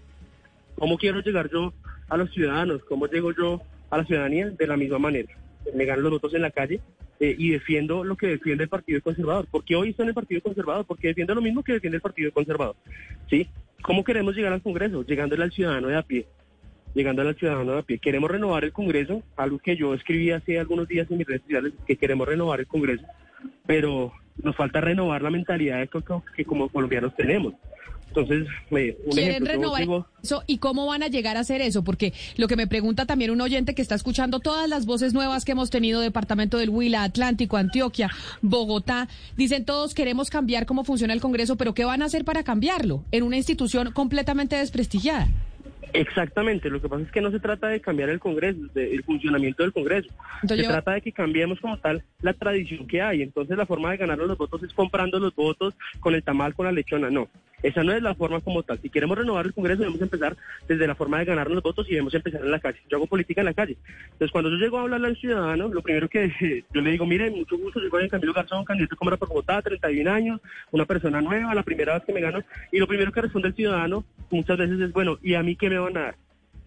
¿Cómo 0.76 0.98
quiero 0.98 1.22
llegar 1.22 1.50
yo 1.52 1.74
a 2.08 2.18
los 2.18 2.32
ciudadanos? 2.32 2.84
¿Cómo 2.86 3.08
llego 3.08 3.32
yo 3.34 3.62
a 3.90 3.98
la 3.98 4.06
ciudadanía? 4.06 4.50
De 4.50 4.68
la 4.68 4.78
misma 4.78 5.00
manera. 5.00 5.30
Me 5.74 5.86
gano 5.86 6.04
los 6.04 6.12
votos 6.12 6.34
en 6.34 6.44
la 6.44 6.52
calle 6.52 6.80
eh, 7.20 7.36
y 7.38 7.50
defiendo 7.50 8.04
lo 8.04 8.16
que 8.16 8.28
defiende 8.28 8.64
el 8.64 8.70
Partido 8.70 9.02
Conservador. 9.02 9.48
Porque 9.50 9.76
hoy 9.76 9.90
estoy 9.90 10.04
en 10.04 10.10
el 10.10 10.16
Partido 10.16 10.42
Conservador, 10.42 10.86
porque 10.86 11.10
defiendo 11.10 11.36
lo 11.36 11.42
mismo 11.42 11.64
que 11.64 11.74
defiende 11.74 11.98
el 11.98 12.02
Partido 12.02 12.32
Conservador. 12.32 12.76
¿Sí? 13.30 13.48
¿Cómo 13.82 14.04
queremos 14.04 14.36
llegar 14.36 14.54
al 14.54 14.62
Congreso? 14.62 15.04
Llegándole 15.04 15.44
al 15.44 15.52
ciudadano 15.52 15.88
de 15.88 15.98
a 15.98 16.04
pie. 16.04 16.28
Llegándole 16.98 17.30
al 17.30 17.36
ciudadano 17.36 17.74
de 17.74 17.80
a 17.80 17.82
pie. 17.84 18.00
Queremos 18.00 18.32
renovar 18.32 18.64
el 18.64 18.74
Congreso, 18.74 19.22
algo 19.36 19.60
que 19.60 19.78
yo 19.78 19.94
escribí 19.94 20.32
hace 20.32 20.58
algunos 20.58 20.88
días 20.88 21.06
en 21.12 21.20
mis 21.20 21.28
redes 21.28 21.44
sociales, 21.44 21.74
que 21.86 21.96
queremos 21.96 22.28
renovar 22.28 22.60
el 22.60 22.66
Congreso, 22.66 23.06
pero 23.68 24.12
nos 24.42 24.56
falta 24.56 24.82
renovar 24.82 25.22
la 25.22 25.30
mentalidad 25.30 25.88
que, 25.88 26.00
que 26.36 26.44
como 26.44 26.70
colombianos 26.70 27.16
tenemos. 27.16 27.54
Entonces, 28.08 28.48
me, 28.72 28.96
un 29.06 29.12
quieren 29.12 29.30
ejemplo, 29.30 29.52
renovar 29.54 29.82
digo- 29.82 30.08
eso 30.24 30.44
y 30.48 30.58
cómo 30.58 30.88
van 30.88 31.04
a 31.04 31.08
llegar 31.08 31.38
a 31.38 31.42
hacer 31.42 31.62
eso 31.62 31.84
porque 31.84 32.14
lo 32.38 32.48
que 32.48 32.56
me 32.56 32.66
pregunta 32.66 33.06
también 33.06 33.30
un 33.30 33.42
oyente 33.42 33.76
que 33.76 33.82
está 33.84 33.94
escuchando 33.94 34.40
todas 34.40 34.68
las 34.68 34.88
voces 34.88 35.14
nuevas 35.14 35.46
que 35.46 35.52
hemos 35.52 35.70
tenido 35.70 36.02
departamento 36.02 36.58
del 36.58 36.70
Huila 36.70 37.04
Atlántico 37.04 37.58
Antioquia 37.58 38.10
Bogotá 38.42 39.08
dicen 39.36 39.66
todos 39.66 39.94
queremos 39.94 40.30
cambiar 40.32 40.66
cómo 40.66 40.84
funciona 40.84 41.14
el 41.14 41.22
Congreso 41.22 41.58
pero 41.58 41.74
qué 41.76 41.86
van 41.86 42.02
a 42.02 42.06
hacer 42.06 42.24
para 42.26 42.44
cambiarlo 42.44 43.04
en 43.12 43.22
una 43.24 43.38
institución 43.38 43.92
completamente 43.92 44.56
desprestigiada 44.56 45.28
Exactamente, 46.00 46.70
lo 46.70 46.82
que 46.82 46.90
pasa 46.90 47.04
es 47.04 47.12
que 47.12 47.22
no 47.22 47.32
se 47.32 47.40
trata 47.40 47.68
de 47.68 47.82
cambiar 47.82 48.10
el 48.10 48.20
Congreso, 48.20 48.60
de- 48.74 48.94
el 48.94 49.04
funcionamiento 49.04 49.64
del 49.64 49.74
Congreso. 49.74 50.10
Entonces 50.42 50.58
se 50.58 50.64
yo- 50.64 50.70
trata 50.70 50.94
de 50.94 51.02
que 51.02 51.12
cambiemos 51.12 51.60
como 51.60 51.78
tal 51.78 52.04
la 52.22 52.34
tradición 52.34 52.88
que 52.88 53.02
hay. 53.02 53.22
Entonces 53.22 53.58
la 53.58 53.66
forma 53.66 53.92
de 53.92 53.98
ganar 53.98 54.18
los 54.18 54.38
votos 54.38 54.64
es 54.64 54.74
comprando 54.74 55.20
los 55.20 55.36
votos 55.36 55.74
con 56.00 56.16
el 56.16 56.24
tamal, 56.24 56.54
con 56.54 56.66
la 56.66 56.72
lechona. 56.72 57.10
No, 57.10 57.28
esa 57.64 57.84
no 57.84 57.92
es 57.94 58.02
la 58.02 58.16
forma 58.16 58.40
como 58.42 58.64
tal. 58.64 58.80
Si 58.80 58.90
queremos 58.90 59.18
renovar 59.18 59.46
el 59.46 59.54
Congreso 59.54 59.80
debemos 59.80 60.02
empezar 60.02 60.36
desde 60.68 60.88
la 60.88 60.96
forma 60.96 61.20
de 61.20 61.26
ganar 61.26 61.50
los 61.50 61.64
votos 61.64 61.88
y 61.88 61.92
debemos 61.92 62.14
empezar 62.14 62.42
en 62.44 62.52
la 62.52 62.60
calle. 62.60 62.80
Yo 62.90 62.98
hago 62.98 63.08
política 63.08 63.42
en 63.42 63.46
la 63.46 63.54
calle. 63.54 63.78
Entonces 64.12 64.32
cuando 64.32 64.50
yo 64.50 64.58
llego 64.58 64.78
a 64.78 64.82
hablarle 64.84 65.08
al 65.08 65.18
ciudadano, 65.18 65.68
lo 65.68 65.82
primero 65.82 66.08
que 66.10 66.30
yo 66.74 66.82
le 66.82 66.92
digo, 66.92 67.06
mire, 67.06 67.30
mucho 67.32 67.58
gusto, 67.58 67.82
yo 67.82 67.90
soy 67.90 68.08
Camilo 68.10 68.34
Garzón, 68.34 68.66
candidato 68.66 68.96
a 68.96 68.98
Cámara 68.98 69.18
por 69.18 69.30
Bogotá, 69.30 69.62
31 69.62 70.08
años, 70.08 70.42
una 70.72 70.86
persona 70.86 71.22
nueva, 71.22 71.56
la 71.56 71.64
primera 71.64 71.94
vez 71.96 72.04
que 72.04 72.14
me 72.14 72.22
gano. 72.22 72.44
Y 72.72 72.78
lo 72.80 72.88
primero 72.88 73.12
que 73.12 73.22
responde 73.22 73.48
el 73.50 73.56
ciudadano 73.56 74.04
muchas 74.30 74.58
veces 74.58 74.80
es, 74.80 74.92
bueno, 74.92 75.18
¿y 75.24 75.34
a 75.36 75.44
mí 75.44 75.56
qué 75.56 75.70
me 75.70 75.78
van 75.80 75.87
a 75.96 76.02
dar? 76.02 76.16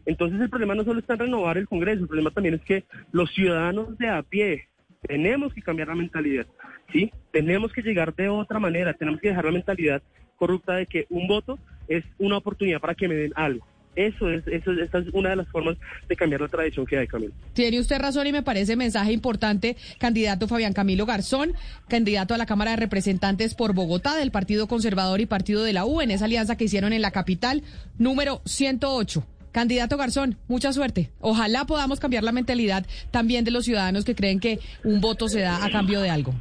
Entonces 0.07 0.41
el 0.41 0.49
problema 0.49 0.75
no 0.75 0.85
solo 0.85 1.01
está 1.01 1.15
en 1.15 1.21
renovar 1.21 1.59
el 1.59 1.69
Congreso, 1.69 2.03
el 2.03 2.09
problema 2.09 2.31
también 2.31 2.55
es 2.55 2.63
que 2.63 2.85
los 3.13 3.31
ciudadanos 3.33 3.99
de 3.99 4.09
a 4.09 4.23
pie 4.23 4.69
tenemos 5.03 5.53
que 5.53 5.63
cambiar 5.63 5.89
la 5.89 5.95
mentalidad, 5.95 6.47
¿sí? 6.93 7.13
Tenemos 7.33 7.73
que 7.73 7.83
llegar 7.83 8.15
de 8.15 8.29
otra 8.29 8.59
manera, 8.59 8.95
tenemos 8.95 9.21
que 9.21 9.29
dejar 9.29 9.45
la 9.45 9.53
mentalidad 9.53 10.03
corrupta 10.37 10.77
de 10.77 10.87
que 10.87 11.07
un 11.11 11.27
voto 11.27 11.59
es 11.89 12.05
una 12.19 12.39
oportunidad 12.39 12.81
para 12.81 12.95
que 12.95 13.09
me 13.09 13.15
den 13.15 13.33
algo. 13.35 13.67
Eso 14.07 14.31
es, 14.31 14.47
eso 14.47 14.73
es, 14.73 14.79
esta 14.79 14.99
es 14.99 15.07
una 15.13 15.31
de 15.31 15.37
las 15.37 15.49
formas 15.49 15.77
de 16.09 16.17
cambiar 16.17 16.41
la 16.41 16.49
tradición 16.49 16.87
que 16.87 16.97
hay, 16.97 17.07
Camilo. 17.07 17.33
Tiene 17.53 17.79
usted 17.81 17.99
razón 17.99 18.27
y 18.27 18.33
me 18.33 18.43
parece 18.43 18.77
mensaje 18.77 19.13
importante, 19.13 19.77
candidato 19.99 20.49
Fabián 20.49 20.73
Camilo 20.73 21.05
Garzón, 21.07 21.53
candidato 21.89 22.33
a 22.35 22.39
la 22.39 22.47
Cámara 22.47 22.71
de 22.71 22.77
Representantes 22.79 23.55
por 23.55 23.75
Bogotá 23.75 24.17
del 24.17 24.31
Partido 24.31 24.67
Conservador 24.69 25.21
y 25.21 25.27
Partido 25.27 25.63
de 25.65 25.73
la 25.73 25.85
U 25.85 26.01
en 26.01 26.11
esa 26.11 26.25
alianza 26.25 26.57
que 26.57 26.65
hicieron 26.65 26.93
en 26.93 27.03
la 27.03 27.11
capital, 27.11 27.63
número 27.99 28.41
108. 28.47 29.25
Candidato 29.53 29.97
Garzón, 29.97 30.37
mucha 30.47 30.73
suerte. 30.73 31.11
Ojalá 31.21 31.65
podamos 31.65 31.99
cambiar 31.99 32.23
la 32.23 32.31
mentalidad 32.33 32.87
también 33.11 33.45
de 33.45 33.51
los 33.51 33.65
ciudadanos 33.65 34.05
que 34.05 34.15
creen 34.15 34.39
que 34.41 34.61
un 34.85 35.01
voto 35.01 35.29
se 35.29 35.41
da 35.41 35.65
a 35.65 35.71
cambio 35.71 36.01
de 36.01 36.09
algo. 36.09 36.35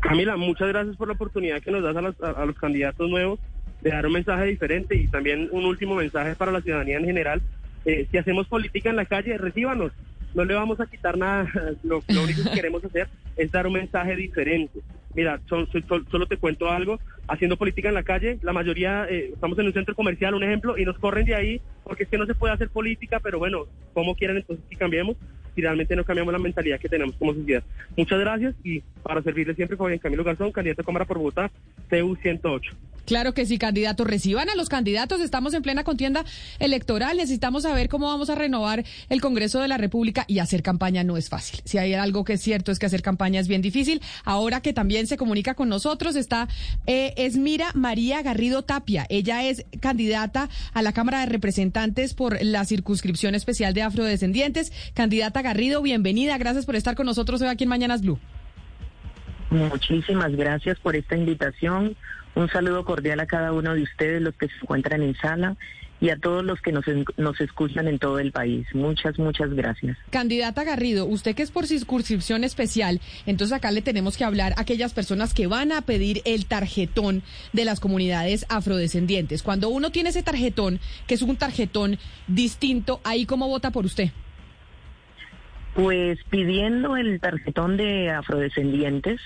Camila, 0.00 0.36
muchas 0.36 0.68
gracias 0.68 0.96
por 0.96 1.08
la 1.08 1.14
oportunidad 1.14 1.62
que 1.62 1.70
nos 1.70 1.82
das 1.82 1.96
a 1.96 2.00
los, 2.02 2.20
a- 2.20 2.42
a 2.42 2.44
los 2.44 2.56
candidatos 2.58 3.08
nuevos 3.08 3.38
de 3.82 3.90
dar 3.90 4.06
un 4.06 4.12
mensaje 4.12 4.46
diferente 4.46 4.94
y 4.96 5.08
también 5.08 5.48
un 5.50 5.64
último 5.64 5.94
mensaje 5.96 6.36
para 6.36 6.52
la 6.52 6.60
ciudadanía 6.60 6.98
en 6.98 7.04
general. 7.04 7.42
Eh, 7.84 8.06
si 8.10 8.16
hacemos 8.16 8.46
política 8.46 8.90
en 8.90 8.96
la 8.96 9.04
calle, 9.04 9.36
recíbanos. 9.36 9.92
No 10.34 10.44
le 10.44 10.54
vamos 10.54 10.80
a 10.80 10.86
quitar 10.86 11.18
nada. 11.18 11.46
Lo, 11.82 12.02
único 12.08 12.44
que 12.44 12.50
queremos 12.54 12.84
hacer 12.84 13.08
es 13.36 13.50
dar 13.50 13.66
un 13.66 13.72
mensaje 13.74 14.14
diferente. 14.16 14.80
Mira, 15.14 15.40
son- 15.48 15.68
son- 15.88 16.06
solo 16.10 16.26
te 16.26 16.36
cuento 16.36 16.70
algo. 16.70 16.98
Haciendo 17.28 17.56
política 17.56 17.88
en 17.88 17.94
la 17.94 18.02
calle, 18.02 18.38
la 18.42 18.52
mayoría 18.52 19.06
eh, 19.10 19.30
estamos 19.34 19.58
en 19.58 19.66
un 19.66 19.72
centro 19.72 19.94
comercial, 19.94 20.34
un 20.34 20.44
ejemplo, 20.44 20.78
y 20.78 20.84
nos 20.84 20.98
corren 20.98 21.26
de 21.26 21.34
ahí 21.34 21.60
porque 21.84 22.04
es 22.04 22.08
que 22.08 22.18
no 22.18 22.26
se 22.26 22.34
puede 22.34 22.54
hacer 22.54 22.68
política, 22.70 23.18
pero 23.20 23.38
bueno, 23.38 23.66
¿cómo 23.92 24.14
quieren 24.14 24.36
entonces 24.36 24.64
que 24.70 24.76
cambiemos? 24.76 25.16
Si 25.54 25.60
realmente 25.60 25.96
no 25.96 26.04
cambiamos 26.04 26.32
la 26.32 26.38
mentalidad 26.38 26.80
que 26.80 26.88
tenemos 26.88 27.14
como 27.16 27.34
sociedad. 27.34 27.62
Muchas 27.96 28.18
gracias 28.18 28.54
y 28.64 28.80
para 29.02 29.22
servirle 29.22 29.54
siempre, 29.54 29.76
Fabián 29.76 29.98
Camilo 29.98 30.24
Garzón, 30.24 30.52
candidato 30.52 30.82
a 30.82 30.84
Cámara 30.84 31.04
por 31.04 31.18
Bogotá, 31.18 31.50
CU 31.90 32.16
108. 32.16 32.74
Claro 33.04 33.34
que 33.34 33.46
sí, 33.46 33.58
candidato. 33.58 34.04
Reciban 34.04 34.48
a 34.48 34.54
los 34.54 34.68
candidatos. 34.68 35.20
Estamos 35.20 35.54
en 35.54 35.62
plena 35.62 35.84
contienda 35.84 36.24
electoral. 36.58 37.16
Necesitamos 37.16 37.64
saber 37.64 37.88
cómo 37.88 38.06
vamos 38.06 38.30
a 38.30 38.34
renovar 38.34 38.84
el 39.08 39.20
Congreso 39.20 39.60
de 39.60 39.68
la 39.68 39.76
República 39.76 40.24
y 40.28 40.38
hacer 40.38 40.62
campaña 40.62 41.04
no 41.04 41.16
es 41.16 41.28
fácil. 41.28 41.60
Si 41.64 41.78
hay 41.78 41.94
algo 41.94 42.24
que 42.24 42.34
es 42.34 42.40
cierto 42.40 42.70
es 42.70 42.78
que 42.78 42.86
hacer 42.86 43.02
campaña 43.02 43.40
es 43.40 43.48
bien 43.48 43.62
difícil. 43.62 44.00
Ahora 44.24 44.60
que 44.60 44.72
también 44.72 45.06
se 45.06 45.16
comunica 45.16 45.54
con 45.54 45.68
nosotros 45.68 46.16
está 46.16 46.48
eh, 46.86 47.12
Esmira 47.16 47.70
María 47.74 48.22
Garrido 48.22 48.62
Tapia. 48.62 49.06
Ella 49.08 49.44
es 49.44 49.66
candidata 49.80 50.48
a 50.72 50.82
la 50.82 50.92
Cámara 50.92 51.20
de 51.20 51.26
Representantes 51.26 52.14
por 52.14 52.42
la 52.42 52.64
circunscripción 52.64 53.34
especial 53.34 53.74
de 53.74 53.82
afrodescendientes. 53.82 54.72
Candidata 54.94 55.41
Garrido, 55.42 55.82
bienvenida. 55.82 56.38
Gracias 56.38 56.66
por 56.66 56.76
estar 56.76 56.94
con 56.94 57.06
nosotros 57.06 57.42
hoy 57.42 57.48
aquí 57.48 57.64
en 57.64 57.70
Mañanas 57.70 58.02
Blue. 58.02 58.18
Muchísimas 59.50 60.34
gracias 60.34 60.78
por 60.80 60.96
esta 60.96 61.16
invitación. 61.16 61.94
Un 62.34 62.48
saludo 62.48 62.84
cordial 62.84 63.20
a 63.20 63.26
cada 63.26 63.52
uno 63.52 63.74
de 63.74 63.82
ustedes, 63.82 64.22
los 64.22 64.34
que 64.34 64.48
se 64.48 64.54
encuentran 64.62 65.02
en 65.02 65.14
sala, 65.16 65.56
y 66.00 66.10
a 66.10 66.16
todos 66.16 66.42
los 66.42 66.60
que 66.62 66.72
nos, 66.72 66.84
nos 67.18 67.40
escuchan 67.40 67.86
en 67.86 67.98
todo 67.98 68.18
el 68.18 68.32
país. 68.32 68.66
Muchas, 68.72 69.18
muchas 69.18 69.52
gracias. 69.54 69.98
Candidata 70.10 70.64
Garrido, 70.64 71.04
usted 71.06 71.34
que 71.34 71.42
es 71.42 71.50
por 71.50 71.66
circunscripción 71.66 72.42
especial, 72.42 73.00
entonces 73.26 73.54
acá 73.54 73.70
le 73.70 73.82
tenemos 73.82 74.16
que 74.16 74.24
hablar 74.24 74.54
a 74.56 74.62
aquellas 74.62 74.94
personas 74.94 75.34
que 75.34 75.46
van 75.46 75.70
a 75.70 75.82
pedir 75.82 76.22
el 76.24 76.46
tarjetón 76.46 77.22
de 77.52 77.64
las 77.64 77.78
comunidades 77.78 78.46
afrodescendientes. 78.48 79.42
Cuando 79.42 79.68
uno 79.68 79.90
tiene 79.90 80.08
ese 80.08 80.22
tarjetón, 80.22 80.80
que 81.06 81.14
es 81.14 81.22
un 81.22 81.36
tarjetón 81.36 81.98
distinto, 82.26 83.00
ahí 83.04 83.26
cómo 83.26 83.46
vota 83.46 83.70
por 83.70 83.84
usted. 83.84 84.10
Pues 85.74 86.18
pidiendo 86.28 86.96
el 86.96 87.20
tarjetón 87.20 87.76
de 87.76 88.10
afrodescendientes, 88.10 89.20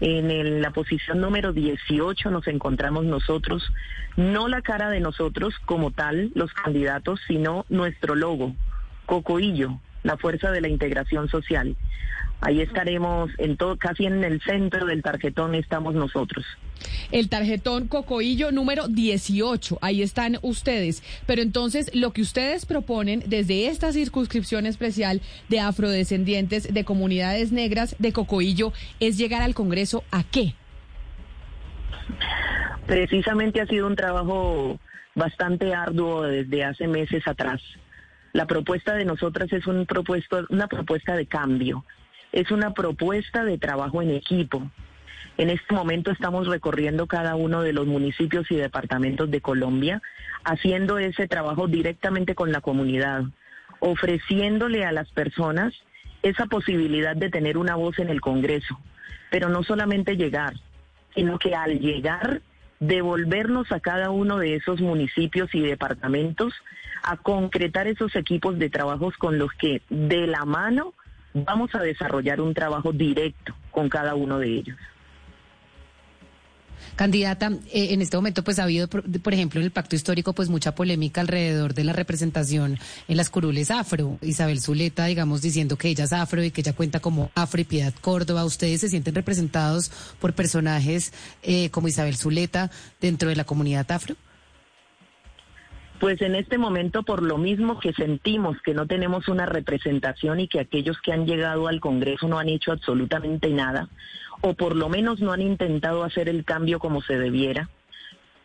en 0.00 0.62
la 0.62 0.70
posición 0.70 1.20
número 1.20 1.52
18 1.52 2.30
nos 2.30 2.46
encontramos 2.46 3.04
nosotros, 3.04 3.70
no 4.16 4.48
la 4.48 4.62
cara 4.62 4.88
de 4.88 5.00
nosotros 5.00 5.54
como 5.66 5.90
tal, 5.90 6.30
los 6.34 6.52
candidatos, 6.52 7.20
sino 7.26 7.66
nuestro 7.68 8.14
logo, 8.14 8.54
Cocoillo, 9.04 9.78
la 10.02 10.16
fuerza 10.16 10.50
de 10.52 10.60
la 10.62 10.68
integración 10.68 11.28
social. 11.28 11.76
Ahí 12.42 12.62
estaremos 12.62 13.30
en 13.38 13.56
todo, 13.56 13.76
casi 13.76 14.06
en 14.06 14.24
el 14.24 14.40
centro 14.40 14.86
del 14.86 15.02
tarjetón 15.02 15.54
estamos 15.54 15.94
nosotros. 15.94 16.44
El 17.12 17.28
tarjetón 17.28 17.88
Cocoillo 17.88 18.50
número 18.50 18.88
18, 18.88 19.78
ahí 19.82 20.00
están 20.02 20.38
ustedes. 20.40 21.02
Pero 21.26 21.42
entonces 21.42 21.94
lo 21.94 22.12
que 22.12 22.22
ustedes 22.22 22.64
proponen 22.64 23.22
desde 23.26 23.66
esta 23.66 23.92
circunscripción 23.92 24.64
especial 24.64 25.20
de 25.48 25.60
afrodescendientes, 25.60 26.72
de 26.72 26.84
comunidades 26.84 27.52
negras 27.52 27.94
de 27.98 28.12
Cocoillo, 28.12 28.72
es 29.00 29.18
llegar 29.18 29.42
al 29.42 29.54
Congreso 29.54 30.04
a 30.10 30.22
qué? 30.22 30.54
Precisamente 32.86 33.60
ha 33.60 33.66
sido 33.66 33.86
un 33.86 33.96
trabajo 33.96 34.80
bastante 35.14 35.74
arduo 35.74 36.22
desde 36.22 36.64
hace 36.64 36.88
meses 36.88 37.26
atrás. 37.26 37.60
La 38.32 38.46
propuesta 38.46 38.94
de 38.94 39.04
nosotras 39.04 39.52
es 39.52 39.66
un 39.66 39.86
propuesto, 39.86 40.46
una 40.50 40.68
propuesta 40.68 41.14
de 41.16 41.26
cambio, 41.26 41.84
es 42.32 42.50
una 42.50 42.72
propuesta 42.74 43.44
de 43.44 43.58
trabajo 43.58 44.02
en 44.02 44.10
equipo. 44.10 44.70
En 45.36 45.50
este 45.50 45.74
momento 45.74 46.10
estamos 46.10 46.46
recorriendo 46.46 47.06
cada 47.06 47.34
uno 47.34 47.62
de 47.62 47.72
los 47.72 47.86
municipios 47.86 48.50
y 48.50 48.56
departamentos 48.56 49.30
de 49.30 49.40
Colombia, 49.40 50.02
haciendo 50.44 50.98
ese 50.98 51.28
trabajo 51.28 51.66
directamente 51.66 52.34
con 52.34 52.52
la 52.52 52.60
comunidad, 52.60 53.24
ofreciéndole 53.78 54.84
a 54.84 54.92
las 54.92 55.10
personas 55.10 55.72
esa 56.22 56.46
posibilidad 56.46 57.16
de 57.16 57.30
tener 57.30 57.56
una 57.56 57.76
voz 57.76 57.98
en 57.98 58.10
el 58.10 58.20
Congreso, 58.20 58.78
pero 59.30 59.48
no 59.48 59.62
solamente 59.62 60.16
llegar, 60.16 60.54
sino 61.14 61.38
que 61.38 61.54
al 61.54 61.80
llegar 61.80 62.42
devolvernos 62.80 63.72
a 63.72 63.80
cada 63.80 64.10
uno 64.10 64.38
de 64.38 64.56
esos 64.56 64.80
municipios 64.80 65.54
y 65.54 65.60
departamentos 65.60 66.54
a 67.02 67.16
concretar 67.16 67.86
esos 67.86 68.14
equipos 68.16 68.58
de 68.58 68.70
trabajos 68.70 69.16
con 69.16 69.38
los 69.38 69.52
que 69.52 69.82
de 69.88 70.26
la 70.26 70.44
mano 70.44 70.94
vamos 71.34 71.74
a 71.74 71.78
desarrollar 71.80 72.40
un 72.40 72.54
trabajo 72.54 72.92
directo 72.92 73.54
con 73.70 73.88
cada 73.88 74.14
uno 74.14 74.38
de 74.38 74.58
ellos. 74.58 74.76
Candidata, 76.96 77.50
eh, 77.72 77.88
en 77.90 78.02
este 78.02 78.16
momento 78.16 78.42
pues 78.44 78.58
ha 78.58 78.64
habido, 78.64 78.88
por, 78.88 79.02
por, 79.22 79.32
ejemplo, 79.32 79.60
en 79.60 79.64
el 79.64 79.70
pacto 79.70 79.96
histórico 79.96 80.32
pues 80.34 80.48
mucha 80.48 80.74
polémica 80.74 81.20
alrededor 81.20 81.74
de 81.74 81.84
la 81.84 81.92
representación 81.92 82.78
en 83.08 83.16
las 83.16 83.30
curules 83.30 83.70
afro. 83.70 84.18
Isabel 84.22 84.60
Zuleta, 84.60 85.06
digamos, 85.06 85.42
diciendo 85.42 85.76
que 85.76 85.88
ella 85.88 86.04
es 86.04 86.12
afro 86.12 86.42
y 86.42 86.50
que 86.50 86.60
ella 86.60 86.72
cuenta 86.72 87.00
como 87.00 87.30
Afro 87.34 87.60
y 87.60 87.64
Piedad 87.64 87.94
Córdoba. 88.00 88.44
¿Ustedes 88.44 88.80
se 88.80 88.88
sienten 88.88 89.14
representados 89.14 89.90
por 90.20 90.34
personajes 90.34 91.12
eh, 91.42 91.70
como 91.70 91.88
Isabel 91.88 92.16
Zuleta 92.16 92.70
dentro 93.00 93.28
de 93.28 93.36
la 93.36 93.44
comunidad 93.44 93.90
afro? 93.90 94.16
Pues 96.00 96.22
en 96.22 96.34
este 96.34 96.56
momento, 96.56 97.02
por 97.02 97.22
lo 97.22 97.36
mismo 97.36 97.78
que 97.78 97.92
sentimos 97.92 98.56
que 98.62 98.72
no 98.72 98.86
tenemos 98.86 99.28
una 99.28 99.44
representación 99.44 100.40
y 100.40 100.48
que 100.48 100.58
aquellos 100.58 100.98
que 101.02 101.12
han 101.12 101.26
llegado 101.26 101.68
al 101.68 101.78
Congreso 101.78 102.26
no 102.26 102.38
han 102.38 102.48
hecho 102.48 102.72
absolutamente 102.72 103.50
nada, 103.50 103.90
o 104.40 104.54
por 104.54 104.76
lo 104.76 104.88
menos 104.88 105.20
no 105.20 105.30
han 105.30 105.42
intentado 105.42 106.02
hacer 106.02 106.30
el 106.30 106.46
cambio 106.46 106.78
como 106.78 107.02
se 107.02 107.18
debiera, 107.18 107.68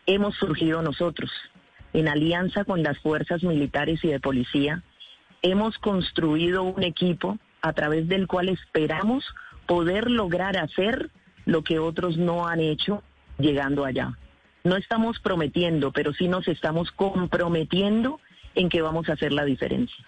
hemos 0.04 0.36
surgido 0.36 0.82
nosotros, 0.82 1.30
en 1.94 2.08
alianza 2.08 2.64
con 2.64 2.82
las 2.82 2.98
fuerzas 2.98 3.42
militares 3.42 4.04
y 4.04 4.08
de 4.08 4.20
policía, 4.20 4.82
hemos 5.40 5.78
construido 5.78 6.62
un 6.62 6.82
equipo 6.82 7.38
a 7.62 7.72
través 7.72 8.06
del 8.06 8.26
cual 8.26 8.50
esperamos 8.50 9.24
poder 9.66 10.10
lograr 10.10 10.58
hacer 10.58 11.10
lo 11.46 11.64
que 11.64 11.78
otros 11.78 12.18
no 12.18 12.46
han 12.46 12.60
hecho 12.60 13.02
llegando 13.38 13.86
allá. 13.86 14.18
No 14.66 14.76
estamos 14.76 15.20
prometiendo, 15.20 15.92
pero 15.92 16.12
sí 16.12 16.26
nos 16.26 16.48
estamos 16.48 16.90
comprometiendo 16.90 18.18
en 18.56 18.68
que 18.68 18.82
vamos 18.82 19.08
a 19.08 19.12
hacer 19.12 19.32
la 19.32 19.44
diferencia. 19.44 20.04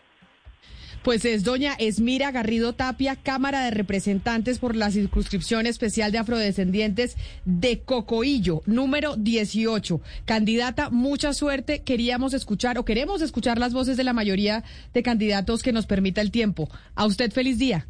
Pues 1.04 1.24
es 1.24 1.44
doña 1.44 1.74
Esmira 1.78 2.32
Garrido 2.32 2.72
Tapia, 2.72 3.14
Cámara 3.14 3.62
de 3.62 3.70
Representantes 3.70 4.58
por 4.58 4.74
la 4.74 4.90
Circunscripción 4.90 5.66
Especial 5.66 6.10
de 6.10 6.18
Afrodescendientes 6.18 7.16
de 7.44 7.82
Cocoillo, 7.82 8.62
número 8.66 9.14
18. 9.14 10.00
Candidata, 10.24 10.90
mucha 10.90 11.34
suerte. 11.34 11.84
Queríamos 11.84 12.34
escuchar 12.34 12.78
o 12.78 12.84
queremos 12.84 13.22
escuchar 13.22 13.60
las 13.60 13.72
voces 13.72 13.96
de 13.96 14.02
la 14.02 14.12
mayoría 14.12 14.64
de 14.92 15.04
candidatos 15.04 15.62
que 15.62 15.72
nos 15.72 15.86
permita 15.86 16.20
el 16.20 16.32
tiempo. 16.32 16.68
A 16.96 17.06
usted 17.06 17.30
feliz 17.30 17.60
día. 17.60 17.86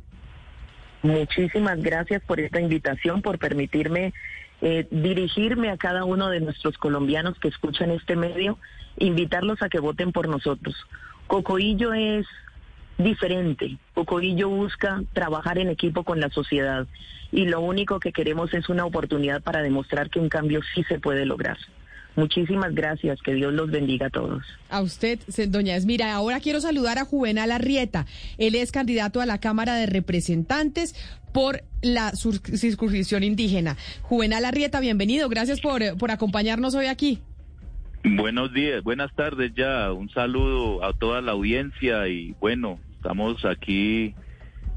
Muchísimas 1.02 1.80
gracias 1.80 2.22
por 2.26 2.40
esta 2.40 2.60
invitación, 2.60 3.22
por 3.22 3.38
permitirme 3.38 4.12
eh, 4.60 4.86
dirigirme 4.90 5.70
a 5.70 5.76
cada 5.76 6.04
uno 6.04 6.28
de 6.28 6.40
nuestros 6.40 6.76
colombianos 6.78 7.38
que 7.38 7.48
escuchan 7.48 7.90
este 7.90 8.16
medio, 8.16 8.58
invitarlos 8.98 9.62
a 9.62 9.68
que 9.68 9.78
voten 9.78 10.12
por 10.12 10.28
nosotros. 10.28 10.74
Cocoillo 11.26 11.92
es 11.94 12.26
diferente. 12.96 13.78
Cocoillo 13.94 14.48
busca 14.48 15.02
trabajar 15.12 15.58
en 15.58 15.68
equipo 15.68 16.02
con 16.02 16.20
la 16.20 16.30
sociedad 16.30 16.86
y 17.30 17.46
lo 17.46 17.60
único 17.60 18.00
que 18.00 18.12
queremos 18.12 18.52
es 18.54 18.68
una 18.68 18.84
oportunidad 18.84 19.42
para 19.42 19.62
demostrar 19.62 20.10
que 20.10 20.18
un 20.18 20.28
cambio 20.28 20.60
sí 20.74 20.82
se 20.84 20.98
puede 20.98 21.24
lograr. 21.26 21.58
Muchísimas 22.18 22.74
gracias, 22.74 23.22
que 23.22 23.32
Dios 23.32 23.52
los 23.52 23.70
bendiga 23.70 24.06
a 24.06 24.10
todos. 24.10 24.42
A 24.70 24.80
usted, 24.80 25.20
doña 25.50 25.76
Esmira. 25.76 26.12
Ahora 26.14 26.40
quiero 26.40 26.60
saludar 26.60 26.98
a 26.98 27.04
Juvenal 27.04 27.52
Arrieta. 27.52 28.06
Él 28.38 28.56
es 28.56 28.72
candidato 28.72 29.20
a 29.20 29.26
la 29.26 29.38
Cámara 29.38 29.76
de 29.76 29.86
Representantes 29.86 30.96
por 31.32 31.62
la 31.80 32.10
circunscripción 32.16 33.22
indígena. 33.22 33.76
Juvenal 34.02 34.44
Arrieta, 34.46 34.80
bienvenido. 34.80 35.28
Gracias 35.28 35.60
por, 35.60 35.96
por 35.96 36.10
acompañarnos 36.10 36.74
hoy 36.74 36.86
aquí. 36.86 37.20
Buenos 38.02 38.52
días, 38.52 38.82
buenas 38.82 39.14
tardes 39.14 39.52
ya. 39.54 39.92
Un 39.92 40.10
saludo 40.10 40.84
a 40.84 40.94
toda 40.94 41.20
la 41.20 41.32
audiencia 41.32 42.08
y 42.08 42.34
bueno, 42.40 42.80
estamos 42.96 43.44
aquí 43.44 44.16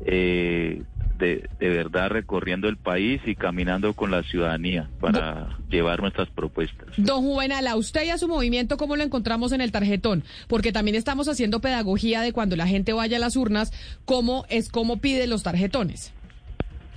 eh, 0.05 0.83
de, 1.21 1.47
verdad 1.59 2.09
recorriendo 2.09 2.67
el 2.67 2.77
país 2.77 3.21
y 3.25 3.35
caminando 3.35 3.93
con 3.93 4.11
la 4.11 4.23
ciudadanía 4.23 4.89
para 4.99 5.57
llevar 5.69 6.01
nuestras 6.01 6.29
propuestas. 6.29 6.87
Don 6.97 7.21
Juvenal, 7.21 7.67
a 7.67 7.75
usted 7.75 8.03
y 8.03 8.09
a 8.09 8.17
su 8.17 8.27
movimiento, 8.27 8.77
¿cómo 8.77 8.95
lo 8.95 9.03
encontramos 9.03 9.51
en 9.51 9.61
el 9.61 9.71
tarjetón? 9.71 10.23
Porque 10.47 10.71
también 10.71 10.95
estamos 10.95 11.27
haciendo 11.27 11.61
pedagogía 11.61 12.21
de 12.21 12.33
cuando 12.33 12.55
la 12.55 12.67
gente 12.67 12.93
vaya 12.93 13.17
a 13.17 13.19
las 13.19 13.35
urnas, 13.35 13.71
¿cómo 14.05 14.45
es 14.49 14.69
cómo 14.69 14.97
pide 14.97 15.27
los 15.27 15.43
tarjetones? 15.43 16.13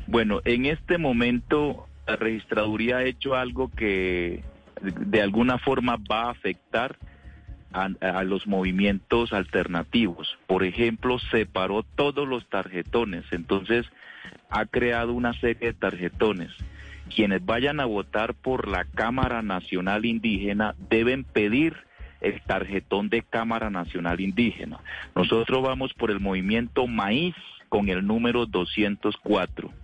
Bueno, 0.07 0.41
en 0.45 0.67
este 0.67 0.99
momento 0.99 1.87
la 2.07 2.17
registraduría 2.17 2.99
ha 2.99 3.05
hecho 3.05 3.35
algo 3.35 3.71
que 3.71 4.43
de 4.83 5.23
alguna 5.23 5.59
forma 5.59 5.97
va 6.11 6.25
a 6.25 6.31
afectar 6.31 6.97
a, 7.75 8.23
los 8.23 8.47
movimientos 8.47 9.33
alternativos. 9.33 10.39
Por 10.47 10.63
ejemplo, 10.63 11.19
separó 11.19 11.83
todos 11.83 12.27
los 12.27 12.49
tarjetones, 12.49 13.25
entonces 13.33 13.87
ha 14.49 14.65
creado 14.67 15.13
una 15.13 15.33
serie 15.35 15.69
de 15.69 15.75
tarjetones. 15.75 16.51
Quienes 17.15 17.45
vayan 17.45 17.81
a 17.81 17.85
votar 17.85 18.35
por 18.35 18.69
la 18.69 18.85
Cámara 18.85 19.43
Nacional 19.43 20.05
Indígena 20.07 20.75
deben 20.89 21.25
pedir 21.25 21.75
el 22.21 22.41
tarjetón 22.43 23.11
de 23.11 23.23
Cámara 23.23 23.69
Nacional 23.71 24.21
Indígena. 24.21 24.79
Nosotros 25.15 25.63
vamos 25.63 25.93
por 25.93 26.11
el 26.11 26.21
movimiento 26.21 26.87
Maíz 26.87 27.35
con 27.69 27.89
el 27.89 28.07
número 28.07 28.47
204. 28.47 29.84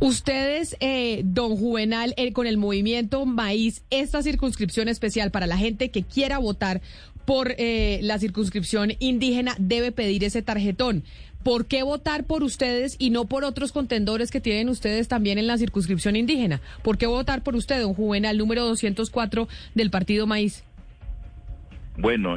Ustedes, 0.00 0.76
eh, 0.78 1.22
don 1.24 1.56
Juvenal, 1.56 2.14
eh, 2.16 2.32
con 2.32 2.46
el 2.46 2.56
movimiento 2.56 3.26
Maíz, 3.26 3.82
esta 3.90 4.22
circunscripción 4.22 4.86
especial 4.86 5.32
para 5.32 5.48
la 5.48 5.56
gente 5.56 5.90
que 5.90 6.04
quiera 6.04 6.38
votar 6.38 6.80
por 7.24 7.56
eh, 7.58 7.98
la 8.02 8.20
circunscripción 8.20 8.92
indígena 9.00 9.56
debe 9.58 9.90
pedir 9.90 10.22
ese 10.22 10.40
tarjetón. 10.40 11.02
¿Por 11.42 11.66
qué 11.66 11.82
votar 11.82 12.24
por 12.24 12.44
ustedes 12.44 12.94
y 13.00 13.10
no 13.10 13.24
por 13.24 13.42
otros 13.42 13.72
contendores 13.72 14.30
que 14.30 14.40
tienen 14.40 14.68
ustedes 14.68 15.08
también 15.08 15.36
en 15.36 15.48
la 15.48 15.58
circunscripción 15.58 16.14
indígena? 16.14 16.60
¿Por 16.82 16.96
qué 16.96 17.06
votar 17.06 17.42
por 17.42 17.56
usted, 17.56 17.80
don 17.80 17.94
Juvenal, 17.94 18.38
número 18.38 18.64
204 18.66 19.48
del 19.74 19.90
Partido 19.90 20.28
Maíz? 20.28 20.62
Bueno, 21.96 22.36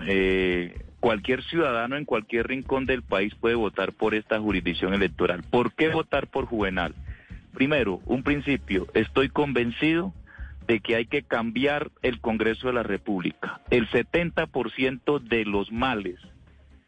cualquier 0.99 1.43
ciudadano 1.43 1.95
en 1.95 2.05
cualquier 2.05 2.47
rincón 2.47 2.85
del 2.87 3.03
país 3.03 3.33
puede 3.35 3.55
votar 3.55 3.93
por 3.93 4.15
esta 4.15 4.39
jurisdicción 4.39 4.93
electoral. 4.95 5.43
¿Por 5.43 5.73
qué 5.73 5.89
votar 5.89 6.27
por 6.27 6.45
Juvenal? 6.45 6.95
Primero, 7.53 8.01
un 8.05 8.23
principio, 8.23 8.87
estoy 8.93 9.29
convencido 9.29 10.13
de 10.67 10.79
que 10.79 10.95
hay 10.95 11.05
que 11.05 11.23
cambiar 11.23 11.91
el 12.01 12.21
Congreso 12.21 12.67
de 12.67 12.73
la 12.73 12.83
República. 12.83 13.61
El 13.69 13.89
70% 13.89 15.19
de 15.19 15.45
los 15.45 15.71
males 15.71 16.19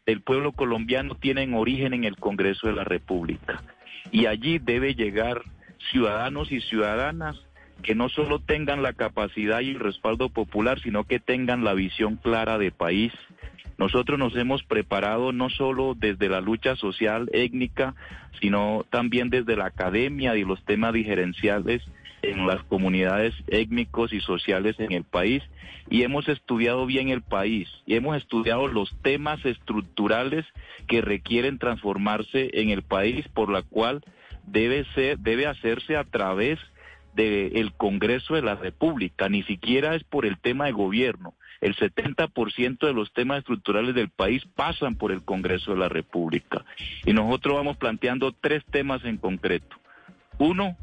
del 0.06 0.20
pueblo 0.20 0.52
colombiano 0.52 1.14
tienen 1.16 1.54
origen 1.54 1.94
en 1.94 2.04
el 2.04 2.16
Congreso 2.16 2.66
de 2.66 2.74
la 2.74 2.84
República. 2.84 3.62
Y 4.10 4.26
allí 4.26 4.58
debe 4.58 4.94
llegar 4.94 5.42
ciudadanos 5.90 6.52
y 6.52 6.60
ciudadanas 6.60 7.36
que 7.84 7.94
no 7.94 8.08
solo 8.08 8.40
tengan 8.40 8.82
la 8.82 8.94
capacidad 8.94 9.60
y 9.60 9.70
el 9.70 9.78
respaldo 9.78 10.30
popular, 10.30 10.80
sino 10.80 11.04
que 11.04 11.20
tengan 11.20 11.64
la 11.64 11.74
visión 11.74 12.16
clara 12.16 12.58
de 12.58 12.72
país, 12.72 13.12
nosotros 13.76 14.18
nos 14.18 14.34
hemos 14.36 14.64
preparado 14.64 15.32
no 15.32 15.50
solo 15.50 15.94
desde 15.94 16.28
la 16.28 16.40
lucha 16.40 16.76
social 16.76 17.28
étnica, 17.32 17.94
sino 18.40 18.86
también 18.90 19.30
desde 19.30 19.56
la 19.56 19.66
academia 19.66 20.34
y 20.36 20.44
los 20.44 20.64
temas 20.64 20.94
diferenciales 20.94 21.82
en 22.22 22.46
las 22.46 22.62
comunidades 22.64 23.34
étnicos 23.48 24.14
y 24.14 24.20
sociales 24.20 24.76
en 24.78 24.92
el 24.92 25.04
país. 25.04 25.42
Y 25.90 26.04
hemos 26.04 26.26
estudiado 26.28 26.86
bien 26.86 27.10
el 27.10 27.20
país 27.20 27.68
y 27.84 27.96
hemos 27.96 28.16
estudiado 28.16 28.66
los 28.66 28.96
temas 29.02 29.44
estructurales 29.44 30.46
que 30.88 31.02
requieren 31.02 31.58
transformarse 31.58 32.50
en 32.54 32.70
el 32.70 32.82
país 32.82 33.28
por 33.34 33.52
la 33.52 33.60
cual 33.60 34.02
debe 34.46 34.86
ser 34.94 35.18
debe 35.18 35.46
hacerse 35.46 35.96
a 35.96 36.04
través 36.04 36.58
del 37.14 37.72
Congreso 37.74 38.34
de 38.34 38.42
la 38.42 38.54
República, 38.54 39.28
ni 39.28 39.42
siquiera 39.44 39.94
es 39.94 40.04
por 40.04 40.26
el 40.26 40.38
tema 40.38 40.66
de 40.66 40.72
gobierno, 40.72 41.34
el 41.60 41.76
70% 41.76 42.86
de 42.86 42.92
los 42.92 43.12
temas 43.12 43.38
estructurales 43.38 43.94
del 43.94 44.10
país 44.10 44.44
pasan 44.54 44.96
por 44.96 45.12
el 45.12 45.24
Congreso 45.24 45.72
de 45.72 45.78
la 45.78 45.88
República. 45.88 46.64
Y 47.06 47.12
nosotros 47.12 47.56
vamos 47.56 47.76
planteando 47.76 48.32
tres 48.32 48.64
temas 48.70 49.04
en 49.04 49.16
concreto. 49.16 49.76
Uno, 50.38 50.76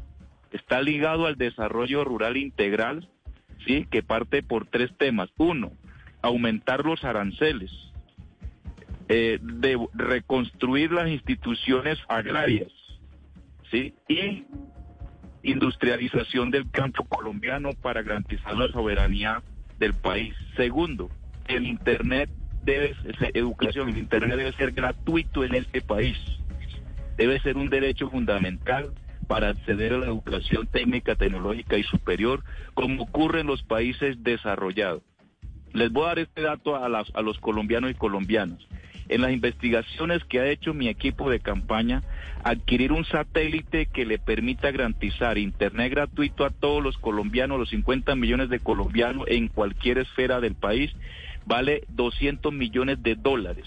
está 0.50 0.80
ligado 0.82 1.26
al 1.26 1.36
desarrollo 1.36 2.04
rural 2.04 2.36
integral, 2.36 3.08
¿sí? 3.66 3.86
que 3.90 4.02
parte 4.02 4.42
por 4.42 4.66
tres 4.66 4.90
temas. 4.96 5.30
Uno, 5.36 5.72
aumentar 6.22 6.84
los 6.84 7.04
aranceles, 7.04 7.70
eh, 9.08 9.38
de 9.42 9.78
reconstruir 9.94 10.92
las 10.92 11.08
instituciones 11.08 11.98
agrarias, 12.08 12.72
¿sí? 13.70 13.94
Y 14.08 14.44
industrialización 15.42 16.50
del 16.50 16.70
campo 16.70 17.04
colombiano 17.04 17.70
para 17.80 18.02
garantizar 18.02 18.56
la 18.56 18.68
soberanía 18.68 19.42
del 19.78 19.94
país. 19.94 20.34
Segundo, 20.56 21.10
el 21.48 21.66
Internet 21.66 22.30
debe 22.64 22.94
ser 23.18 23.30
educación, 23.36 23.88
el 23.88 23.98
Internet 23.98 24.36
debe 24.36 24.52
ser 24.52 24.72
gratuito 24.72 25.44
en 25.44 25.54
este 25.56 25.80
país. 25.80 26.16
Debe 27.16 27.40
ser 27.40 27.56
un 27.56 27.68
derecho 27.68 28.08
fundamental 28.10 28.92
para 29.26 29.50
acceder 29.50 29.92
a 29.94 29.98
la 29.98 30.06
educación 30.06 30.66
técnica, 30.66 31.14
tecnológica 31.14 31.76
y 31.78 31.82
superior, 31.84 32.44
como 32.74 33.02
ocurre 33.04 33.40
en 33.40 33.46
los 33.46 33.62
países 33.62 34.22
desarrollados. 34.22 35.02
Les 35.72 35.90
voy 35.90 36.04
a 36.04 36.08
dar 36.08 36.18
este 36.18 36.42
dato 36.42 36.76
a, 36.76 36.88
las- 36.88 37.10
a 37.14 37.22
los 37.22 37.38
colombianos 37.38 37.90
y 37.90 37.94
colombianas. 37.94 38.58
En 39.08 39.20
las 39.20 39.32
investigaciones 39.32 40.24
que 40.24 40.40
ha 40.40 40.48
hecho 40.48 40.74
mi 40.74 40.88
equipo 40.88 41.30
de 41.30 41.40
campaña, 41.40 42.02
adquirir 42.44 42.92
un 42.92 43.04
satélite 43.04 43.86
que 43.86 44.06
le 44.06 44.18
permita 44.18 44.70
garantizar 44.70 45.38
internet 45.38 45.90
gratuito 45.90 46.44
a 46.44 46.50
todos 46.50 46.82
los 46.82 46.96
colombianos, 46.98 47.58
los 47.58 47.70
50 47.70 48.14
millones 48.14 48.48
de 48.48 48.60
colombianos 48.60 49.24
en 49.28 49.48
cualquier 49.48 49.98
esfera 49.98 50.40
del 50.40 50.54
país, 50.54 50.90
vale 51.44 51.82
200 51.88 52.52
millones 52.52 53.02
de 53.02 53.14
dólares 53.14 53.66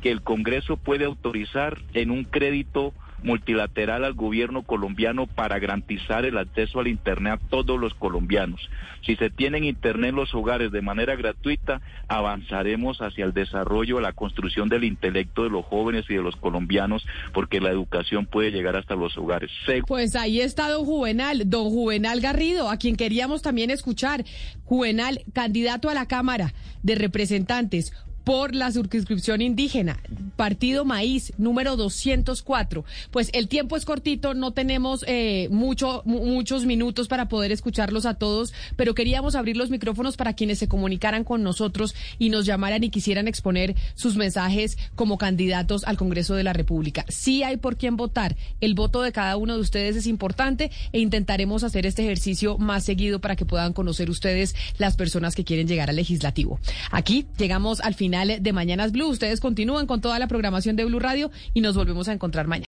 que 0.00 0.10
el 0.10 0.22
Congreso 0.22 0.76
puede 0.76 1.04
autorizar 1.04 1.78
en 1.92 2.10
un 2.10 2.24
crédito 2.24 2.94
multilateral 3.22 4.04
al 4.04 4.14
gobierno 4.14 4.62
colombiano 4.62 5.26
para 5.26 5.58
garantizar 5.58 6.24
el 6.24 6.38
acceso 6.38 6.80
al 6.80 6.88
Internet 6.88 7.34
a 7.34 7.48
todos 7.48 7.78
los 7.78 7.94
colombianos. 7.94 8.60
Si 9.04 9.16
se 9.16 9.30
tienen 9.30 9.64
Internet 9.64 10.10
en 10.10 10.16
los 10.16 10.34
hogares 10.34 10.72
de 10.72 10.82
manera 10.82 11.16
gratuita, 11.16 11.80
avanzaremos 12.08 13.00
hacia 13.00 13.24
el 13.24 13.32
desarrollo, 13.32 14.00
la 14.00 14.12
construcción 14.12 14.68
del 14.68 14.84
intelecto 14.84 15.44
de 15.44 15.50
los 15.50 15.64
jóvenes 15.64 16.04
y 16.08 16.14
de 16.14 16.22
los 16.22 16.36
colombianos, 16.36 17.06
porque 17.32 17.60
la 17.60 17.70
educación 17.70 18.26
puede 18.26 18.50
llegar 18.50 18.76
hasta 18.76 18.94
los 18.94 19.16
hogares. 19.16 19.50
Pues 19.86 20.16
ahí 20.16 20.40
está 20.40 20.68
don 20.68 20.84
Juvenal, 20.84 21.42
don 21.46 21.70
Juvenal 21.70 22.20
Garrido, 22.20 22.70
a 22.70 22.76
quien 22.76 22.96
queríamos 22.96 23.42
también 23.42 23.70
escuchar. 23.70 24.24
Juvenal, 24.64 25.20
candidato 25.32 25.88
a 25.88 25.94
la 25.94 26.06
Cámara 26.06 26.52
de 26.82 26.94
Representantes 26.94 27.92
por 28.30 28.54
la 28.54 28.70
circunscripción 28.70 29.42
indígena, 29.42 29.98
Partido 30.36 30.84
Maíz, 30.84 31.32
número 31.36 31.74
204. 31.74 32.84
Pues 33.10 33.28
el 33.32 33.48
tiempo 33.48 33.76
es 33.76 33.84
cortito, 33.84 34.34
no 34.34 34.52
tenemos 34.52 35.04
eh, 35.08 35.48
mucho, 35.50 36.02
mu- 36.04 36.24
muchos 36.24 36.64
minutos 36.64 37.08
para 37.08 37.28
poder 37.28 37.50
escucharlos 37.50 38.06
a 38.06 38.14
todos, 38.14 38.52
pero 38.76 38.94
queríamos 38.94 39.34
abrir 39.34 39.56
los 39.56 39.70
micrófonos 39.70 40.16
para 40.16 40.34
quienes 40.34 40.60
se 40.60 40.68
comunicaran 40.68 41.24
con 41.24 41.42
nosotros 41.42 41.96
y 42.20 42.28
nos 42.28 42.46
llamaran 42.46 42.84
y 42.84 42.90
quisieran 42.90 43.26
exponer 43.26 43.74
sus 43.96 44.14
mensajes 44.14 44.78
como 44.94 45.18
candidatos 45.18 45.82
al 45.82 45.96
Congreso 45.96 46.36
de 46.36 46.44
la 46.44 46.52
República. 46.52 47.04
Sí 47.08 47.42
hay 47.42 47.56
por 47.56 47.76
quién 47.78 47.96
votar. 47.96 48.36
El 48.60 48.74
voto 48.74 49.02
de 49.02 49.10
cada 49.10 49.36
uno 49.38 49.54
de 49.54 49.60
ustedes 49.60 49.96
es 49.96 50.06
importante 50.06 50.70
e 50.92 51.00
intentaremos 51.00 51.64
hacer 51.64 51.84
este 51.84 52.02
ejercicio 52.04 52.58
más 52.58 52.84
seguido 52.84 53.20
para 53.20 53.34
que 53.34 53.44
puedan 53.44 53.72
conocer 53.72 54.08
ustedes 54.08 54.54
las 54.78 54.94
personas 54.94 55.34
que 55.34 55.42
quieren 55.42 55.66
llegar 55.66 55.90
al 55.90 55.96
legislativo. 55.96 56.60
Aquí 56.92 57.26
llegamos 57.36 57.80
al 57.80 57.94
final 57.94 58.19
de 58.26 58.52
Mañanas 58.52 58.92
Blue. 58.92 59.08
Ustedes 59.08 59.40
continúan 59.40 59.86
con 59.86 60.00
toda 60.00 60.18
la 60.18 60.28
programación 60.28 60.76
de 60.76 60.84
Blue 60.84 61.00
Radio 61.00 61.30
y 61.54 61.60
nos 61.60 61.74
volvemos 61.76 62.08
a 62.08 62.12
encontrar 62.12 62.46
mañana. 62.46 62.66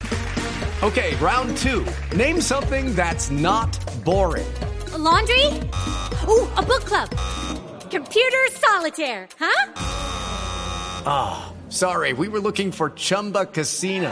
Okay, 0.83 1.15
round 1.15 1.57
two. 1.57 1.83
Name 2.15 2.39
something 2.39 2.93
that's 2.95 3.31
not 3.31 3.69
boring. 4.05 4.45
laundry? 4.97 5.45
Ooh, 6.27 6.47
a 6.55 6.61
book 6.61 6.83
club. 6.85 7.09
Computer 7.89 8.47
solitaire, 8.51 9.27
huh? 9.39 9.73
Ah, 11.05 11.53
sorry, 11.69 12.13
we 12.13 12.27
were 12.27 12.39
looking 12.39 12.71
for 12.71 12.91
Chumba 12.91 13.45
Casino. 13.45 14.11